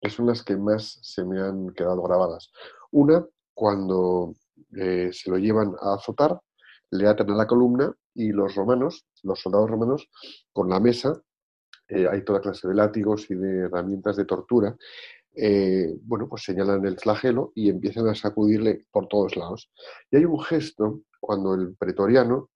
que 0.04 0.10
son 0.10 0.28
las 0.28 0.43
que 0.43 0.58
más 0.58 0.99
se 1.01 1.24
me 1.24 1.39
han 1.39 1.70
quedado 1.70 2.01
grabadas. 2.01 2.51
Una, 2.91 3.26
cuando 3.54 4.34
eh, 4.76 5.10
se 5.14 5.32
lo 5.32 5.38
llevan 5.38 5.76
a 5.80 5.93
azotar, 5.93 6.38
le 6.91 7.08
atan 7.08 7.32
a 7.32 7.36
la 7.36 7.47
columna 7.47 7.95
y 8.14 8.34
los 8.34 8.54
romanos, 8.54 9.08
los 9.24 9.39
soldados 9.39 9.72
romanos, 9.72 10.10
con 10.51 10.70
la 10.70 10.82
mesa, 10.82 11.22
eh, 11.88 12.06
hay 12.12 12.24
toda 12.26 12.41
clase 12.41 12.68
de 12.68 12.76
látigos 12.76 13.32
y 13.32 13.36
de 13.36 13.60
herramientas 13.60 14.18
de 14.18 14.26
tortura, 14.26 14.76
eh, 15.36 15.95
bueno, 16.01 16.28
pues 16.28 16.43
señalan 16.43 16.86
el 16.86 16.99
flagelo 16.99 17.54
y 17.56 17.70
empiezan 17.70 18.08
a 18.10 18.14
sacudirle 18.14 18.86
por 18.91 19.08
todos 19.08 19.38
lados. 19.38 19.72
Y 20.12 20.18
hay 20.18 20.26
un 20.26 20.39
gesto, 20.41 21.01
cuando 21.22 21.54
el 21.56 21.76
pretoriano 21.78 22.49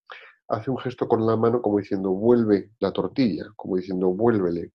hace 0.49 0.69
un 0.69 0.77
gesto 0.79 1.07
con 1.07 1.25
la 1.25 1.37
mano 1.37 1.61
como 1.61 1.79
diciendo, 1.79 2.11
vuelve 2.11 2.71
la 2.79 2.91
tortilla, 2.91 3.45
como 3.55 3.77
diciendo, 3.77 4.09
vuélvele, 4.09 4.73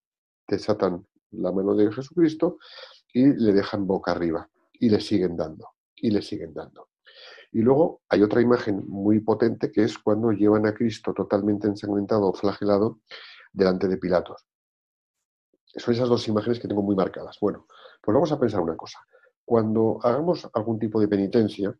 desatan 0.48 1.06
la 1.32 1.52
mano 1.52 1.74
de 1.74 1.92
Jesucristo 1.92 2.58
y 3.12 3.26
le 3.26 3.52
dejan 3.52 3.86
boca 3.86 4.12
arriba 4.12 4.48
y 4.72 4.88
le 4.88 5.00
siguen 5.00 5.36
dando, 5.36 5.70
y 5.96 6.10
le 6.10 6.22
siguen 6.22 6.52
dando. 6.52 6.88
Y 7.52 7.60
luego 7.60 8.00
hay 8.08 8.22
otra 8.22 8.40
imagen 8.40 8.84
muy 8.88 9.20
potente 9.20 9.70
que 9.70 9.84
es 9.84 9.98
cuando 9.98 10.32
llevan 10.32 10.66
a 10.66 10.74
Cristo 10.74 11.12
totalmente 11.12 11.68
ensangrentado, 11.68 12.32
flagelado, 12.32 13.00
delante 13.52 13.88
de 13.88 13.98
Pilatos. 13.98 14.46
Son 15.66 15.94
esas 15.94 16.08
dos 16.08 16.26
imágenes 16.28 16.58
que 16.58 16.68
tengo 16.68 16.82
muy 16.82 16.96
marcadas. 16.96 17.36
Bueno, 17.40 17.66
pues 18.00 18.14
vamos 18.14 18.32
a 18.32 18.40
pensar 18.40 18.60
una 18.60 18.76
cosa. 18.76 18.98
Cuando 19.44 19.98
hagamos 20.02 20.48
algún 20.54 20.78
tipo 20.78 21.00
de 21.00 21.08
penitencia, 21.08 21.76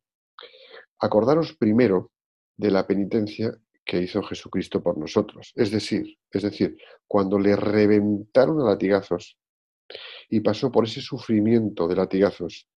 acordaros 0.99 1.55
primero 1.55 2.11
de 2.57 2.71
la 2.71 2.87
penitencia 2.87 3.59
que 3.85 4.01
hizo 4.01 4.23
Jesucristo 4.23 4.83
por 4.83 4.99
nosotros. 4.99 5.53
Es 5.57 5.71
decir, 5.71 6.19
es 6.31 6.43
decir, 6.43 6.77
cuando 7.07 7.39
le 7.39 7.57
reventaron 7.57 8.61
a 8.61 8.65
latigazos 8.65 9.39
y 10.29 10.41
pasó 10.41 10.71
por 10.71 10.85
ese 10.85 11.01
sufrimiento 11.01 11.89
de 11.89 11.97
latigazos, 11.97 12.69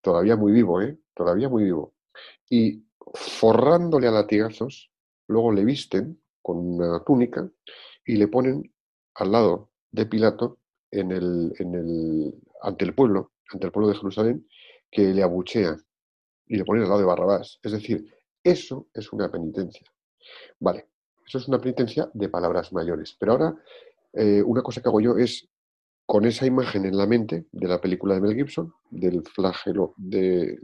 todavía 0.00 0.36
muy 0.36 0.52
vivo, 0.52 0.80
¿eh? 0.82 0.96
Todavía 1.14 1.48
muy 1.48 1.64
vivo. 1.64 1.94
Y 2.48 2.84
forrándole 3.14 4.08
a 4.08 4.12
latigazos, 4.12 4.90
luego 5.26 5.52
le 5.52 5.64
visten 5.64 6.20
con 6.42 6.58
una 6.58 7.02
túnica 7.04 7.48
y 8.04 8.16
le 8.16 8.28
ponen 8.28 8.72
al 9.14 9.32
lado 9.32 9.70
de 9.90 10.06
Pilato 10.06 10.58
en 10.90 11.12
el, 11.12 11.52
en 11.58 11.74
el, 11.74 12.34
ante 12.62 12.84
el 12.84 12.94
pueblo, 12.94 13.32
ante 13.52 13.66
el 13.66 13.72
pueblo 13.72 13.88
de 13.88 13.96
Jerusalén, 13.96 14.48
que 14.90 15.02
le 15.12 15.22
abuchea 15.22 15.76
y 16.46 16.56
le 16.56 16.64
ponen 16.64 16.84
al 16.84 16.88
lado 16.88 17.00
de 17.00 17.06
Barrabás. 17.06 17.58
Es 17.62 17.72
decir, 17.72 18.12
eso 18.42 18.88
es 18.94 19.12
una 19.12 19.30
penitencia. 19.30 19.86
Vale, 20.58 20.88
eso 21.26 21.38
es 21.38 21.48
una 21.48 21.60
penitencia 21.60 22.10
de 22.14 22.28
palabras 22.28 22.72
mayores. 22.72 23.14
Pero 23.18 23.32
ahora, 23.32 23.54
eh, 24.14 24.42
una 24.42 24.62
cosa 24.62 24.80
que 24.80 24.88
hago 24.88 25.00
yo 25.00 25.16
es, 25.18 25.46
con 26.08 26.24
esa 26.24 26.46
imagen 26.46 26.86
en 26.86 26.96
la 26.96 27.06
mente 27.06 27.48
de 27.52 27.68
la 27.68 27.82
película 27.82 28.14
de 28.14 28.22
Mel 28.22 28.34
Gibson, 28.34 28.72
del 28.88 29.22
flagelo 29.24 29.92
de, 29.98 30.58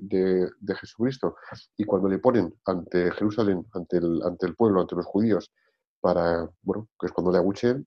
Jesucristo, 0.81 1.37
y 1.77 1.85
cuando 1.85 2.09
le 2.09 2.19
ponen 2.19 2.55
ante 2.65 3.11
Jerusalén, 3.11 3.67
ante 3.75 3.99
el, 3.99 4.23
ante 4.23 4.47
el 4.47 4.55
pueblo, 4.55 4.81
ante 4.81 4.97
los 4.97 5.05
judíos, 5.05 5.53
para, 6.01 6.49
bueno, 6.63 6.89
que 6.99 7.09
es 7.09 7.13
cuando 7.13 7.31
le 7.31 7.37
abucheen, 7.37 7.87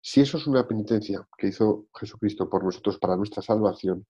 si 0.00 0.20
eso 0.20 0.36
es 0.36 0.48
una 0.48 0.66
penitencia 0.66 1.24
que 1.38 1.46
hizo 1.46 1.86
Jesucristo 1.96 2.50
por 2.50 2.64
nosotros 2.64 2.98
para 2.98 3.16
nuestra 3.16 3.40
salvación, 3.40 4.04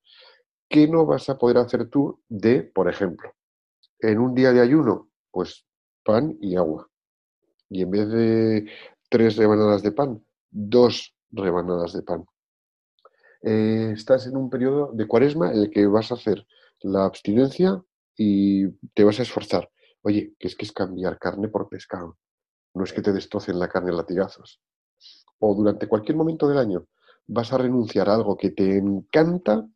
¿qué 0.67 0.89
no 0.89 1.05
vas 1.05 1.29
a 1.29 1.37
poder 1.37 1.59
hacer 1.59 1.91
tú 1.91 2.23
de, 2.31 2.63
por 2.63 2.89
ejemplo, 2.89 3.31
en 3.99 4.19
un 4.21 4.35
día 4.35 4.53
de 4.53 4.63
ayuno? 4.63 5.11
Pues 5.31 5.67
pan 6.03 6.35
y 6.41 6.57
agua. 6.57 6.89
Y 7.69 7.83
en 7.83 7.91
vez 7.91 8.09
de 8.09 8.71
tres 9.11 9.37
rebanadas 9.37 9.83
de 9.83 9.93
pan, 9.93 10.25
dos 10.51 11.15
rebanadas 11.31 11.93
de 11.93 12.01
pan. 12.01 12.25
Eh, 13.43 13.93
estás 13.95 14.27
en 14.27 14.37
un 14.37 14.51
periodo 14.51 14.91
de 14.93 15.07
cuaresma 15.07 15.53
en 15.53 15.59
el 15.59 15.71
que 15.71 15.87
vas 15.87 16.11
a 16.11 16.15
hacer 16.15 16.47
la 16.83 17.05
abstinencia 17.05 17.83
y 18.17 18.69
te 18.95 19.05
vas 19.05 19.19
a 19.19 19.23
esforzar. 19.23 19.71
Oye, 20.03 20.35
que 20.39 20.49
es 20.49 20.57
que 20.57 20.65
es 20.65 20.73
cambiar 20.73 21.19
carne 21.19 21.49
por 21.49 21.69
pescado. 21.69 22.19
No 22.75 22.85
es 22.85 22.93
que 22.93 23.03
te 23.03 23.13
destrocen 23.13 23.59
la 23.59 23.69
carne 23.69 23.93
latigazos 23.93 24.61
o 25.41 25.55
durante 25.55 25.89
cualquier 25.89 26.17
momento 26.17 26.49
del 26.49 26.59
año 26.59 26.87
vas 27.27 27.53
a 27.53 27.59
renunciar 27.59 28.09
a 28.09 28.15
algo 28.15 28.37
que 28.37 28.51
te 28.51 28.77
encanta 28.77 29.67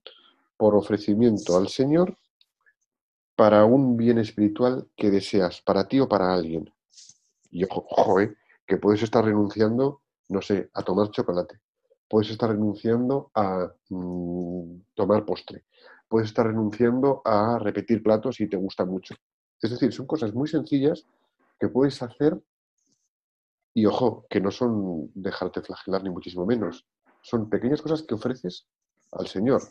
por 0.56 0.74
ofrecimiento 0.74 1.56
al 1.56 1.68
Señor 1.68 2.16
para 3.36 3.64
un 3.64 3.96
bien 3.96 4.18
espiritual 4.18 4.88
que 4.96 5.10
deseas, 5.10 5.60
para 5.62 5.88
ti 5.88 5.98
o 5.98 6.08
para 6.08 6.32
alguien. 6.32 6.72
Y 7.50 7.64
ojo, 7.64 8.20
eh, 8.20 8.36
que 8.66 8.76
puedes 8.76 9.02
estar 9.02 9.24
renunciando, 9.24 10.02
no 10.28 10.40
sé, 10.40 10.70
a 10.74 10.82
tomar 10.82 11.10
chocolate, 11.10 11.60
puedes 12.14 12.30
estar 12.30 12.48
renunciando 12.48 13.32
a 13.34 13.74
mm, 13.88 14.82
tomar 14.94 15.24
postre, 15.24 15.64
puedes 16.06 16.28
estar 16.28 16.46
renunciando 16.46 17.20
a 17.24 17.58
repetir 17.58 18.04
platos 18.04 18.36
si 18.36 18.48
te 18.48 18.56
gusta 18.56 18.84
mucho. 18.84 19.16
Es 19.60 19.72
decir, 19.72 19.92
son 19.92 20.06
cosas 20.06 20.32
muy 20.32 20.46
sencillas 20.46 21.04
que 21.58 21.66
puedes 21.66 22.00
hacer 22.04 22.40
y 23.74 23.84
ojo, 23.86 24.26
que 24.30 24.40
no 24.40 24.52
son 24.52 25.10
dejarte 25.12 25.60
flagelar 25.60 26.04
ni 26.04 26.10
muchísimo 26.10 26.46
menos. 26.46 26.86
Son 27.20 27.50
pequeñas 27.50 27.82
cosas 27.82 28.04
que 28.04 28.14
ofreces 28.14 28.68
al 29.10 29.26
Señor. 29.26 29.62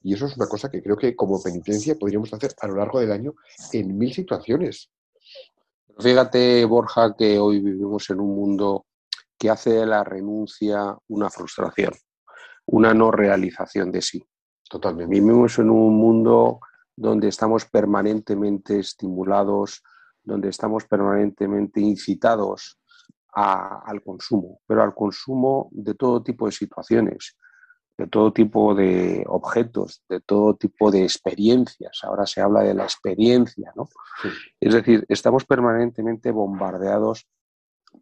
Y 0.00 0.14
eso 0.14 0.26
es 0.26 0.36
una 0.36 0.46
cosa 0.46 0.70
que 0.70 0.80
creo 0.80 0.96
que 0.96 1.16
como 1.16 1.42
penitencia 1.42 1.96
podríamos 1.96 2.32
hacer 2.32 2.54
a 2.60 2.68
lo 2.68 2.76
largo 2.76 3.00
del 3.00 3.10
año 3.10 3.34
en 3.72 3.98
mil 3.98 4.14
situaciones. 4.14 4.88
Fíjate, 5.98 6.64
Borja, 6.64 7.16
que 7.18 7.40
hoy 7.40 7.58
vivimos 7.58 8.08
en 8.10 8.20
un 8.20 8.36
mundo 8.36 8.86
que 9.38 9.50
hace 9.50 9.70
de 9.70 9.86
la 9.86 10.04
renuncia 10.04 10.96
una 11.08 11.30
frustración, 11.30 11.92
una 12.66 12.92
no 12.92 13.10
realización 13.10 13.92
de 13.92 14.02
sí. 14.02 14.22
Totalmente. 14.68 15.14
Vivimos 15.14 15.58
en 15.58 15.70
un 15.70 15.96
mundo 15.96 16.60
donde 16.94 17.28
estamos 17.28 17.64
permanentemente 17.64 18.80
estimulados, 18.80 19.82
donde 20.22 20.48
estamos 20.48 20.84
permanentemente 20.84 21.80
incitados 21.80 22.78
al 23.32 24.02
consumo, 24.02 24.60
pero 24.66 24.82
al 24.82 24.94
consumo 24.94 25.68
de 25.70 25.94
todo 25.94 26.22
tipo 26.22 26.46
de 26.46 26.52
situaciones, 26.52 27.36
de 27.96 28.06
todo 28.08 28.32
tipo 28.32 28.74
de 28.74 29.24
objetos, 29.28 30.02
de 30.08 30.20
todo 30.20 30.54
tipo 30.54 30.90
de 30.90 31.04
experiencias. 31.04 32.00
Ahora 32.02 32.26
se 32.26 32.40
habla 32.40 32.62
de 32.62 32.74
la 32.74 32.84
experiencia, 32.84 33.72
¿no? 33.76 33.88
Es 34.60 34.74
decir, 34.74 35.04
estamos 35.08 35.44
permanentemente 35.44 36.30
bombardeados 36.32 37.28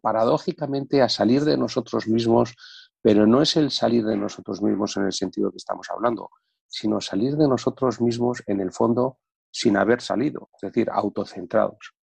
paradójicamente 0.01 1.01
a 1.01 1.09
salir 1.09 1.43
de 1.43 1.57
nosotros 1.57 2.07
mismos, 2.07 2.55
pero 3.01 3.27
no 3.27 3.41
es 3.41 3.55
el 3.57 3.71
salir 3.71 4.05
de 4.05 4.17
nosotros 4.17 4.61
mismos 4.61 4.97
en 4.97 5.05
el 5.05 5.13
sentido 5.13 5.51
que 5.51 5.57
estamos 5.57 5.87
hablando, 5.89 6.29
sino 6.67 7.01
salir 7.01 7.35
de 7.37 7.47
nosotros 7.47 8.01
mismos 8.01 8.43
en 8.47 8.59
el 8.59 8.71
fondo 8.71 9.19
sin 9.51 9.77
haber 9.77 10.01
salido, 10.01 10.49
es 10.55 10.61
decir, 10.61 10.89
autocentrados, 10.91 11.93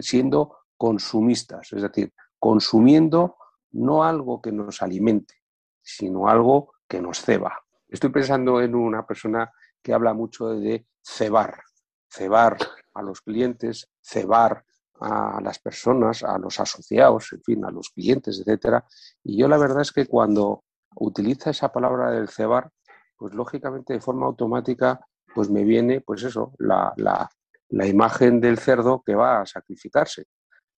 siendo 0.00 0.58
consumistas, 0.76 1.72
es 1.72 1.82
decir, 1.82 2.12
consumiendo 2.38 3.36
no 3.72 4.04
algo 4.04 4.40
que 4.40 4.52
nos 4.52 4.82
alimente, 4.82 5.34
sino 5.82 6.28
algo 6.28 6.74
que 6.86 7.00
nos 7.00 7.20
ceba. 7.20 7.58
Estoy 7.88 8.10
pensando 8.10 8.60
en 8.60 8.74
una 8.74 9.06
persona 9.06 9.50
que 9.82 9.92
habla 9.92 10.14
mucho 10.14 10.48
de 10.48 10.86
cebar, 11.02 11.62
cebar 12.08 12.56
a 12.94 13.02
los 13.02 13.20
clientes, 13.20 13.88
cebar 14.00 14.64
a 15.02 15.40
las 15.42 15.58
personas, 15.58 16.22
a 16.22 16.38
los 16.38 16.58
asociados, 16.60 17.32
en 17.32 17.42
fin, 17.42 17.64
a 17.64 17.70
los 17.70 17.90
clientes, 17.90 18.40
etcétera. 18.40 18.84
Y 19.24 19.38
yo 19.38 19.48
la 19.48 19.58
verdad 19.58 19.82
es 19.82 19.92
que 19.92 20.06
cuando 20.06 20.64
utiliza 20.96 21.50
esa 21.50 21.72
palabra 21.72 22.10
del 22.10 22.28
cebar, 22.28 22.70
pues 23.16 23.34
lógicamente 23.34 23.92
de 23.92 24.00
forma 24.00 24.26
automática, 24.26 25.00
pues 25.34 25.48
me 25.50 25.64
viene, 25.64 26.00
pues 26.00 26.22
eso, 26.22 26.52
la, 26.58 26.92
la 26.96 27.86
imagen 27.86 28.40
del 28.40 28.58
cerdo 28.58 29.02
que 29.04 29.14
va 29.14 29.40
a 29.40 29.46
sacrificarse. 29.46 30.26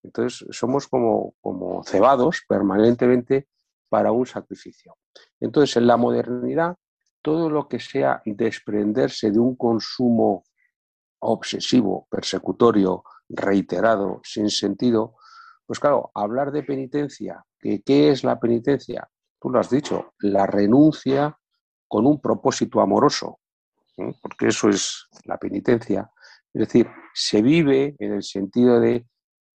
Entonces 0.03 0.45
somos 0.51 0.87
como, 0.87 1.33
como 1.41 1.83
cebados 1.83 2.43
permanentemente 2.47 3.47
para 3.89 4.11
un 4.11 4.25
sacrificio. 4.25 4.97
Entonces 5.39 5.77
en 5.77 5.87
la 5.87 5.97
modernidad 5.97 6.75
todo 7.21 7.49
lo 7.49 7.67
que 7.67 7.79
sea 7.79 8.21
desprenderse 8.25 9.31
de 9.31 9.39
un 9.39 9.55
consumo 9.55 10.43
obsesivo, 11.25 12.07
persecutorio, 12.09 13.03
reiterado, 13.29 14.21
sin 14.23 14.49
sentido, 14.49 15.15
pues 15.65 15.79
claro, 15.79 16.11
hablar 16.13 16.51
de 16.51 16.63
penitencia, 16.63 17.43
¿qué 17.59 18.11
es 18.11 18.23
la 18.23 18.39
penitencia? 18.39 19.09
Tú 19.39 19.49
lo 19.49 19.59
has 19.59 19.69
dicho, 19.69 20.13
la 20.19 20.45
renuncia 20.45 21.37
con 21.87 22.05
un 22.05 22.21
propósito 22.21 22.81
amoroso, 22.81 23.39
porque 24.21 24.47
eso 24.47 24.69
es 24.69 25.07
la 25.25 25.37
penitencia. 25.37 26.09
Es 26.53 26.67
decir, 26.67 26.89
se 27.13 27.41
vive 27.41 27.95
en 27.99 28.13
el 28.13 28.23
sentido 28.23 28.79
de 28.79 29.07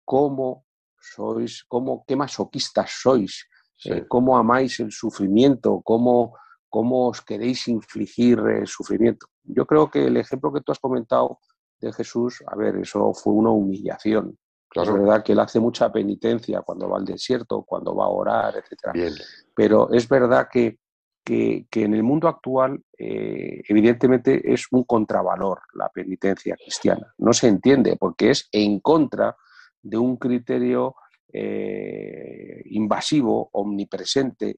cómo 0.03 0.65
sois, 0.99 1.63
cómo, 1.67 2.03
qué 2.07 2.15
masoquistas 2.15 2.91
sois, 3.01 3.47
eh, 3.85 4.05
cómo 4.07 4.37
amáis 4.37 4.79
el 4.79 4.91
sufrimiento, 4.91 5.81
cómo, 5.83 6.35
cómo 6.67 7.07
os 7.07 7.21
queréis 7.21 7.67
infligir 7.67 8.39
el 8.39 8.67
sufrimiento. 8.67 9.27
Yo 9.43 9.65
creo 9.65 9.89
que 9.89 10.05
el 10.05 10.17
ejemplo 10.17 10.51
que 10.51 10.61
tú 10.61 10.71
has 10.71 10.79
comentado 10.79 11.39
de 11.79 11.93
Jesús, 11.93 12.43
a 12.45 12.55
ver, 12.55 12.77
eso 12.77 13.13
fue 13.13 13.33
una 13.33 13.51
humillación. 13.51 14.37
Claro. 14.67 14.93
Es 14.93 15.01
verdad 15.01 15.23
que 15.23 15.31
él 15.31 15.39
hace 15.39 15.59
mucha 15.59 15.91
penitencia 15.91 16.61
cuando 16.61 16.87
va 16.89 16.97
al 16.97 17.05
desierto, 17.05 17.63
cuando 17.63 17.95
va 17.95 18.05
a 18.05 18.09
orar, 18.09 18.55
etc. 18.55 19.15
Pero 19.55 19.91
es 19.91 20.07
verdad 20.07 20.47
que, 20.51 20.77
que, 21.23 21.65
en 21.71 21.93
el 21.93 22.03
mundo 22.03 22.27
actual, 22.27 22.83
eh, 22.97 23.63
evidentemente, 23.67 24.53
es 24.53 24.67
un 24.71 24.83
contravalor 24.83 25.61
la 25.73 25.89
penitencia 25.89 26.55
cristiana. 26.55 27.13
No 27.17 27.33
se 27.33 27.47
entiende 27.47 27.97
porque 27.99 28.29
es 28.31 28.47
en 28.51 28.79
contra 28.79 29.35
de 29.81 29.97
un 29.97 30.17
criterio 30.17 30.95
eh, 31.33 32.61
invasivo, 32.65 33.49
omnipresente, 33.53 34.57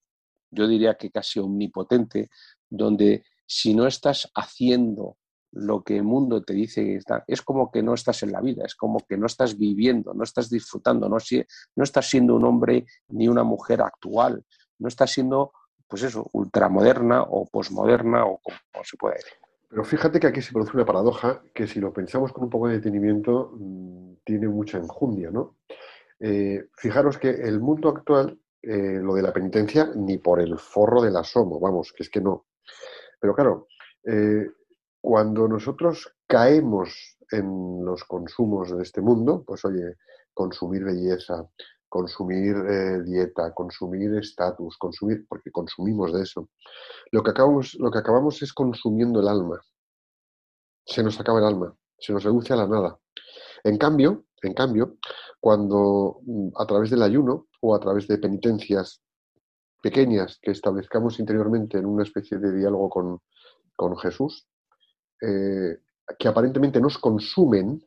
yo 0.51 0.67
diría 0.67 0.95
que 0.95 1.09
casi 1.09 1.39
omnipotente, 1.39 2.30
donde 2.69 3.24
si 3.45 3.74
no 3.74 3.88
estás 3.88 4.30
haciendo 4.36 5.17
lo 5.52 5.84
que 5.84 5.97
el 5.97 6.04
mundo 6.04 6.43
te 6.43 6.54
dice 6.54 6.84
que 6.84 6.95
está, 6.95 7.24
es 7.28 7.41
como 7.41 7.72
que 7.72 7.84
no 7.84 7.93
estás 7.93 8.24
en 8.24 8.32
la 8.32 8.41
vida, 8.41 8.64
es 8.66 8.76
como 8.76 8.99
que 9.08 9.18
no 9.18 9.26
estás 9.26 9.58
viviendo, 9.58 10.14
no 10.14 10.24
estás 10.24 10.49
disfrutando, 10.49 11.10
no, 11.10 11.18
no 11.76 11.84
estás 11.84 12.10
siendo 12.10 12.36
un 12.36 12.45
hombre 12.45 12.86
ni 13.10 13.28
una 13.28 13.43
mujer 13.43 13.82
actual, 13.82 14.45
no 14.80 14.88
estás 14.88 15.12
siendo, 15.12 15.52
pues 15.88 16.04
eso, 16.04 16.28
ultramoderna 16.34 17.24
o 17.24 17.45
posmoderna 17.45 18.26
o 18.26 18.39
como, 18.39 18.84
se 18.84 18.97
puede 18.97 19.16
decir. 19.16 19.34
Pero 19.70 19.84
fíjate 19.86 20.20
que 20.20 20.28
aquí 20.28 20.41
se 20.41 20.52
produce 20.52 20.76
una 20.76 20.86
paradoja 20.86 21.41
que 21.54 21.68
si 21.68 21.80
lo 21.80 21.93
pensamos 21.93 22.34
con 22.34 22.45
un 22.45 22.49
poco 22.49 22.68
de 22.68 22.76
detenimiento 22.76 23.52
mm, 23.54 24.16
tiene 24.24 24.47
mucha 24.47 24.78
enjundia, 24.78 25.32
¿no? 25.32 25.58
Eh, 26.20 26.68
fijaros 26.78 27.18
que 27.18 27.30
el 27.30 27.60
mundo 27.60 27.89
actual, 27.89 28.39
eh, 28.62 28.99
lo 29.02 29.16
de 29.16 29.22
la 29.22 29.34
penitencia, 29.34 29.89
ni 29.95 30.18
por 30.18 30.39
el 30.39 30.58
forro 30.60 31.02
del 31.02 31.16
asomo, 31.16 31.60
vamos, 31.60 31.93
que 31.93 32.04
es 32.04 32.10
que 32.10 32.22
no. 32.22 32.45
Pero 33.20 33.34
claro, 33.34 33.68
eh, 34.04 34.45
cuando 35.02 35.47
nosotros 35.47 36.14
caemos 36.28 37.18
en 37.32 37.84
los 37.84 38.04
consumos 38.04 38.76
de 38.76 38.84
este 38.84 39.02
mundo, 39.02 39.43
pues 39.45 39.66
oye, 39.66 39.95
consumir 40.34 40.84
belleza, 40.84 41.49
consumir 41.89 42.56
eh, 42.56 43.04
dieta, 43.04 43.54
consumir 43.54 44.16
estatus, 44.16 44.78
consumir, 44.78 45.26
porque 45.28 45.52
consumimos 45.52 46.14
de 46.14 46.22
eso, 46.22 46.49
lo 47.12 47.24
que, 47.24 47.32
acabamos, 47.32 47.76
lo 47.80 47.91
que 47.91 47.99
acabamos 47.99 48.41
es 48.41 48.54
consumiendo 48.54 49.20
el 49.20 49.28
alma. 49.28 49.60
Se 50.86 51.04
nos 51.04 51.20
acaba 51.20 51.39
el 51.39 51.45
alma, 51.45 51.76
se 51.97 52.14
nos 52.14 52.24
reduce 52.24 52.54
a 52.54 52.58
la 52.58 52.68
nada. 52.68 52.97
En 53.64 53.78
cambio, 53.78 54.26
en 54.41 54.54
cambio, 54.54 54.97
cuando 55.39 56.20
mm, 56.26 56.49
a 56.58 56.66
través 56.66 56.89
del 56.89 57.04
ayuno 57.04 57.47
o 57.62 57.76
a 57.76 57.80
través 57.80 58.08
de 58.08 58.18
penitencias 58.18 59.02
pequeñas 59.82 60.39
que 60.41 60.52
establezcamos 60.52 61.20
interiormente 61.20 61.78
en 61.78 61.86
una 61.86 62.04
especie 62.04 62.38
de 62.38 62.56
diálogo 62.56 62.89
con, 62.89 63.20
con 63.76 63.97
Jesús, 63.97 64.47
eh, 65.22 65.78
que 66.17 66.28
aparentemente 66.28 66.82
nos 66.82 66.97
consumen, 66.97 67.86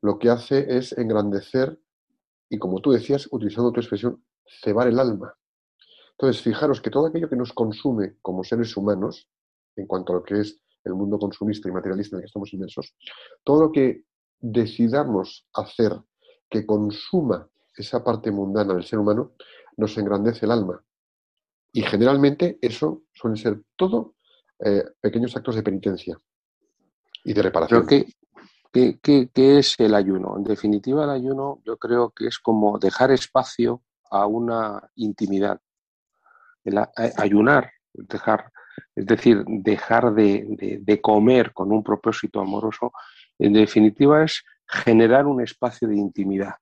lo 0.00 0.18
que 0.18 0.30
hace 0.30 0.76
es 0.76 0.96
engrandecer 0.96 1.78
y, 2.48 2.58
como 2.58 2.80
tú 2.80 2.92
decías, 2.92 3.28
utilizando 3.30 3.72
tu 3.72 3.80
expresión, 3.80 4.22
cebar 4.62 4.88
el 4.88 4.98
alma. 4.98 5.34
Entonces, 6.12 6.42
fijaros 6.42 6.80
que 6.80 6.90
todo 6.90 7.06
aquello 7.06 7.28
que 7.28 7.36
nos 7.36 7.52
consume 7.52 8.16
como 8.22 8.44
seres 8.44 8.76
humanos, 8.76 9.28
en 9.76 9.86
cuanto 9.86 10.12
a 10.12 10.16
lo 10.16 10.22
que 10.22 10.40
es 10.40 10.60
el 10.84 10.94
mundo 10.94 11.18
consumista 11.18 11.68
y 11.68 11.72
materialista 11.72 12.16
en 12.16 12.18
el 12.18 12.22
que 12.22 12.26
estamos 12.26 12.52
inmersos, 12.52 12.94
todo 13.44 13.62
lo 13.62 13.72
que 13.72 14.04
decidamos 14.40 15.46
hacer 15.54 15.92
que 16.48 16.64
consuma 16.64 17.48
esa 17.76 18.02
parte 18.02 18.30
mundana 18.30 18.74
del 18.74 18.84
ser 18.84 18.98
humano, 18.98 19.32
nos 19.76 19.96
engrandece 19.98 20.46
el 20.46 20.52
alma. 20.52 20.82
Y 21.72 21.82
generalmente 21.82 22.58
eso 22.60 23.02
suele 23.12 23.36
ser 23.36 23.62
todo 23.76 24.14
eh, 24.60 24.84
pequeños 25.00 25.36
actos 25.36 25.54
de 25.54 25.62
penitencia 25.62 26.18
y 27.24 27.32
de 27.32 27.42
reparación. 27.42 27.86
¿qué, 27.86 28.98
qué, 29.00 29.58
es 29.58 29.76
el 29.78 29.94
ayuno? 29.94 30.36
En 30.36 30.44
definitiva, 30.44 31.04
el 31.04 31.10
ayuno 31.10 31.60
yo 31.64 31.76
creo 31.76 32.10
que 32.10 32.26
es 32.26 32.38
como 32.38 32.78
dejar 32.78 33.12
espacio 33.12 33.82
a 34.10 34.26
una 34.26 34.90
intimidad. 34.96 35.60
El 36.64 36.80
ayunar, 37.16 37.70
dejar, 37.92 38.50
es 38.96 39.06
decir, 39.06 39.44
dejar 39.46 40.12
de, 40.12 40.80
de 40.82 41.00
comer 41.00 41.52
con 41.52 41.72
un 41.72 41.84
propósito 41.84 42.40
amoroso, 42.40 42.92
en 43.38 43.52
definitiva 43.52 44.24
es 44.24 44.42
generar 44.66 45.26
un 45.26 45.40
espacio 45.40 45.86
de 45.86 45.96
intimidad. 45.96 46.56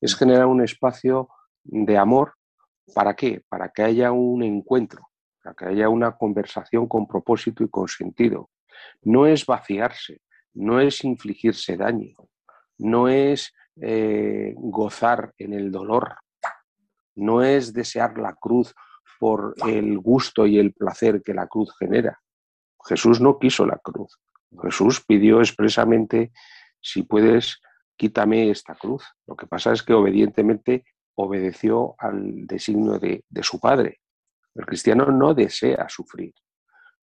Es 0.00 0.16
generar 0.16 0.46
un 0.46 0.62
espacio 0.62 1.28
de 1.62 1.96
amor. 1.96 2.34
¿Para 2.94 3.14
qué? 3.14 3.42
Para 3.48 3.68
que 3.68 3.82
haya 3.82 4.10
un 4.12 4.42
encuentro 4.42 5.07
que 5.54 5.66
haya 5.66 5.88
una 5.88 6.16
conversación 6.16 6.86
con 6.86 7.06
propósito 7.06 7.64
y 7.64 7.68
con 7.68 7.88
sentido. 7.88 8.50
No 9.02 9.26
es 9.26 9.46
vaciarse, 9.46 10.20
no 10.54 10.80
es 10.80 11.04
infligirse 11.04 11.76
daño, 11.76 12.16
no 12.78 13.08
es 13.08 13.52
eh, 13.80 14.54
gozar 14.56 15.32
en 15.38 15.52
el 15.52 15.70
dolor, 15.70 16.16
no 17.14 17.42
es 17.42 17.72
desear 17.72 18.18
la 18.18 18.34
cruz 18.34 18.74
por 19.18 19.54
el 19.66 19.98
gusto 19.98 20.46
y 20.46 20.58
el 20.58 20.72
placer 20.72 21.22
que 21.22 21.34
la 21.34 21.46
cruz 21.46 21.74
genera. 21.78 22.20
Jesús 22.84 23.20
no 23.20 23.38
quiso 23.38 23.66
la 23.66 23.78
cruz. 23.78 24.18
Jesús 24.62 25.04
pidió 25.04 25.40
expresamente, 25.40 26.32
si 26.80 27.02
puedes, 27.02 27.60
quítame 27.96 28.50
esta 28.50 28.74
cruz. 28.74 29.04
Lo 29.26 29.36
que 29.36 29.46
pasa 29.46 29.72
es 29.72 29.82
que 29.82 29.92
obedientemente 29.92 30.84
obedeció 31.16 31.96
al 31.98 32.46
designio 32.46 32.98
de 32.98 33.42
su 33.42 33.58
Padre. 33.58 34.00
El 34.58 34.66
cristiano 34.66 35.06
no 35.06 35.34
desea 35.34 35.88
sufrir. 35.88 36.34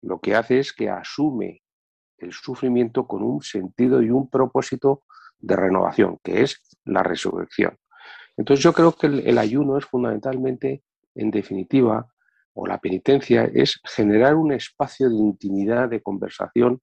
Lo 0.01 0.19
que 0.19 0.35
hace 0.35 0.59
es 0.59 0.73
que 0.73 0.89
asume 0.89 1.63
el 2.17 2.33
sufrimiento 2.33 3.07
con 3.07 3.23
un 3.23 3.41
sentido 3.41 4.01
y 4.01 4.09
un 4.09 4.29
propósito 4.29 5.03
de 5.39 5.55
renovación, 5.55 6.19
que 6.21 6.41
es 6.41 6.61
la 6.83 7.01
resurrección. 7.01 7.77
Entonces 8.35 8.61
yo 8.61 8.73
creo 8.73 8.91
que 8.91 9.07
el, 9.07 9.37
ayuno 9.37 9.77
es 9.77 9.85
fundamentalmente, 9.85 10.83
en 11.15 11.31
definitiva, 11.31 12.05
o 12.53 12.67
la 12.67 12.79
penitencia, 12.79 13.45
es 13.45 13.79
generar 13.85 14.35
un 14.35 14.51
espacio 14.51 15.09
de 15.09 15.15
intimidad, 15.15 15.87
de 15.87 16.01
conversación 16.01 16.81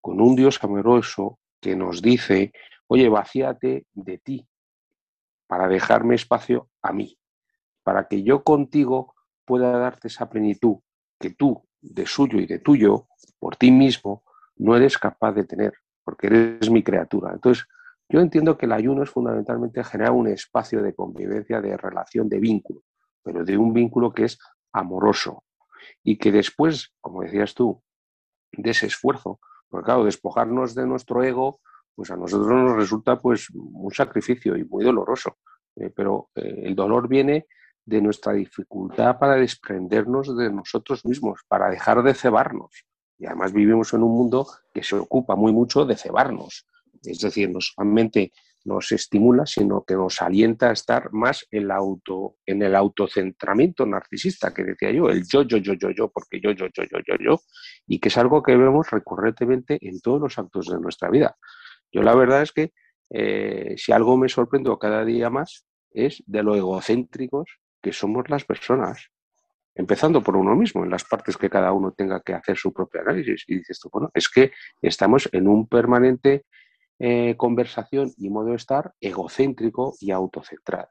con 0.00 0.20
un 0.20 0.36
Dios 0.36 0.62
amoroso 0.62 1.40
que 1.60 1.74
nos 1.74 2.00
dice, 2.00 2.52
oye, 2.86 3.08
vacíate 3.08 3.86
de 3.92 4.18
ti 4.18 4.46
para 5.48 5.66
dejarme 5.66 6.14
espacio 6.14 6.68
a 6.82 6.92
mí, 6.92 7.18
para 7.82 8.06
que 8.06 8.22
yo 8.22 8.44
contigo 8.44 9.13
pueda 9.44 9.78
darte 9.78 10.08
esa 10.08 10.28
plenitud 10.28 10.76
que 11.18 11.30
tú, 11.30 11.62
de 11.80 12.06
suyo 12.06 12.38
y 12.38 12.46
de 12.46 12.58
tuyo, 12.58 13.06
por 13.38 13.56
ti 13.56 13.70
mismo, 13.70 14.24
no 14.56 14.76
eres 14.76 14.98
capaz 14.98 15.32
de 15.32 15.44
tener, 15.44 15.74
porque 16.04 16.28
eres 16.28 16.70
mi 16.70 16.82
criatura. 16.82 17.32
Entonces, 17.32 17.66
yo 18.08 18.20
entiendo 18.20 18.56
que 18.56 18.66
el 18.66 18.72
ayuno 18.72 19.02
es 19.02 19.10
fundamentalmente 19.10 19.82
generar 19.82 20.12
un 20.12 20.28
espacio 20.28 20.82
de 20.82 20.94
convivencia, 20.94 21.60
de 21.60 21.76
relación, 21.76 22.28
de 22.28 22.38
vínculo, 22.38 22.82
pero 23.22 23.44
de 23.44 23.56
un 23.56 23.72
vínculo 23.72 24.12
que 24.12 24.24
es 24.24 24.38
amoroso 24.72 25.44
y 26.02 26.18
que 26.18 26.30
después, 26.30 26.92
como 27.00 27.22
decías 27.22 27.54
tú, 27.54 27.82
de 28.52 28.70
ese 28.70 28.86
esfuerzo, 28.86 29.40
porque 29.68 29.86
claro, 29.86 30.04
despojarnos 30.04 30.74
de 30.74 30.86
nuestro 30.86 31.22
ego, 31.22 31.60
pues 31.94 32.10
a 32.10 32.16
nosotros 32.16 32.48
nos 32.48 32.76
resulta 32.76 33.18
pues 33.18 33.48
un 33.50 33.90
sacrificio 33.90 34.56
y 34.56 34.64
muy 34.64 34.84
doloroso, 34.84 35.38
eh, 35.76 35.90
pero 35.90 36.30
eh, 36.34 36.62
el 36.64 36.74
dolor 36.74 37.08
viene 37.08 37.46
de 37.86 38.00
nuestra 38.00 38.32
dificultad 38.32 39.18
para 39.18 39.34
desprendernos 39.34 40.36
de 40.36 40.50
nosotros 40.50 41.04
mismos, 41.04 41.40
para 41.48 41.68
dejar 41.70 42.02
de 42.02 42.14
cebarnos. 42.14 42.84
Y 43.18 43.26
además 43.26 43.52
vivimos 43.52 43.92
en 43.92 44.02
un 44.02 44.12
mundo 44.12 44.46
que 44.72 44.82
se 44.82 44.96
ocupa 44.96 45.36
muy 45.36 45.52
mucho 45.52 45.84
de 45.84 45.96
cebarnos. 45.96 46.66
Es 47.02 47.20
decir, 47.20 47.50
no 47.50 47.60
solamente 47.60 48.32
nos 48.64 48.92
estimula, 48.92 49.44
sino 49.44 49.84
que 49.84 49.94
nos 49.94 50.22
alienta 50.22 50.70
a 50.70 50.72
estar 50.72 51.12
más 51.12 51.46
en, 51.50 51.70
auto, 51.70 52.36
en 52.46 52.62
el 52.62 52.74
autocentramiento 52.74 53.84
narcisista 53.84 54.54
que 54.54 54.64
decía 54.64 54.90
yo, 54.90 55.10
el 55.10 55.26
yo, 55.28 55.42
yo, 55.42 55.58
yo, 55.58 55.74
yo, 55.74 55.90
yo, 55.90 56.08
porque 56.08 56.40
yo, 56.40 56.50
yo, 56.52 56.66
yo, 56.74 56.82
yo, 56.84 56.98
yo, 57.06 57.14
yo, 57.20 57.40
y 57.86 57.98
que 57.98 58.08
es 58.08 58.16
algo 58.16 58.42
que 58.42 58.56
vemos 58.56 58.90
recurrentemente 58.90 59.78
en 59.82 60.00
todos 60.00 60.20
los 60.20 60.38
actos 60.38 60.68
de 60.68 60.80
nuestra 60.80 61.10
vida. 61.10 61.36
Yo 61.92 62.02
la 62.02 62.14
verdad 62.14 62.42
es 62.42 62.52
que 62.52 62.72
eh, 63.10 63.74
si 63.76 63.92
algo 63.92 64.16
me 64.16 64.30
sorprendo 64.30 64.78
cada 64.78 65.04
día 65.04 65.28
más 65.28 65.66
es 65.90 66.22
de 66.26 66.42
lo 66.42 66.56
egocéntricos 66.56 67.46
que 67.84 67.92
somos 67.92 68.30
las 68.30 68.46
personas, 68.46 69.10
empezando 69.74 70.22
por 70.22 70.38
uno 70.38 70.56
mismo, 70.56 70.84
en 70.84 70.90
las 70.90 71.04
partes 71.04 71.36
que 71.36 71.50
cada 71.50 71.70
uno 71.72 71.92
tenga 71.92 72.20
que 72.20 72.32
hacer 72.32 72.56
su 72.56 72.72
propio 72.72 73.02
análisis. 73.02 73.44
Y 73.46 73.58
dices 73.58 73.78
tú, 73.78 73.90
bueno, 73.92 74.10
es 74.14 74.30
que 74.30 74.52
estamos 74.80 75.28
en 75.32 75.46
un 75.46 75.68
permanente 75.68 76.46
eh, 76.98 77.34
conversación 77.36 78.10
y 78.16 78.30
modo 78.30 78.50
de 78.50 78.56
estar 78.56 78.94
egocéntrico 78.98 79.94
y 80.00 80.12
autocentrado. 80.12 80.88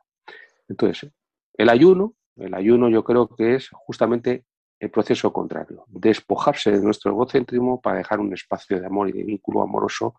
Entonces, 0.70 1.12
el 1.56 1.70
ayuno, 1.70 2.14
el 2.36 2.54
ayuno 2.54 2.90
yo 2.90 3.04
creo 3.04 3.28
que 3.28 3.56
es 3.56 3.70
justamente 3.72 4.46
el 4.80 4.92
proceso 4.92 5.34
contrario, 5.34 5.86
despojarse 5.88 6.70
de 6.70 6.82
nuestro 6.82 7.10
egocentrismo 7.12 7.82
para 7.82 7.98
dejar 7.98 8.20
un 8.20 8.34
espacio 8.34 8.80
de 8.80 8.86
amor 8.86 9.10
y 9.10 9.14
de 9.14 9.24
vínculo 9.24 9.64
amoroso 9.64 10.14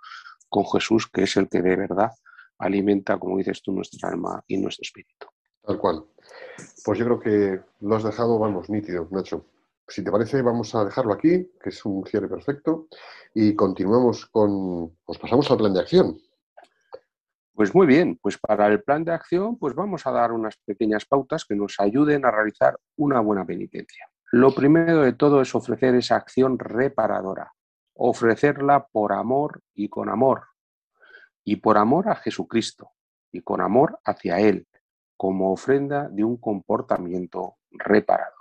con 0.49 0.65
Jesús, 0.67 1.09
que 1.09 1.23
es 1.23 1.37
el 1.37 1.49
que 1.49 1.63
de 1.63 1.77
verdad 1.77 2.11
alimenta, 2.59 3.17
como 3.17 3.39
dices 3.39 3.63
tú, 3.63 3.73
nuestra 3.73 4.09
alma 4.09 4.43
y 4.49 4.57
nuestro 4.57 4.83
espíritu. 4.83 5.29
Tal 5.63 5.79
cual. 5.79 6.05
Pues 6.85 6.99
yo 6.99 7.05
creo 7.05 7.21
que 7.21 7.61
lo 7.81 7.97
has 7.97 8.05
dejado, 8.05 8.39
vamos, 8.39 8.69
nítido, 8.71 9.09
Nacho. 9.11 9.47
Si 9.87 10.03
te 10.03 10.11
parece, 10.11 10.41
vamos 10.43 10.75
a 10.75 10.85
dejarlo 10.85 11.13
aquí, 11.13 11.51
que 11.63 11.69
es 11.69 11.85
un 11.85 12.07
cierre 12.07 12.29
perfecto, 12.29 12.89
y 13.35 13.55
continuamos 13.55 14.27
con, 14.27 14.97
pues 15.05 15.19
pasamos 15.19 15.51
al 15.51 15.59
plan 15.59 15.75
de 15.75 15.81
acción. 15.81 16.19
Pues 17.55 17.75
muy 17.75 17.87
bien, 17.87 18.19
pues 18.21 18.39
para 18.39 18.67
el 18.67 18.83
plan 18.83 19.05
de 19.05 19.13
acción, 19.13 19.59
pues 19.59 19.75
vamos 19.75 20.07
a 20.07 20.11
dar 20.11 20.33
unas 20.33 20.57
pequeñas 20.65 21.05
pautas 21.05 21.45
que 21.45 21.55
nos 21.55 21.79
ayuden 21.79 22.25
a 22.25 22.31
realizar 22.31 22.79
una 22.97 23.21
buena 23.21 23.47
penitencia. 23.47 24.09
Lo 24.33 24.53
primero 24.53 25.03
de 25.03 25.13
todo 25.13 25.41
es 25.41 25.55
ofrecer 25.55 25.95
esa 25.95 26.17
acción 26.17 26.59
reparadora, 26.59 27.53
ofrecerla 27.95 28.89
por 28.89 29.13
amor 29.13 29.61
y 29.75 29.89
con 29.89 30.09
amor, 30.09 30.49
y 31.45 31.57
por 31.57 31.79
amor 31.79 32.09
a 32.09 32.17
Jesucristo, 32.17 32.91
y 33.31 33.43
con 33.43 33.61
amor 33.61 34.01
hacia 34.05 34.41
Él, 34.41 34.67
como 35.17 35.53
ofrenda 35.53 36.09
de 36.09 36.25
un 36.25 36.37
comportamiento 36.37 37.57
reparador. 37.71 38.33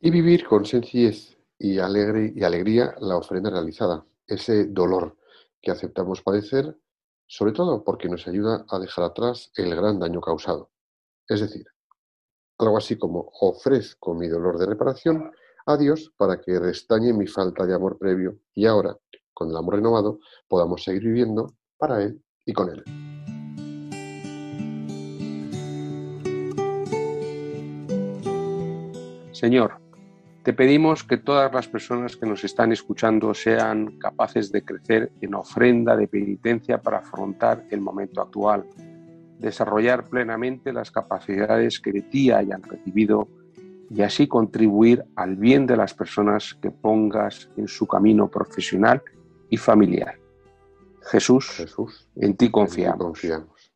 Y 0.00 0.10
vivir 0.10 0.46
con 0.46 0.64
sencillez 0.64 1.36
y, 1.58 1.78
alegre, 1.78 2.32
y 2.34 2.44
alegría 2.44 2.94
la 3.00 3.16
ofrenda 3.16 3.50
realizada, 3.50 4.04
ese 4.26 4.66
dolor 4.66 5.16
que 5.60 5.70
aceptamos 5.70 6.22
padecer, 6.22 6.76
sobre 7.26 7.52
todo 7.52 7.84
porque 7.84 8.08
nos 8.08 8.26
ayuda 8.26 8.64
a 8.68 8.78
dejar 8.78 9.04
atrás 9.04 9.50
el 9.56 9.74
gran 9.74 9.98
daño 9.98 10.20
causado. 10.20 10.70
Es 11.28 11.40
decir, 11.40 11.66
algo 12.58 12.76
así 12.78 12.96
como 12.96 13.30
ofrezco 13.40 14.14
mi 14.14 14.28
dolor 14.28 14.58
de 14.58 14.66
reparación 14.66 15.30
a 15.66 15.76
Dios 15.76 16.12
para 16.16 16.40
que 16.40 16.58
restañe 16.58 17.12
mi 17.12 17.26
falta 17.26 17.66
de 17.66 17.74
amor 17.74 17.98
previo 17.98 18.38
y 18.54 18.66
ahora, 18.66 18.96
con 19.34 19.50
el 19.50 19.56
amor 19.56 19.74
renovado, 19.76 20.18
podamos 20.48 20.82
seguir 20.82 21.02
viviendo 21.04 21.54
para 21.76 22.02
Él 22.02 22.22
y 22.46 22.52
con 22.52 22.70
Él. 22.70 23.07
Señor, 29.38 29.74
te 30.42 30.52
pedimos 30.52 31.04
que 31.04 31.16
todas 31.16 31.52
las 31.54 31.68
personas 31.68 32.16
que 32.16 32.26
nos 32.26 32.42
están 32.42 32.72
escuchando 32.72 33.32
sean 33.34 33.96
capaces 33.98 34.50
de 34.50 34.64
crecer 34.64 35.12
en 35.20 35.34
ofrenda 35.34 35.96
de 35.96 36.08
penitencia 36.08 36.82
para 36.82 36.98
afrontar 36.98 37.64
el 37.70 37.80
momento 37.80 38.20
actual, 38.20 38.66
desarrollar 39.38 40.08
plenamente 40.08 40.72
las 40.72 40.90
capacidades 40.90 41.78
que 41.78 41.92
de 41.92 42.02
ti 42.02 42.32
hayan 42.32 42.64
recibido 42.64 43.28
y 43.88 44.02
así 44.02 44.26
contribuir 44.26 45.04
al 45.14 45.36
bien 45.36 45.68
de 45.68 45.76
las 45.76 45.94
personas 45.94 46.54
que 46.60 46.72
pongas 46.72 47.48
en 47.56 47.68
su 47.68 47.86
camino 47.86 48.28
profesional 48.28 49.00
y 49.50 49.56
familiar. 49.56 50.18
Jesús, 51.12 51.48
Jesús 51.50 52.08
en 52.16 52.36
ti 52.36 52.50
confiamos. 52.50 53.04
confiamos. 53.04 53.72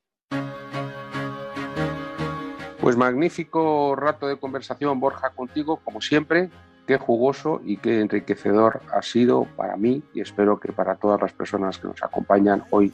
Pues 2.83 2.97
magnífico 2.97 3.95
rato 3.95 4.27
de 4.27 4.37
conversación, 4.39 4.99
Borja, 4.99 5.31
contigo, 5.31 5.77
como 5.85 6.01
siempre. 6.01 6.51
Qué 6.85 6.99
jugoso 6.99 7.61
y 7.65 7.77
qué 7.77 8.01
enriquecedor 8.01 8.81
ha 8.93 9.03
sido 9.03 9.47
para 9.57 9.77
mí 9.77 10.03
y 10.13 10.21
espero 10.21 10.59
que 10.59 10.73
para 10.73 10.97
todas 10.97 11.23
las 11.23 11.33
personas 11.33 11.79
que 11.79 11.87
nos 11.87 12.03
acompañan 12.03 12.65
hoy 12.71 12.93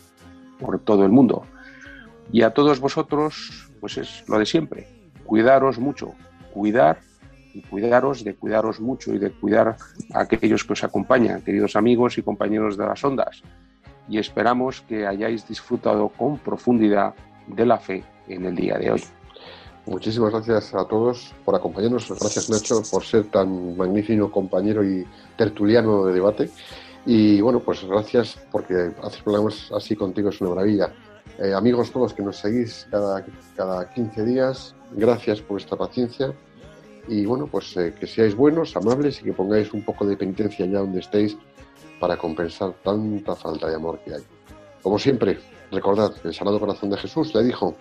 por 0.60 0.78
todo 0.80 1.06
el 1.06 1.10
mundo. 1.10 1.46
Y 2.30 2.42
a 2.42 2.50
todos 2.50 2.80
vosotros, 2.80 3.70
pues 3.80 3.96
es 3.96 4.28
lo 4.28 4.38
de 4.38 4.44
siempre. 4.44 4.86
Cuidaros 5.24 5.78
mucho, 5.78 6.12
cuidar 6.52 6.98
y 7.54 7.62
cuidaros 7.62 8.22
de 8.24 8.34
cuidaros 8.34 8.80
mucho 8.80 9.14
y 9.14 9.18
de 9.18 9.30
cuidar 9.30 9.76
a 10.12 10.20
aquellos 10.20 10.64
que 10.64 10.74
os 10.74 10.84
acompañan, 10.84 11.40
queridos 11.40 11.76
amigos 11.76 12.18
y 12.18 12.22
compañeros 12.22 12.76
de 12.76 12.84
las 12.84 13.02
ondas. 13.02 13.42
Y 14.06 14.18
esperamos 14.18 14.82
que 14.82 15.06
hayáis 15.06 15.48
disfrutado 15.48 16.10
con 16.10 16.36
profundidad 16.36 17.14
de 17.46 17.64
la 17.64 17.78
fe 17.78 18.04
en 18.28 18.44
el 18.44 18.54
día 18.54 18.76
de 18.76 18.90
hoy. 18.90 19.02
Muchísimas 19.88 20.32
gracias 20.32 20.74
a 20.74 20.84
todos 20.84 21.32
por 21.46 21.54
acompañarnos. 21.54 22.10
Gracias 22.10 22.50
Nacho 22.50 22.82
por 22.90 23.02
ser 23.04 23.24
tan 23.30 23.74
magnífico 23.74 24.30
compañero 24.30 24.84
y 24.84 25.06
tertuliano 25.34 26.04
de 26.04 26.12
debate. 26.12 26.50
Y 27.06 27.40
bueno, 27.40 27.60
pues 27.60 27.82
gracias 27.84 28.38
porque 28.52 28.92
hacer 29.02 29.24
programas 29.24 29.72
así 29.74 29.96
contigo 29.96 30.28
es 30.28 30.42
una 30.42 30.50
maravilla. 30.50 30.92
Eh, 31.38 31.54
amigos 31.54 31.90
todos 31.90 32.12
que 32.12 32.22
nos 32.22 32.36
seguís 32.36 32.86
cada, 32.90 33.24
cada 33.56 33.88
15 33.88 34.24
días, 34.26 34.74
gracias 34.92 35.40
por 35.40 35.52
vuestra 35.52 35.78
paciencia. 35.78 36.34
Y 37.08 37.24
bueno, 37.24 37.46
pues 37.50 37.74
eh, 37.78 37.94
que 37.98 38.06
seáis 38.06 38.36
buenos, 38.36 38.76
amables 38.76 39.20
y 39.20 39.24
que 39.24 39.32
pongáis 39.32 39.72
un 39.72 39.82
poco 39.82 40.04
de 40.04 40.18
penitencia 40.18 40.66
allá 40.66 40.80
donde 40.80 41.00
estéis 41.00 41.34
para 41.98 42.18
compensar 42.18 42.74
tanta 42.84 43.34
falta 43.34 43.68
de 43.68 43.76
amor 43.76 44.00
que 44.04 44.16
hay. 44.16 44.22
Como 44.82 44.98
siempre, 44.98 45.38
recordad, 45.72 46.12
el 46.24 46.34
Sagrado 46.34 46.60
Corazón 46.60 46.90
de 46.90 46.98
Jesús 46.98 47.34
le 47.34 47.42
dijo, 47.42 47.74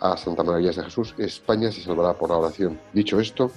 a 0.00 0.16
Santa 0.16 0.42
María 0.42 0.70
de 0.70 0.82
Jesús, 0.82 1.14
España 1.18 1.70
se 1.72 1.82
salvará 1.82 2.14
por 2.14 2.30
la 2.30 2.38
oración. 2.38 2.78
Dicho 2.92 3.20
esto, 3.20 3.50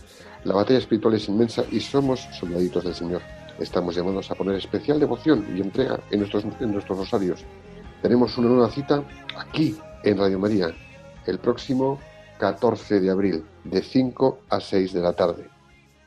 la 0.44 0.56
batalla 0.56 0.80
espiritual 0.80 1.16
es 1.16 1.28
inmensa 1.28 1.64
y 1.72 1.80
somos 1.80 2.20
soldaditos 2.39 2.84
del 2.84 2.96
Señor. 2.96 3.22
Estamos 3.60 3.96
llamados 3.96 4.32
a 4.32 4.36
poner 4.36 4.56
especial 4.56 5.00
devoción 5.00 5.46
y 5.56 5.62
entrega 5.62 6.00
en 6.10 6.20
nuestros, 6.20 6.44
en 6.60 6.72
nuestros 6.72 6.98
rosarios. 6.98 7.46
Tenemos 8.02 8.38
una 8.38 8.50
nueva 8.50 8.72
cita 8.72 9.04
aquí 9.38 9.78
en 10.04 10.18
Radio 10.18 10.39
María, 10.39 10.76
el 11.28 11.38
próximo 11.38 12.00
14 12.39 13.00
de 13.00 13.12
abril, 13.12 13.46
de 13.64 13.82
5 13.84 14.39
a 14.50 14.60
6 14.60 14.94
de 14.94 15.02
la 15.02 15.14
tarde. 15.14 15.48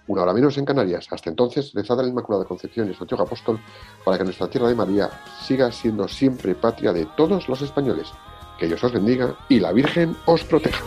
Una 0.06 0.22
hora 0.22 0.34
menos 0.34 0.58
en 0.58 0.64
Canarias. 0.64 1.06
Hasta 1.10 1.30
entonces, 1.30 1.72
rezad 1.72 2.00
a 2.00 2.02
la 2.02 2.08
Inmaculada 2.08 2.44
Concepción 2.44 2.90
y 2.90 2.94
Santiago 2.94 3.22
Apóstol 3.22 3.60
para 4.04 4.18
que 4.18 4.24
nuestra 4.24 4.50
tierra 4.50 4.68
de 4.68 4.74
María 4.74 5.08
siga 5.46 5.70
siendo 5.72 6.08
siempre 6.08 6.54
patria 6.54 6.92
de 6.92 7.06
todos 7.16 7.48
los 7.48 7.62
españoles. 7.62 8.08
Que 8.58 8.66
Dios 8.66 8.82
os 8.84 8.92
bendiga 8.92 9.34
y 9.48 9.60
la 9.60 9.72
Virgen 9.72 10.16
os 10.26 10.44
proteja. 10.44 10.84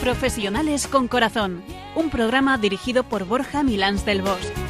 Profesionales 0.00 0.86
con 0.86 1.08
Corazón, 1.08 1.62
un 1.94 2.10
programa 2.10 2.58
dirigido 2.58 3.04
por 3.04 3.24
Borja 3.24 3.62
Milans 3.62 4.04
del 4.04 4.20
Bosch. 4.20 4.63